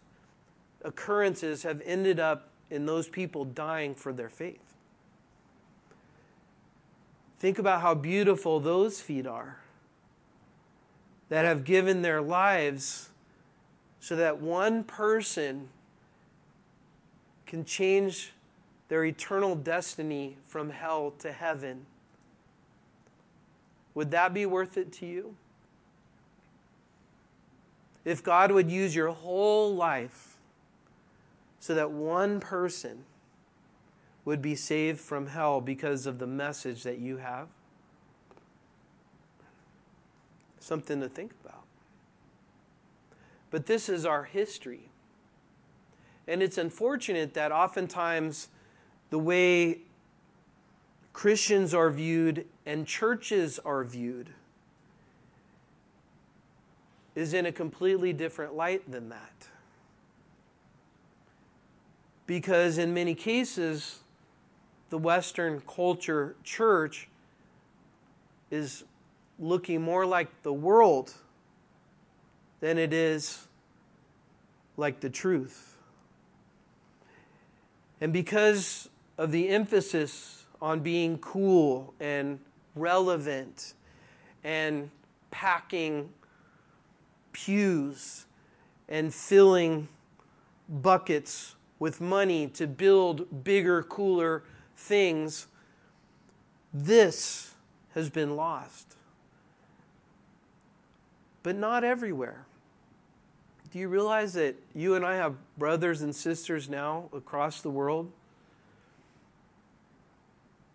occurrences 0.84 1.62
have 1.62 1.82
ended 1.84 2.20
up 2.20 2.48
in 2.70 2.86
those 2.86 3.08
people 3.08 3.44
dying 3.44 3.94
for 3.94 4.12
their 4.12 4.28
faith. 4.28 4.74
Think 7.38 7.58
about 7.58 7.82
how 7.82 7.94
beautiful 7.94 8.60
those 8.60 9.00
feet 9.00 9.26
are 9.26 9.58
that 11.28 11.44
have 11.44 11.64
given 11.64 12.02
their 12.02 12.22
lives 12.22 13.10
so 14.00 14.16
that 14.16 14.40
one 14.40 14.84
person 14.84 15.68
can 17.46 17.64
change 17.64 18.32
their 18.88 19.04
eternal 19.04 19.54
destiny 19.54 20.36
from 20.46 20.70
hell 20.70 21.12
to 21.18 21.32
heaven. 21.32 21.86
Would 23.96 24.10
that 24.10 24.34
be 24.34 24.44
worth 24.44 24.76
it 24.76 24.92
to 24.92 25.06
you? 25.06 25.36
If 28.04 28.22
God 28.22 28.52
would 28.52 28.70
use 28.70 28.94
your 28.94 29.08
whole 29.08 29.74
life 29.74 30.36
so 31.58 31.74
that 31.74 31.90
one 31.90 32.38
person 32.38 33.06
would 34.26 34.42
be 34.42 34.54
saved 34.54 35.00
from 35.00 35.28
hell 35.28 35.62
because 35.62 36.04
of 36.04 36.18
the 36.18 36.26
message 36.26 36.82
that 36.82 36.98
you 36.98 37.16
have? 37.16 37.48
Something 40.60 41.00
to 41.00 41.08
think 41.08 41.32
about. 41.42 41.64
But 43.50 43.64
this 43.64 43.88
is 43.88 44.04
our 44.04 44.24
history. 44.24 44.90
And 46.28 46.42
it's 46.42 46.58
unfortunate 46.58 47.32
that 47.32 47.50
oftentimes 47.50 48.48
the 49.08 49.18
way 49.18 49.78
Christians 51.14 51.72
are 51.72 51.88
viewed 51.88 52.44
and 52.66 52.86
churches 52.86 53.60
are 53.64 53.84
viewed 53.84 54.30
is 57.14 57.32
in 57.32 57.46
a 57.46 57.52
completely 57.52 58.12
different 58.12 58.54
light 58.54 58.90
than 58.90 59.08
that. 59.08 59.48
Because 62.26 62.76
in 62.76 62.92
many 62.92 63.14
cases, 63.14 64.00
the 64.90 64.98
Western 64.98 65.62
culture 65.62 66.34
church 66.42 67.08
is 68.50 68.84
looking 69.38 69.80
more 69.80 70.04
like 70.04 70.42
the 70.42 70.52
world 70.52 71.14
than 72.60 72.78
it 72.78 72.92
is 72.92 73.46
like 74.76 75.00
the 75.00 75.10
truth. 75.10 75.76
And 78.00 78.12
because 78.12 78.88
of 79.16 79.30
the 79.30 79.48
emphasis 79.48 80.44
on 80.60 80.80
being 80.80 81.18
cool 81.18 81.94
and 82.00 82.40
relevant 82.76 83.74
and 84.44 84.90
packing 85.30 86.10
pews 87.32 88.26
and 88.88 89.12
filling 89.12 89.88
buckets 90.68 91.56
with 91.78 92.00
money 92.00 92.46
to 92.48 92.66
build 92.66 93.44
bigger, 93.44 93.82
cooler 93.82 94.42
things, 94.76 95.46
this 96.72 97.54
has 97.94 98.08
been 98.10 98.36
lost. 98.36 98.94
But 101.42 101.56
not 101.56 101.84
everywhere. 101.84 102.46
Do 103.72 103.78
you 103.78 103.88
realize 103.88 104.32
that 104.34 104.56
you 104.74 104.94
and 104.94 105.04
I 105.04 105.16
have 105.16 105.34
brothers 105.58 106.02
and 106.02 106.14
sisters 106.14 106.68
now 106.68 107.10
across 107.12 107.60
the 107.60 107.70
world 107.70 108.10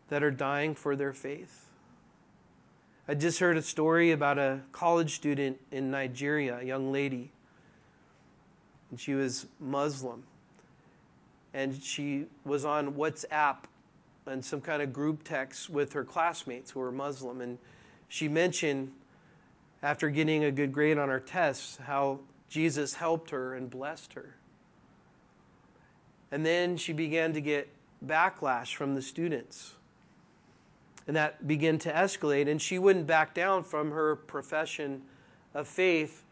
that 0.10 0.22
are 0.22 0.32
dying 0.32 0.76
for 0.76 0.96
their 0.96 1.14
faith? 1.14 1.71
I 3.08 3.16
just 3.16 3.40
heard 3.40 3.58
a 3.58 3.62
story 3.64 4.12
about 4.12 4.38
a 4.38 4.62
college 4.72 5.16
student 5.16 5.60
in 5.72 5.90
Nigeria, 5.90 6.60
a 6.60 6.64
young 6.64 6.92
lady, 6.92 7.32
and 8.92 9.00
she 9.00 9.16
was 9.16 9.48
Muslim. 9.60 10.24
And 11.54 11.82
she 11.82 12.28
was 12.46 12.64
on 12.64 12.94
WhatsApp 12.94 13.58
and 14.26 14.46
some 14.46 14.62
kind 14.62 14.82
of 14.82 14.94
group 14.94 15.24
text 15.24 15.70
with 15.70 15.94
her 15.94 16.06
classmates 16.06 16.72
who 16.72 16.80
were 16.80 16.92
Muslim. 16.92 17.42
And 17.42 17.58
she 18.08 18.28
mentioned, 18.28 18.92
after 19.82 20.10
getting 20.10 20.44
a 20.44 20.52
good 20.52 20.72
grade 20.72 20.98
on 20.98 21.10
her 21.10 21.20
tests, 21.20 21.78
how 21.78 22.20
Jesus 22.48 22.94
helped 22.94 23.32
her 23.32 23.56
and 23.56 23.70
blessed 23.70 24.14
her. 24.14 24.36
And 26.32 26.46
then 26.46 26.78
she 26.78 26.94
began 26.94 27.34
to 27.34 27.42
get 27.42 27.68
backlash 28.06 28.76
from 28.76 28.96
the 28.96 29.02
students. 29.02 29.74
And 31.08 31.16
that 31.16 31.48
began 31.48 31.78
to 31.80 31.92
escalate. 31.92 32.50
And 32.50 32.62
she 32.62 32.80
wouldn't 32.80 33.08
back 33.08 33.34
down 33.34 33.64
from 33.64 33.92
her 33.92 34.16
profession 34.16 35.02
of 35.54 35.68
faith 35.68 36.24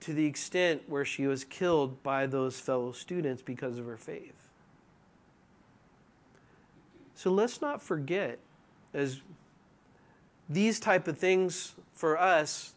to 0.00 0.12
the 0.12 0.26
extent 0.26 0.82
where 0.86 1.04
she 1.04 1.26
was 1.26 1.44
killed 1.44 2.02
by 2.02 2.26
those 2.26 2.60
fellow 2.60 2.92
students 2.92 3.42
because 3.42 3.78
of 3.78 3.86
her 3.86 3.96
faith. 3.96 4.50
So 7.14 7.30
let's 7.30 7.60
not 7.62 7.80
forget 7.82 8.38
as 8.92 9.22
these 10.48 10.78
type 10.78 11.08
of 11.08 11.18
things 11.18 11.74
for 11.92 12.18
us 12.18 12.74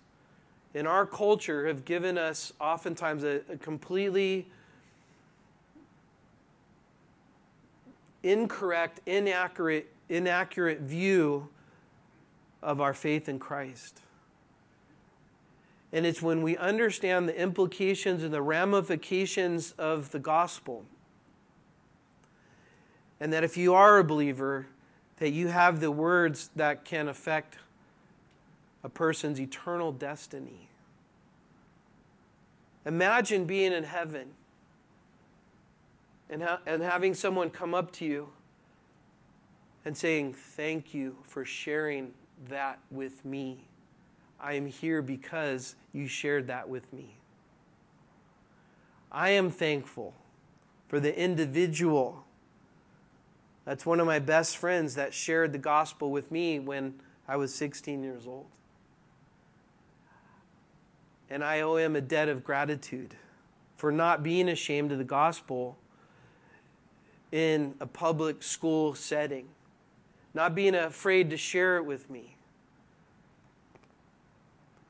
in 0.73 0.87
our 0.87 1.05
culture 1.05 1.67
have 1.67 1.83
given 1.85 2.17
us 2.17 2.53
oftentimes 2.59 3.23
a, 3.23 3.41
a 3.49 3.57
completely 3.57 4.47
incorrect, 8.23 9.01
inaccurate, 9.05 9.91
inaccurate 10.09 10.81
view 10.81 11.49
of 12.61 12.81
our 12.81 12.93
faith 12.93 13.29
in 13.29 13.39
Christ. 13.39 14.01
And 15.91 16.05
it's 16.05 16.21
when 16.21 16.41
we 16.41 16.57
understand 16.57 17.27
the 17.27 17.39
implications 17.39 18.23
and 18.23 18.33
the 18.33 18.41
ramifications 18.41 19.73
of 19.77 20.11
the 20.11 20.19
gospel 20.19 20.85
and 23.19 23.33
that 23.33 23.43
if 23.43 23.57
you 23.57 23.73
are 23.73 23.97
a 23.97 24.03
believer, 24.03 24.67
that 25.17 25.31
you 25.31 25.49
have 25.49 25.79
the 25.79 25.91
words 25.91 26.49
that 26.55 26.85
can 26.85 27.07
affect 27.07 27.57
a 28.83 28.89
person's 28.89 29.39
eternal 29.39 29.91
destiny. 29.91 30.69
Imagine 32.85 33.43
being 33.45 33.73
in 33.73 33.83
heaven 33.83 34.29
and, 36.29 36.43
ha- 36.43 36.61
and 36.65 36.81
having 36.81 37.13
someone 37.13 37.49
come 37.49 37.73
up 37.73 37.91
to 37.91 38.05
you 38.05 38.29
and 39.85 39.95
saying, 39.95 40.33
Thank 40.33 40.93
you 40.93 41.17
for 41.23 41.45
sharing 41.45 42.13
that 42.47 42.79
with 42.91 43.25
me. 43.25 43.65
I 44.39 44.53
am 44.53 44.67
here 44.67 45.01
because 45.01 45.75
you 45.91 46.07
shared 46.07 46.47
that 46.47 46.69
with 46.69 46.91
me. 46.93 47.15
I 49.11 49.31
am 49.31 49.49
thankful 49.49 50.13
for 50.87 50.99
the 50.99 51.17
individual. 51.17 52.23
That's 53.65 53.85
one 53.85 53.99
of 53.99 54.05
my 54.05 54.19
best 54.19 54.57
friends 54.57 54.95
that 54.95 55.13
shared 55.13 55.51
the 55.51 55.59
gospel 55.59 56.11
with 56.11 56.31
me 56.31 56.59
when 56.59 56.95
I 57.27 57.35
was 57.35 57.53
16 57.53 58.03
years 58.03 58.25
old. 58.25 58.47
And 61.29 61.43
I 61.43 61.61
owe 61.61 61.75
him 61.75 61.95
a 61.95 62.01
debt 62.01 62.29
of 62.29 62.43
gratitude 62.43 63.15
for 63.77 63.91
not 63.91 64.23
being 64.23 64.49
ashamed 64.49 64.91
of 64.91 64.97
the 64.97 65.03
gospel 65.03 65.77
in 67.31 67.75
a 67.79 67.85
public 67.85 68.41
school 68.41 68.95
setting, 68.95 69.47
not 70.33 70.55
being 70.55 70.75
afraid 70.75 71.29
to 71.29 71.37
share 71.37 71.77
it 71.77 71.85
with 71.85 72.09
me. 72.09 72.35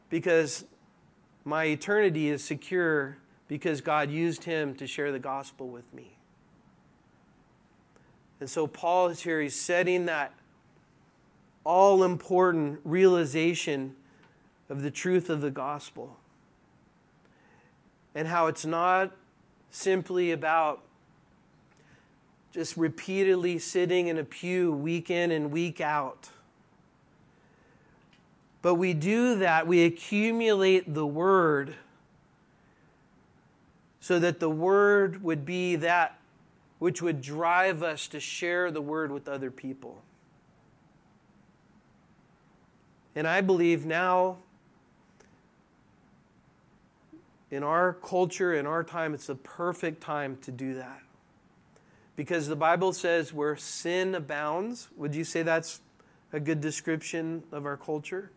Because 0.09 0.65
my 1.45 1.65
eternity 1.65 2.29
is 2.29 2.43
secure 2.43 3.17
because 3.47 3.81
God 3.81 4.11
used 4.11 4.43
him 4.43 4.75
to 4.75 4.85
share 4.85 5.11
the 5.11 5.19
gospel 5.19 5.67
with 5.67 5.91
me. 5.93 6.15
And 8.39 8.49
so 8.49 8.67
Paul 8.67 9.07
is 9.07 9.21
here, 9.21 9.41
he's 9.41 9.55
setting 9.55 10.05
that 10.05 10.33
all 11.63 12.03
important 12.03 12.79
realization 12.83 13.95
of 14.69 14.81
the 14.81 14.91
truth 14.91 15.29
of 15.29 15.41
the 15.41 15.51
gospel 15.51 16.17
and 18.15 18.27
how 18.27 18.47
it's 18.47 18.65
not 18.65 19.11
simply 19.71 20.31
about 20.31 20.83
just 22.51 22.77
repeatedly 22.77 23.59
sitting 23.59 24.07
in 24.07 24.17
a 24.17 24.23
pew 24.23 24.71
week 24.71 25.09
in 25.09 25.31
and 25.31 25.51
week 25.51 25.79
out. 25.81 26.29
But 28.61 28.75
we 28.75 28.93
do 28.93 29.35
that, 29.39 29.67
we 29.67 29.83
accumulate 29.83 30.93
the 30.93 31.05
word 31.05 31.75
so 33.99 34.19
that 34.19 34.39
the 34.39 34.49
word 34.49 35.23
would 35.23 35.45
be 35.45 35.75
that 35.77 36.19
which 36.79 37.01
would 37.01 37.21
drive 37.21 37.83
us 37.83 38.07
to 38.07 38.19
share 38.19 38.71
the 38.71 38.81
word 38.81 39.11
with 39.11 39.27
other 39.27 39.51
people. 39.51 40.01
And 43.15 43.27
I 43.27 43.41
believe 43.41 43.85
now, 43.85 44.37
in 47.51 47.63
our 47.63 47.93
culture, 47.93 48.53
in 48.53 48.65
our 48.65 48.83
time, 48.83 49.13
it's 49.13 49.27
the 49.27 49.35
perfect 49.35 50.01
time 50.01 50.37
to 50.43 50.51
do 50.51 50.75
that. 50.75 51.01
Because 52.19 52.49
the 52.49 52.55
Bible 52.57 52.91
says 52.91 53.31
where 53.31 53.55
sin 53.55 54.13
abounds, 54.13 54.89
would 54.97 55.15
you 55.15 55.23
say 55.23 55.41
that's 55.41 55.79
a 56.33 56.39
good 56.41 56.59
description 56.59 57.43
of 57.49 57.65
our 57.65 57.77
culture? 57.77 58.29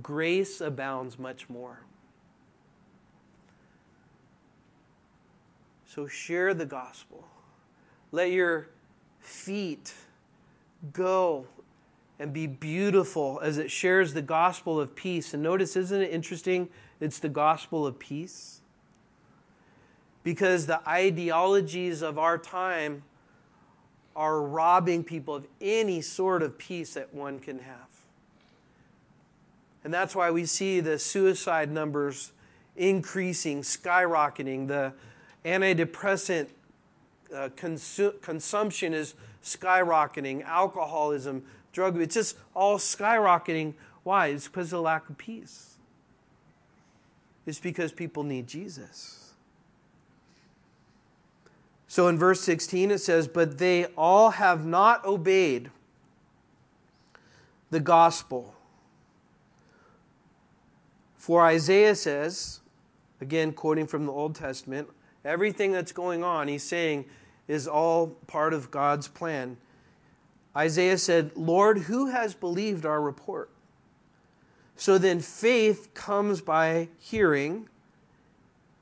Grace 0.00 0.60
abounds 0.60 1.18
much 1.18 1.50
more. 1.50 1.80
So 5.84 6.06
share 6.06 6.54
the 6.54 6.64
gospel. 6.64 7.26
Let 8.12 8.30
your 8.30 8.68
feet 9.18 9.92
go 10.92 11.48
and 12.20 12.32
be 12.32 12.46
beautiful 12.46 13.40
as 13.42 13.58
it 13.58 13.68
shares 13.68 14.14
the 14.14 14.22
gospel 14.22 14.78
of 14.78 14.94
peace. 14.94 15.34
And 15.34 15.42
notice, 15.42 15.74
isn't 15.74 16.02
it 16.02 16.12
interesting? 16.12 16.68
It's 17.00 17.18
the 17.18 17.28
gospel 17.28 17.84
of 17.84 17.98
peace 17.98 18.60
because 20.24 20.66
the 20.66 20.86
ideologies 20.88 22.02
of 22.02 22.18
our 22.18 22.38
time 22.38 23.02
are 24.16 24.40
robbing 24.40 25.04
people 25.04 25.34
of 25.34 25.46
any 25.60 26.00
sort 26.00 26.42
of 26.42 26.56
peace 26.58 26.94
that 26.94 27.14
one 27.14 27.38
can 27.38 27.60
have. 27.60 27.76
And 29.84 29.92
that's 29.92 30.16
why 30.16 30.30
we 30.30 30.46
see 30.46 30.80
the 30.80 30.98
suicide 30.98 31.70
numbers 31.70 32.32
increasing, 32.76 33.60
skyrocketing. 33.60 34.66
The 34.66 34.94
antidepressant 35.44 36.48
uh, 37.34 37.50
consu- 37.50 38.20
consumption 38.22 38.94
is 38.94 39.14
skyrocketing, 39.42 40.42
alcoholism, 40.44 41.44
drug, 41.72 42.00
it's 42.00 42.14
just 42.14 42.36
all 42.54 42.78
skyrocketing. 42.78 43.74
Why? 44.04 44.28
It's 44.28 44.48
because 44.48 44.66
of 44.66 44.78
the 44.78 44.82
lack 44.82 45.08
of 45.10 45.18
peace. 45.18 45.74
It's 47.46 47.58
because 47.58 47.92
people 47.92 48.22
need 48.22 48.46
Jesus. 48.46 49.23
So 51.94 52.08
in 52.08 52.18
verse 52.18 52.40
16 52.40 52.90
it 52.90 52.98
says, 52.98 53.28
But 53.28 53.58
they 53.58 53.84
all 53.96 54.30
have 54.30 54.66
not 54.66 55.04
obeyed 55.04 55.70
the 57.70 57.78
gospel. 57.78 58.56
For 61.14 61.42
Isaiah 61.42 61.94
says, 61.94 62.58
again 63.20 63.52
quoting 63.52 63.86
from 63.86 64.06
the 64.06 64.12
Old 64.12 64.34
Testament, 64.34 64.88
everything 65.24 65.70
that's 65.70 65.92
going 65.92 66.24
on, 66.24 66.48
he's 66.48 66.64
saying, 66.64 67.04
is 67.46 67.68
all 67.68 68.08
part 68.26 68.52
of 68.52 68.72
God's 68.72 69.06
plan. 69.06 69.56
Isaiah 70.56 70.98
said, 70.98 71.30
Lord, 71.36 71.82
who 71.82 72.06
has 72.08 72.34
believed 72.34 72.84
our 72.84 73.00
report? 73.00 73.50
So 74.74 74.98
then 74.98 75.20
faith 75.20 75.94
comes 75.94 76.40
by 76.40 76.88
hearing, 76.98 77.68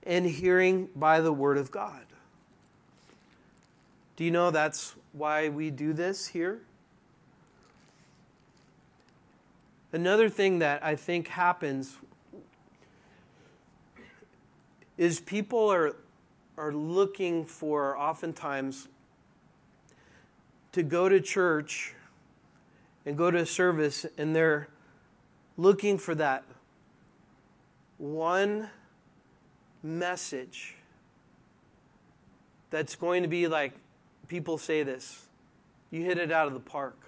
and 0.02 0.24
hearing 0.24 0.88
by 0.96 1.20
the 1.20 1.34
word 1.34 1.58
of 1.58 1.70
God. 1.70 2.06
Do 4.16 4.24
you 4.24 4.30
know 4.30 4.50
that's 4.50 4.94
why 5.12 5.48
we 5.48 5.70
do 5.70 5.92
this 5.92 6.26
here? 6.28 6.60
Another 9.92 10.28
thing 10.28 10.58
that 10.60 10.82
I 10.84 10.96
think 10.96 11.28
happens 11.28 11.98
is 14.96 15.20
people 15.20 15.70
are, 15.70 15.96
are 16.56 16.72
looking 16.72 17.44
for 17.44 17.98
oftentimes 17.98 18.88
to 20.72 20.82
go 20.82 21.08
to 21.08 21.20
church 21.20 21.94
and 23.04 23.16
go 23.16 23.30
to 23.30 23.38
a 23.38 23.46
service, 23.46 24.06
and 24.16 24.34
they're 24.34 24.68
looking 25.56 25.98
for 25.98 26.14
that 26.14 26.44
one 27.98 28.70
message 29.82 30.76
that's 32.70 32.94
going 32.94 33.22
to 33.22 33.28
be 33.28 33.48
like 33.48 33.72
people 34.32 34.56
say 34.56 34.82
this 34.82 35.26
you 35.90 36.02
hit 36.06 36.16
it 36.16 36.32
out 36.32 36.46
of 36.46 36.54
the 36.54 36.60
park. 36.60 36.98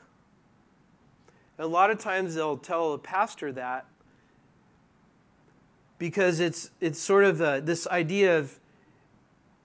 A 1.59 1.67
lot 1.67 1.91
of 1.91 1.99
times 1.99 2.35
they'll 2.35 2.59
tell 2.59 2.93
a 2.93 2.99
pastor 2.99 3.51
that 3.53 3.87
because 5.97 6.39
it's, 6.39 6.69
it's 6.83 6.99
sort 6.99 7.25
of 7.25 7.41
a, 7.41 7.63
this 7.65 7.87
idea 7.87 8.39
of 8.39 8.59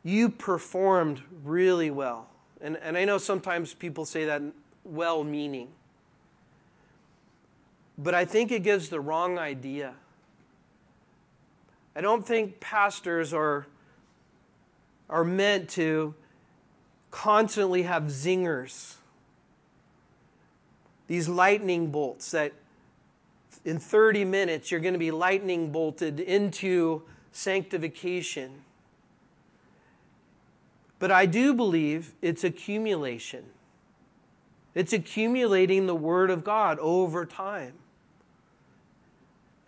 you 0.05 0.29
performed 0.29 1.21
really 1.43 1.91
well. 1.91 2.29
And, 2.61 2.77
and 2.77 2.97
I 2.97 3.03
know 3.03 3.17
sometimes 3.17 3.73
people 3.73 4.05
say 4.05 4.23
that 4.23 4.41
well 4.85 5.25
meaning. 5.25 5.67
But 7.97 8.15
I 8.15 8.23
think 8.23 8.53
it 8.53 8.63
gives 8.63 8.87
the 8.87 9.01
wrong 9.01 9.37
idea. 9.37 9.95
I 11.93 11.99
don't 11.99 12.25
think 12.25 12.61
pastors 12.61 13.33
are, 13.33 13.67
are 15.09 15.25
meant 15.25 15.67
to 15.71 16.15
constantly 17.11 17.83
have 17.83 18.03
zingers, 18.03 18.95
these 21.07 21.27
lightning 21.27 21.91
bolts 21.91 22.31
that 22.31 22.53
in 23.65 23.79
30 23.79 24.25
minutes 24.25 24.71
you're 24.71 24.79
going 24.79 24.93
to 24.93 24.99
be 24.99 25.11
lightning 25.11 25.71
bolted 25.71 26.19
into 26.19 27.03
sanctification. 27.31 28.61
But 30.99 31.11
I 31.11 31.25
do 31.25 31.53
believe 31.53 32.13
it's 32.21 32.43
accumulation. 32.43 33.45
It's 34.75 34.93
accumulating 34.93 35.87
the 35.87 35.95
Word 35.95 36.29
of 36.29 36.43
God 36.43 36.77
over 36.79 37.25
time. 37.25 37.73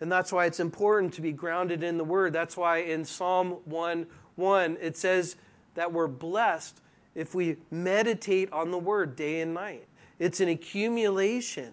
And 0.00 0.10
that's 0.10 0.32
why 0.32 0.46
it's 0.46 0.60
important 0.60 1.14
to 1.14 1.20
be 1.20 1.32
grounded 1.32 1.82
in 1.82 1.96
the 1.96 2.04
Word. 2.04 2.32
That's 2.32 2.56
why 2.56 2.78
in 2.78 3.04
Psalm 3.04 3.58
1 3.64 4.06
1, 4.34 4.78
it 4.80 4.96
says 4.96 5.36
that 5.74 5.92
we're 5.92 6.08
blessed 6.08 6.80
if 7.14 7.34
we 7.34 7.56
meditate 7.70 8.52
on 8.52 8.70
the 8.70 8.78
word 8.78 9.16
day 9.16 9.40
and 9.40 9.54
night. 9.54 9.86
It's 10.18 10.40
an 10.40 10.48
accumulation. 10.48 11.72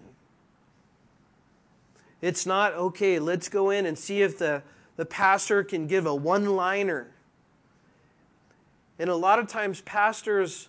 It's 2.21 2.45
not, 2.45 2.73
okay, 2.73 3.19
let's 3.19 3.47
go 3.47 3.69
in 3.69 3.85
and 3.85 3.97
see 3.97 4.21
if 4.21 4.37
the, 4.37 4.63
the 4.97 5.05
pastor 5.05 5.63
can 5.63 5.87
give 5.87 6.05
a 6.05 6.13
one 6.13 6.55
liner. 6.55 7.11
And 8.97 9.09
a 9.09 9.15
lot 9.15 9.39
of 9.39 9.47
times, 9.47 9.79
pastors 9.81 10.67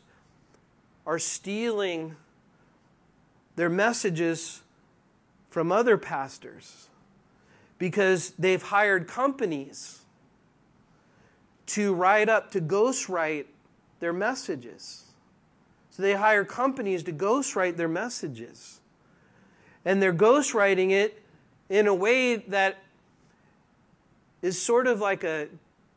are 1.05 1.18
stealing 1.18 2.14
their 3.57 3.68
messages 3.68 4.62
from 5.49 5.73
other 5.73 5.99
pastors 5.99 6.89
because 7.79 8.31
they've 8.39 8.62
hired 8.62 9.09
companies 9.09 10.03
to 11.66 11.93
write 11.93 12.29
up, 12.29 12.53
to 12.53 12.61
ghostwrite 12.61 13.47
their 14.01 14.12
messages. 14.12 15.05
So 15.90 16.03
they 16.03 16.14
hire 16.14 16.44
companies 16.44 17.03
to 17.05 17.12
ghostwrite 17.12 17.76
their 17.76 17.88
messages. 17.88 18.80
And 19.84 20.03
they're 20.03 20.12
ghostwriting 20.12 20.90
it 20.90 21.22
in 21.68 21.86
a 21.86 21.94
way 21.94 22.36
that 22.36 22.78
is 24.42 24.61
sort 24.61 24.86
of 24.86 25.01
like 25.01 25.22
a 25.24 25.48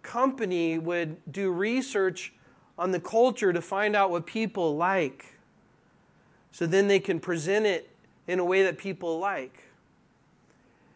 company 0.01 0.77
would 0.77 1.17
do 1.31 1.51
research 1.51 2.33
on 2.77 2.91
the 2.91 2.99
culture 2.99 3.53
to 3.53 3.61
find 3.61 3.95
out 3.95 4.11
what 4.11 4.25
people 4.25 4.75
like. 4.75 5.37
So 6.51 6.65
then 6.67 6.87
they 6.87 6.99
can 6.99 7.19
present 7.19 7.65
it 7.65 7.89
in 8.27 8.39
a 8.39 8.45
way 8.45 8.63
that 8.63 8.77
people 8.77 9.19
like. 9.19 9.63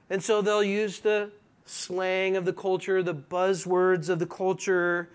And 0.09 0.23
so 0.23 0.41
they'll 0.41 0.63
use 0.63 0.99
the 0.99 1.31
slang 1.65 2.37
of 2.37 2.45
the 2.45 2.53
culture, 2.53 3.03
the 3.03 3.15
buzzwords 3.15 4.09
of 4.09 4.19
the 4.19 4.25
culture. 4.25 5.09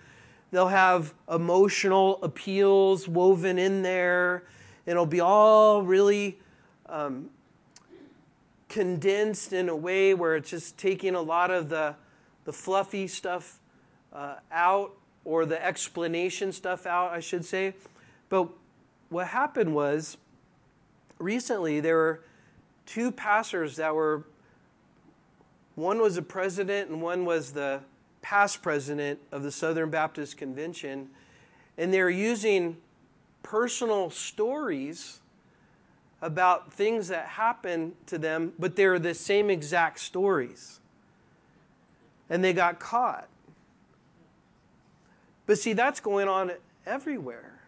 They'll 0.52 0.68
have 0.68 1.14
emotional 1.30 2.22
appeals 2.22 3.08
woven 3.08 3.58
in 3.58 3.82
there. 3.82 4.44
It'll 4.84 5.06
be 5.06 5.20
all 5.20 5.82
really 5.82 6.38
um, 6.86 7.30
condensed 8.68 9.54
in 9.54 9.70
a 9.70 9.74
way 9.76 10.12
where 10.12 10.36
it's 10.36 10.50
just 10.50 10.76
taking 10.76 11.14
a 11.14 11.22
lot 11.22 11.50
of 11.50 11.70
the, 11.70 11.96
the 12.44 12.52
fluffy 12.52 13.08
stuff 13.08 13.60
uh, 14.12 14.36
out 14.52 14.92
or 15.24 15.46
the 15.46 15.64
explanation 15.64 16.52
stuff 16.52 16.84
out, 16.84 17.12
I 17.12 17.20
should 17.20 17.46
say. 17.46 17.74
But 18.28 18.48
what 19.08 19.28
happened 19.28 19.74
was 19.74 20.18
recently 21.18 21.80
there 21.80 21.96
were 21.96 22.24
two 22.84 23.10
pastors 23.10 23.76
that 23.76 23.94
were 23.94 24.24
one 25.76 26.02
was 26.02 26.18
a 26.18 26.22
president 26.22 26.90
and 26.90 27.00
one 27.00 27.24
was 27.24 27.52
the 27.52 27.80
past 28.22 28.62
president 28.62 29.18
of 29.30 29.42
the 29.42 29.52
Southern 29.52 29.90
Baptist 29.90 30.36
Convention. 30.36 31.10
And 31.76 31.92
they're 31.92 32.08
using 32.10 32.78
personal 33.42 34.08
stories 34.10 35.20
about 36.22 36.72
things 36.72 37.08
that 37.08 37.26
happened 37.26 37.94
to 38.06 38.16
them, 38.16 38.52
but 38.58 38.76
they're 38.76 38.98
the 39.00 39.12
same 39.12 39.50
exact 39.50 39.98
stories. 39.98 40.78
And 42.30 42.42
they 42.42 42.52
got 42.52 42.78
caught. 42.78 43.28
But 45.46 45.58
see, 45.58 45.72
that's 45.72 46.00
going 46.00 46.28
on 46.28 46.52
everywhere. 46.86 47.60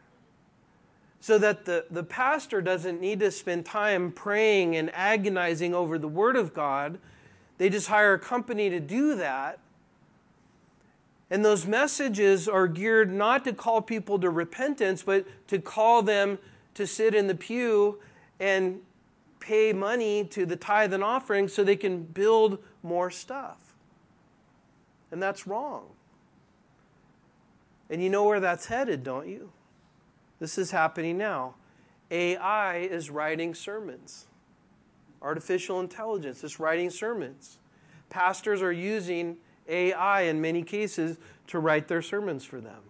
So 1.21 1.39
that 1.39 1.65
the, 1.65 1.87
the 1.91 2.05
pastor 2.05 2.63
doesn't 2.63 3.01
need 3.01 3.19
to 3.21 3.31
spend 3.31 3.67
time 3.67 4.13
praying 4.13 4.77
and 4.77 4.95
agonizing 4.95 5.75
over 5.75 5.99
the 5.99 6.09
Word 6.09 6.37
of 6.37 6.55
God. 6.55 6.99
They 7.59 7.69
just 7.69 7.89
hire 7.89 8.15
a 8.15 8.19
company 8.19 8.71
to 8.71 8.79
do 8.79 9.17
that. 9.17 9.59
And 11.31 11.45
those 11.45 11.67
messages 11.67 12.49
are 12.49 12.67
geared 12.67 13.13
not 13.13 13.45
to 13.45 13.53
call 13.53 13.81
people 13.83 14.19
to 14.19 14.31
repentance, 14.31 15.03
but 15.03 15.27
to 15.49 15.59
call 15.59 16.03
them 16.03 16.39
to 16.75 16.87
sit 16.87 17.15
in 17.15 17.27
the 17.27 17.35
pew 17.35 17.99
and 18.39 18.81
pay 19.41 19.73
money 19.73 20.25
to 20.25 20.47
the 20.47 20.57
tithe 20.57 20.93
and 20.93 21.05
offering 21.05 21.49
so 21.49 21.65
they 21.65 21.77
can 21.77 22.03
build 22.03 22.59
more 22.83 23.11
stuff. 23.11 23.75
And 25.11 25.23
that's 25.23 25.47
wrong. 25.47 25.87
And 27.91 28.03
you 28.03 28.11
know 28.11 28.25
where 28.25 28.41
that's 28.41 28.67
headed, 28.67 29.05
don't 29.05 29.29
you? 29.29 29.53
This 30.41 30.59
is 30.59 30.71
happening 30.71 31.17
now. 31.17 31.55
AI 32.11 32.79
is 32.79 33.11
writing 33.11 33.55
sermons. 33.55 34.27
Artificial 35.23 35.81
intelligence 35.81 36.45
is 36.45 36.59
writing 36.59 36.91
sermons. 36.91 37.59
Pastors 38.11 38.61
are 38.63 38.73
using 38.73 39.37
AI 39.69 40.23
in 40.23 40.41
many 40.41 40.63
cases 40.63 41.19
to 41.49 41.59
write 41.59 41.89
their 41.89 42.03
sermons 42.03 42.45
for 42.45 42.61
them. 42.61 42.83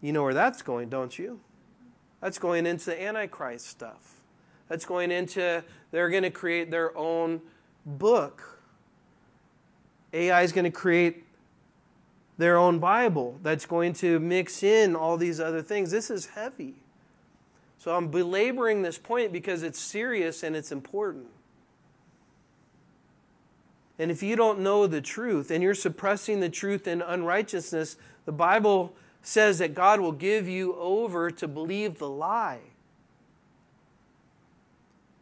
You 0.00 0.12
know 0.12 0.22
where 0.22 0.34
that's 0.34 0.62
going, 0.62 0.88
don't 0.88 1.18
you? 1.18 1.40
That's 2.20 2.38
going 2.38 2.66
into 2.66 2.86
the 2.86 3.02
Antichrist 3.02 3.66
stuff. 3.66 4.16
That's 4.68 4.84
going 4.84 5.10
into, 5.10 5.64
they're 5.90 6.10
going 6.10 6.22
to 6.22 6.30
create 6.30 6.70
their 6.70 6.96
own 6.96 7.40
book. 7.84 8.60
AI 10.12 10.42
is 10.42 10.52
going 10.52 10.64
to 10.64 10.70
create 10.70 11.24
their 12.38 12.56
own 12.56 12.78
Bible 12.78 13.38
that's 13.42 13.66
going 13.66 13.92
to 13.92 14.18
mix 14.18 14.62
in 14.62 14.96
all 14.96 15.16
these 15.16 15.40
other 15.40 15.60
things. 15.60 15.90
This 15.90 16.10
is 16.10 16.26
heavy. 16.26 16.74
So 17.78 17.94
I'm 17.94 18.08
belaboring 18.08 18.82
this 18.82 18.98
point 18.98 19.32
because 19.32 19.62
it's 19.62 19.78
serious 19.78 20.42
and 20.42 20.56
it's 20.56 20.72
important. 20.72 21.26
And 24.00 24.10
if 24.10 24.22
you 24.22 24.34
don't 24.34 24.60
know 24.60 24.86
the 24.86 25.02
truth 25.02 25.50
and 25.50 25.62
you're 25.62 25.74
suppressing 25.74 26.40
the 26.40 26.48
truth 26.48 26.88
in 26.88 27.02
unrighteousness, 27.02 27.98
the 28.24 28.32
Bible 28.32 28.94
says 29.20 29.58
that 29.58 29.74
God 29.74 30.00
will 30.00 30.12
give 30.12 30.48
you 30.48 30.74
over 30.76 31.30
to 31.30 31.46
believe 31.46 31.98
the 31.98 32.08
lie. 32.08 32.60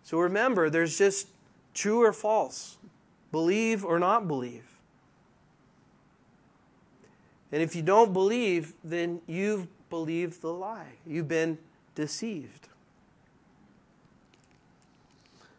So 0.04 0.20
remember, 0.20 0.70
there's 0.70 0.96
just 0.96 1.26
true 1.74 2.04
or 2.04 2.12
false, 2.12 2.76
believe 3.32 3.84
or 3.84 3.98
not 3.98 4.28
believe. 4.28 4.76
And 7.50 7.60
if 7.60 7.74
you 7.74 7.82
don't 7.82 8.12
believe, 8.12 8.74
then 8.84 9.22
you've 9.26 9.66
believed 9.90 10.40
the 10.40 10.52
lie. 10.52 10.92
You've 11.04 11.26
been 11.26 11.58
deceived. 11.96 12.68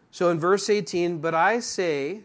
So 0.09 0.29
in 0.29 0.39
verse 0.39 0.69
18, 0.69 1.17
but 1.17 1.35
I 1.35 1.59
say, 1.59 2.21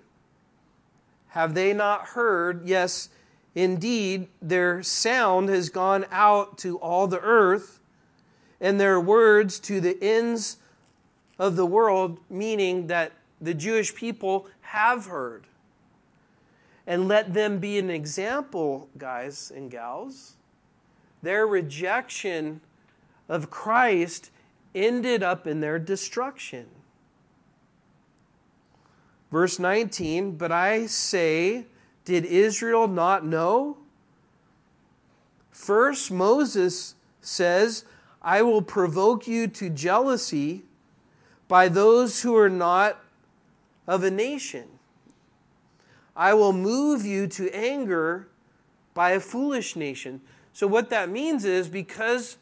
have 1.35 1.55
they 1.55 1.72
not 1.72 2.07
heard? 2.09 2.64
Yes, 2.64 3.09
indeed, 3.57 4.28
their 4.41 4.85
sound 4.85 5.49
has 5.49 5.68
gone 5.68 6.07
out 6.12 6.57
to 6.59 6.78
all 6.78 7.09
the 7.09 7.18
earth, 7.18 7.80
and 8.61 8.78
their 8.78 9.01
words 9.01 9.59
to 9.59 9.80
the 9.80 9.99
ends 10.01 10.59
of 11.37 11.57
the 11.57 11.66
world, 11.66 12.20
meaning 12.30 12.87
that 12.87 13.11
the 13.41 13.53
Jewish 13.53 13.97
people 13.97 14.47
have 14.61 15.07
heard 15.07 15.47
and 16.87 17.09
let 17.09 17.35
them 17.35 17.59
be 17.59 17.80
an 17.80 17.91
example, 17.91 18.89
guys 18.97 19.51
and 19.53 19.72
gals. 19.72 20.35
Their 21.20 21.49
rejection 21.49 22.61
of 23.28 23.51
Christ 23.51 24.30
ended 24.72 25.24
up 25.24 25.49
in 25.49 25.59
their 25.59 25.80
destruction. 25.80 26.66
Verse 29.30 29.58
19, 29.58 30.32
but 30.36 30.52
I 30.52 30.86
say, 30.86 31.66
did 32.04 32.24
Israel 32.24 32.86
not 32.86 33.24
know? 33.24 33.78
First, 35.50 36.10
Moses 36.10 36.94
says, 37.20 37.84
I 38.22 38.42
will 38.42 38.62
provoke 38.62 39.26
you 39.26 39.46
to 39.48 39.70
jealousy 39.70 40.62
by 41.48 41.68
those 41.68 42.22
who 42.22 42.36
are 42.36 42.50
not 42.50 43.02
of 43.86 44.02
a 44.02 44.10
nation. 44.10 44.64
I 46.16 46.34
will 46.34 46.52
move 46.52 47.04
you 47.04 47.26
to 47.28 47.54
anger 47.54 48.28
by 48.94 49.10
a 49.10 49.20
foolish 49.20 49.76
nation. 49.76 50.20
So, 50.52 50.66
what 50.66 50.90
that 50.90 51.08
means 51.08 51.44
is 51.44 51.68
because 51.68 52.36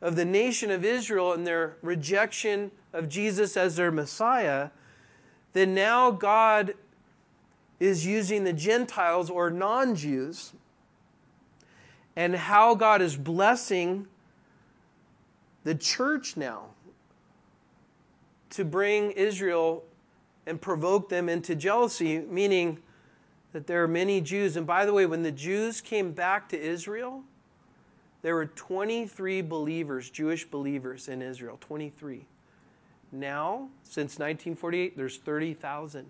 of 0.00 0.16
the 0.16 0.24
nation 0.24 0.70
of 0.70 0.84
Israel 0.84 1.32
and 1.32 1.46
their 1.46 1.76
rejection 1.82 2.70
of 2.92 3.08
Jesus 3.08 3.56
as 3.56 3.76
their 3.76 3.92
Messiah, 3.92 4.70
then 5.56 5.74
now 5.74 6.10
God 6.10 6.74
is 7.78 8.06
using 8.06 8.44
the 8.44 8.52
Gentiles 8.52 9.30
or 9.30 9.50
non 9.50 9.94
Jews 9.94 10.52
and 12.14 12.34
how 12.34 12.74
God 12.74 13.02
is 13.02 13.16
blessing 13.16 14.06
the 15.64 15.74
church 15.74 16.36
now 16.36 16.66
to 18.50 18.64
bring 18.64 19.10
Israel 19.12 19.84
and 20.46 20.60
provoke 20.60 21.08
them 21.08 21.28
into 21.28 21.54
jealousy, 21.54 22.20
meaning 22.20 22.78
that 23.52 23.66
there 23.66 23.82
are 23.82 23.88
many 23.88 24.20
Jews. 24.20 24.56
And 24.56 24.66
by 24.66 24.86
the 24.86 24.92
way, 24.92 25.06
when 25.06 25.22
the 25.22 25.32
Jews 25.32 25.80
came 25.80 26.12
back 26.12 26.48
to 26.50 26.60
Israel, 26.60 27.24
there 28.22 28.34
were 28.34 28.46
23 28.46 29.42
believers, 29.42 30.08
Jewish 30.08 30.44
believers 30.44 31.08
in 31.08 31.20
Israel. 31.20 31.58
23. 31.60 32.26
Now, 33.12 33.68
since 33.82 34.18
1948, 34.18 34.96
there's 34.96 35.18
30,000. 35.18 36.06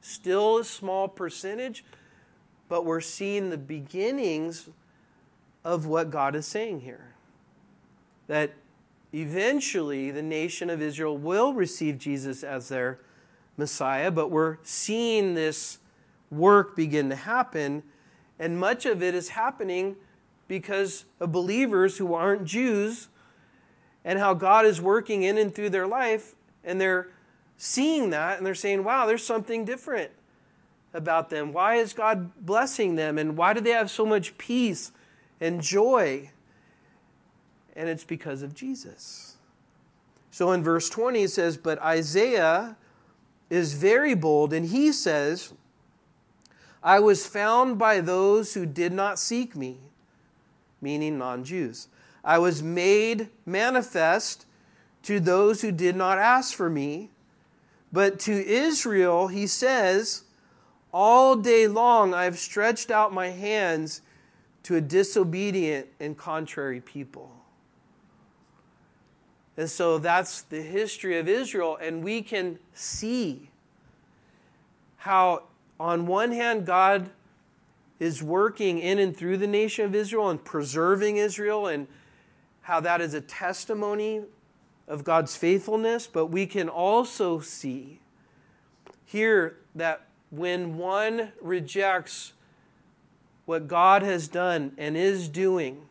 Still 0.00 0.58
a 0.58 0.64
small 0.64 1.08
percentage, 1.08 1.84
but 2.68 2.84
we're 2.84 3.00
seeing 3.00 3.50
the 3.50 3.58
beginnings 3.58 4.68
of 5.64 5.86
what 5.86 6.10
God 6.10 6.36
is 6.36 6.46
saying 6.46 6.80
here. 6.80 7.14
That 8.28 8.54
eventually 9.12 10.10
the 10.10 10.22
nation 10.22 10.70
of 10.70 10.80
Israel 10.80 11.18
will 11.18 11.52
receive 11.52 11.98
Jesus 11.98 12.44
as 12.44 12.68
their 12.68 13.00
Messiah, 13.56 14.10
but 14.10 14.30
we're 14.30 14.58
seeing 14.62 15.34
this 15.34 15.78
work 16.30 16.76
begin 16.76 17.08
to 17.10 17.16
happen. 17.16 17.82
And 18.38 18.60
much 18.60 18.86
of 18.86 19.02
it 19.02 19.14
is 19.14 19.30
happening 19.30 19.96
because 20.48 21.04
of 21.18 21.32
believers 21.32 21.98
who 21.98 22.14
aren't 22.14 22.44
Jews 22.44 23.08
and 24.06 24.18
how 24.20 24.32
God 24.32 24.64
is 24.64 24.80
working 24.80 25.24
in 25.24 25.36
and 25.36 25.54
through 25.54 25.70
their 25.70 25.86
life, 25.86 26.34
and 26.64 26.80
they're 26.80 27.08
seeing 27.58 28.10
that 28.10 28.38
and 28.38 28.46
they're 28.46 28.54
saying, 28.54 28.84
wow, 28.84 29.06
there's 29.06 29.24
something 29.24 29.64
different 29.64 30.10
about 30.94 31.28
them. 31.28 31.52
Why 31.52 31.76
is 31.76 31.92
God 31.92 32.30
blessing 32.44 32.96
them? 32.96 33.18
And 33.18 33.36
why 33.36 33.52
do 33.52 33.60
they 33.60 33.70
have 33.70 33.90
so 33.90 34.06
much 34.06 34.38
peace 34.38 34.92
and 35.40 35.60
joy? 35.60 36.30
And 37.74 37.88
it's 37.88 38.04
because 38.04 38.42
of 38.42 38.54
Jesus. 38.54 39.36
So 40.30 40.52
in 40.52 40.62
verse 40.62 40.88
20, 40.88 41.22
it 41.22 41.30
says, 41.30 41.56
But 41.56 41.80
Isaiah 41.80 42.76
is 43.50 43.74
very 43.74 44.14
bold, 44.14 44.52
and 44.52 44.66
he 44.66 44.92
says, 44.92 45.52
I 46.82 47.00
was 47.00 47.26
found 47.26 47.78
by 47.78 48.00
those 48.00 48.54
who 48.54 48.66
did 48.66 48.92
not 48.92 49.18
seek 49.18 49.56
me, 49.56 49.78
meaning 50.80 51.18
non 51.18 51.44
Jews. 51.44 51.88
I 52.26 52.38
was 52.38 52.60
made 52.60 53.28
manifest 53.46 54.46
to 55.04 55.20
those 55.20 55.62
who 55.62 55.70
did 55.70 55.94
not 55.94 56.18
ask 56.18 56.52
for 56.52 56.68
me. 56.68 57.10
But 57.92 58.18
to 58.20 58.32
Israel, 58.32 59.28
he 59.28 59.46
says, 59.46 60.24
All 60.92 61.36
day 61.36 61.68
long 61.68 62.12
I've 62.12 62.36
stretched 62.38 62.90
out 62.90 63.14
my 63.14 63.28
hands 63.28 64.02
to 64.64 64.74
a 64.74 64.80
disobedient 64.80 65.86
and 66.00 66.18
contrary 66.18 66.80
people. 66.80 67.30
And 69.56 69.70
so 69.70 69.98
that's 69.98 70.42
the 70.42 70.60
history 70.60 71.18
of 71.18 71.28
Israel, 71.28 71.78
and 71.80 72.02
we 72.02 72.20
can 72.20 72.58
see 72.74 73.48
how, 74.96 75.44
on 75.78 76.06
one 76.06 76.32
hand, 76.32 76.66
God 76.66 77.10
is 78.00 78.22
working 78.22 78.80
in 78.80 78.98
and 78.98 79.16
through 79.16 79.36
the 79.38 79.46
nation 79.46 79.84
of 79.84 79.94
Israel 79.94 80.28
and 80.28 80.44
preserving 80.44 81.16
Israel 81.16 81.68
and 81.68 81.86
how 82.66 82.80
that 82.80 83.00
is 83.00 83.14
a 83.14 83.20
testimony 83.20 84.22
of 84.88 85.04
God's 85.04 85.36
faithfulness, 85.36 86.08
but 86.08 86.26
we 86.26 86.46
can 86.46 86.68
also 86.68 87.38
see 87.38 88.00
here 89.04 89.58
that 89.76 90.08
when 90.30 90.76
one 90.76 91.30
rejects 91.40 92.32
what 93.44 93.68
God 93.68 94.02
has 94.02 94.26
done 94.26 94.72
and 94.76 94.96
is 94.96 95.28
doing, 95.28 95.82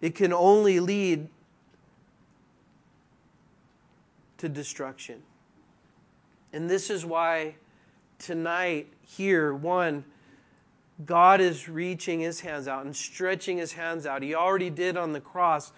it 0.00 0.16
can 0.16 0.32
only 0.32 0.80
lead 0.80 1.28
to 4.38 4.48
destruction. 4.48 5.22
And 6.52 6.68
this 6.68 6.90
is 6.90 7.06
why 7.06 7.54
tonight, 8.18 8.88
here, 9.02 9.54
one, 9.54 10.04
God 11.04 11.40
is 11.40 11.68
reaching 11.68 12.20
his 12.20 12.40
hands 12.40 12.66
out 12.66 12.84
and 12.84 12.94
stretching 12.94 13.58
his 13.58 13.72
hands 13.72 14.04
out. 14.04 14.22
He 14.22 14.34
already 14.34 14.70
did 14.70 14.96
on 14.96 15.12
the 15.12 15.20
cross. 15.20 15.72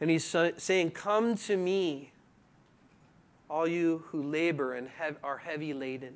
And 0.00 0.08
he's 0.08 0.24
saying, 0.24 0.92
Come 0.92 1.34
to 1.36 1.56
me, 1.56 2.12
all 3.48 3.66
you 3.66 4.04
who 4.08 4.22
labor 4.22 4.74
and 4.74 4.88
have, 4.88 5.16
are 5.24 5.38
heavy 5.38 5.74
laden. 5.74 6.14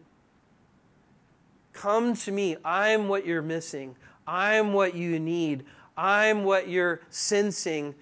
Come 1.73 2.15
to 2.15 2.31
me. 2.31 2.57
I'm 2.65 3.09
what 3.09 3.27
you're 3.27 3.43
missing. 3.43 3.97
I'm 4.27 4.73
what 4.73 4.95
you 4.95 5.19
need. 5.19 5.65
I'm 5.97 6.45
what 6.45 6.69
you're 6.69 7.01
sensing 7.11 7.95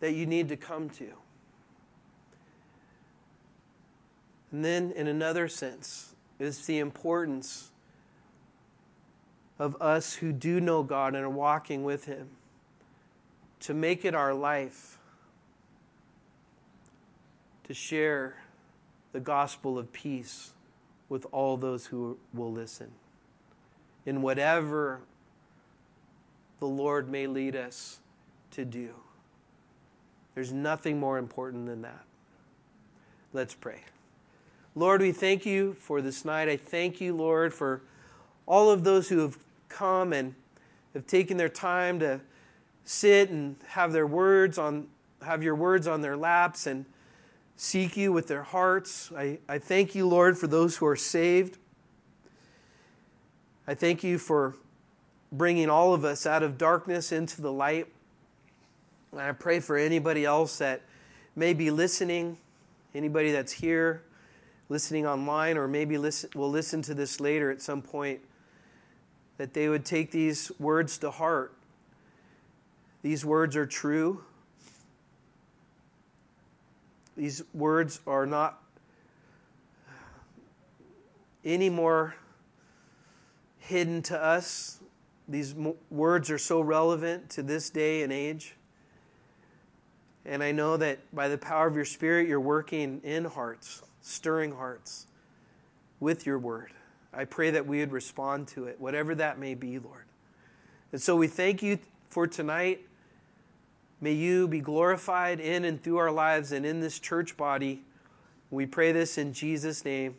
that 0.00 0.12
you 0.12 0.26
need 0.26 0.48
to 0.50 0.56
come 0.56 0.90
to. 0.90 1.08
And 4.52 4.64
then, 4.64 4.92
in 4.92 5.06
another 5.06 5.48
sense, 5.48 6.14
is 6.40 6.66
the 6.66 6.78
importance 6.78 7.70
of 9.58 9.76
us 9.80 10.14
who 10.14 10.32
do 10.32 10.60
know 10.60 10.82
God 10.82 11.14
and 11.14 11.24
are 11.24 11.30
walking 11.30 11.84
with 11.84 12.06
Him 12.06 12.30
to 13.60 13.74
make 13.74 14.04
it 14.04 14.14
our 14.14 14.32
life 14.32 14.98
to 17.64 17.74
share 17.74 18.36
the 19.12 19.20
gospel 19.20 19.78
of 19.78 19.92
peace 19.92 20.52
with 21.08 21.26
all 21.30 21.56
those 21.56 21.86
who 21.86 22.18
will 22.32 22.50
listen. 22.50 22.90
In 24.06 24.22
whatever 24.22 25.02
the 26.58 26.66
Lord 26.66 27.08
may 27.08 27.26
lead 27.26 27.56
us 27.56 28.00
to 28.52 28.64
do. 28.64 28.90
There's 30.34 30.52
nothing 30.52 30.98
more 30.98 31.18
important 31.18 31.66
than 31.66 31.82
that. 31.82 32.04
Let's 33.32 33.54
pray. 33.54 33.82
Lord, 34.76 35.00
we 35.00 35.10
thank 35.10 35.44
you 35.44 35.74
for 35.74 36.00
this 36.00 36.24
night. 36.24 36.48
I 36.48 36.56
thank 36.56 37.00
you, 37.00 37.14
Lord, 37.14 37.52
for 37.52 37.82
all 38.46 38.70
of 38.70 38.84
those 38.84 39.08
who 39.08 39.18
have 39.18 39.36
come 39.68 40.12
and 40.12 40.36
have 40.94 41.08
taken 41.08 41.36
their 41.36 41.48
time 41.48 41.98
to 41.98 42.20
sit 42.84 43.30
and 43.30 43.56
have 43.68 43.92
their 43.92 44.06
words 44.06 44.58
on 44.58 44.86
have 45.22 45.42
your 45.42 45.54
words 45.54 45.86
on 45.86 46.00
their 46.00 46.16
laps 46.16 46.66
and 46.66 46.86
seek 47.56 47.96
you 47.96 48.10
with 48.12 48.26
their 48.28 48.42
hearts. 48.42 49.12
I, 49.14 49.38
I 49.48 49.58
thank 49.58 49.94
you, 49.94 50.08
Lord, 50.08 50.38
for 50.38 50.46
those 50.46 50.78
who 50.78 50.86
are 50.86 50.96
saved. 50.96 51.58
I 53.66 53.74
thank 53.74 54.02
you 54.02 54.18
for 54.18 54.54
bringing 55.30 55.68
all 55.68 55.92
of 55.92 56.04
us 56.04 56.24
out 56.26 56.42
of 56.42 56.56
darkness 56.56 57.12
into 57.12 57.42
the 57.42 57.52
light. 57.52 57.86
And 59.12 59.20
I 59.20 59.32
pray 59.32 59.60
for 59.60 59.76
anybody 59.76 60.24
else 60.24 60.56
that 60.58 60.80
may 61.36 61.52
be 61.52 61.70
listening, 61.70 62.38
anybody 62.94 63.30
that's 63.30 63.52
here, 63.52 64.02
listening 64.70 65.06
online, 65.06 65.58
or 65.58 65.68
maybe 65.68 65.98
listen, 65.98 66.30
will 66.34 66.50
listen 66.50 66.80
to 66.80 66.94
this 66.94 67.20
later 67.20 67.50
at 67.50 67.60
some 67.60 67.82
point, 67.82 68.20
that 69.36 69.52
they 69.52 69.68
would 69.68 69.84
take 69.84 70.10
these 70.10 70.50
words 70.58 70.96
to 70.98 71.10
heart 71.10 71.54
these 73.02 73.24
words 73.24 73.56
are 73.56 73.66
true. 73.66 74.22
These 77.16 77.42
words 77.54 78.00
are 78.06 78.26
not 78.26 78.62
any 81.44 81.70
more 81.70 82.14
hidden 83.58 84.02
to 84.02 84.22
us. 84.22 84.80
These 85.28 85.54
words 85.90 86.30
are 86.30 86.38
so 86.38 86.60
relevant 86.60 87.30
to 87.30 87.42
this 87.42 87.70
day 87.70 88.02
and 88.02 88.12
age. 88.12 88.56
And 90.26 90.42
I 90.42 90.52
know 90.52 90.76
that 90.76 90.98
by 91.14 91.28
the 91.28 91.38
power 91.38 91.66
of 91.66 91.74
your 91.74 91.84
Spirit, 91.84 92.28
you're 92.28 92.40
working 92.40 93.00
in 93.02 93.24
hearts, 93.24 93.82
stirring 94.00 94.52
hearts 94.52 95.06
with 95.98 96.26
your 96.26 96.38
word. 96.38 96.72
I 97.12 97.24
pray 97.24 97.50
that 97.50 97.66
we 97.66 97.80
would 97.80 97.92
respond 97.92 98.48
to 98.48 98.66
it, 98.66 98.80
whatever 98.80 99.14
that 99.16 99.38
may 99.38 99.54
be, 99.54 99.78
Lord. 99.78 100.04
And 100.92 101.00
so 101.00 101.16
we 101.16 101.26
thank 101.26 101.62
you 101.62 101.78
for 102.08 102.26
tonight. 102.26 102.86
May 104.00 104.12
you 104.12 104.48
be 104.48 104.60
glorified 104.60 105.40
in 105.40 105.64
and 105.64 105.82
through 105.82 105.98
our 105.98 106.10
lives 106.10 106.52
and 106.52 106.64
in 106.64 106.80
this 106.80 106.98
church 106.98 107.36
body. 107.36 107.82
We 108.50 108.66
pray 108.66 108.92
this 108.92 109.18
in 109.18 109.32
Jesus' 109.32 109.84
name. 109.84 110.16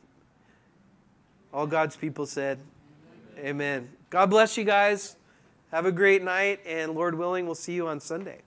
All 1.54 1.68
God's 1.68 1.96
people 1.96 2.26
said, 2.26 2.60
Amen. 3.38 3.50
Amen. 3.50 3.90
God 4.10 4.30
bless 4.30 4.58
you 4.58 4.64
guys. 4.64 5.16
Have 5.72 5.86
a 5.86 5.92
great 5.92 6.22
night, 6.22 6.60
and 6.66 6.94
Lord 6.94 7.16
willing, 7.16 7.46
we'll 7.46 7.56
see 7.56 7.74
you 7.74 7.88
on 7.88 8.00
Sunday. 8.02 8.42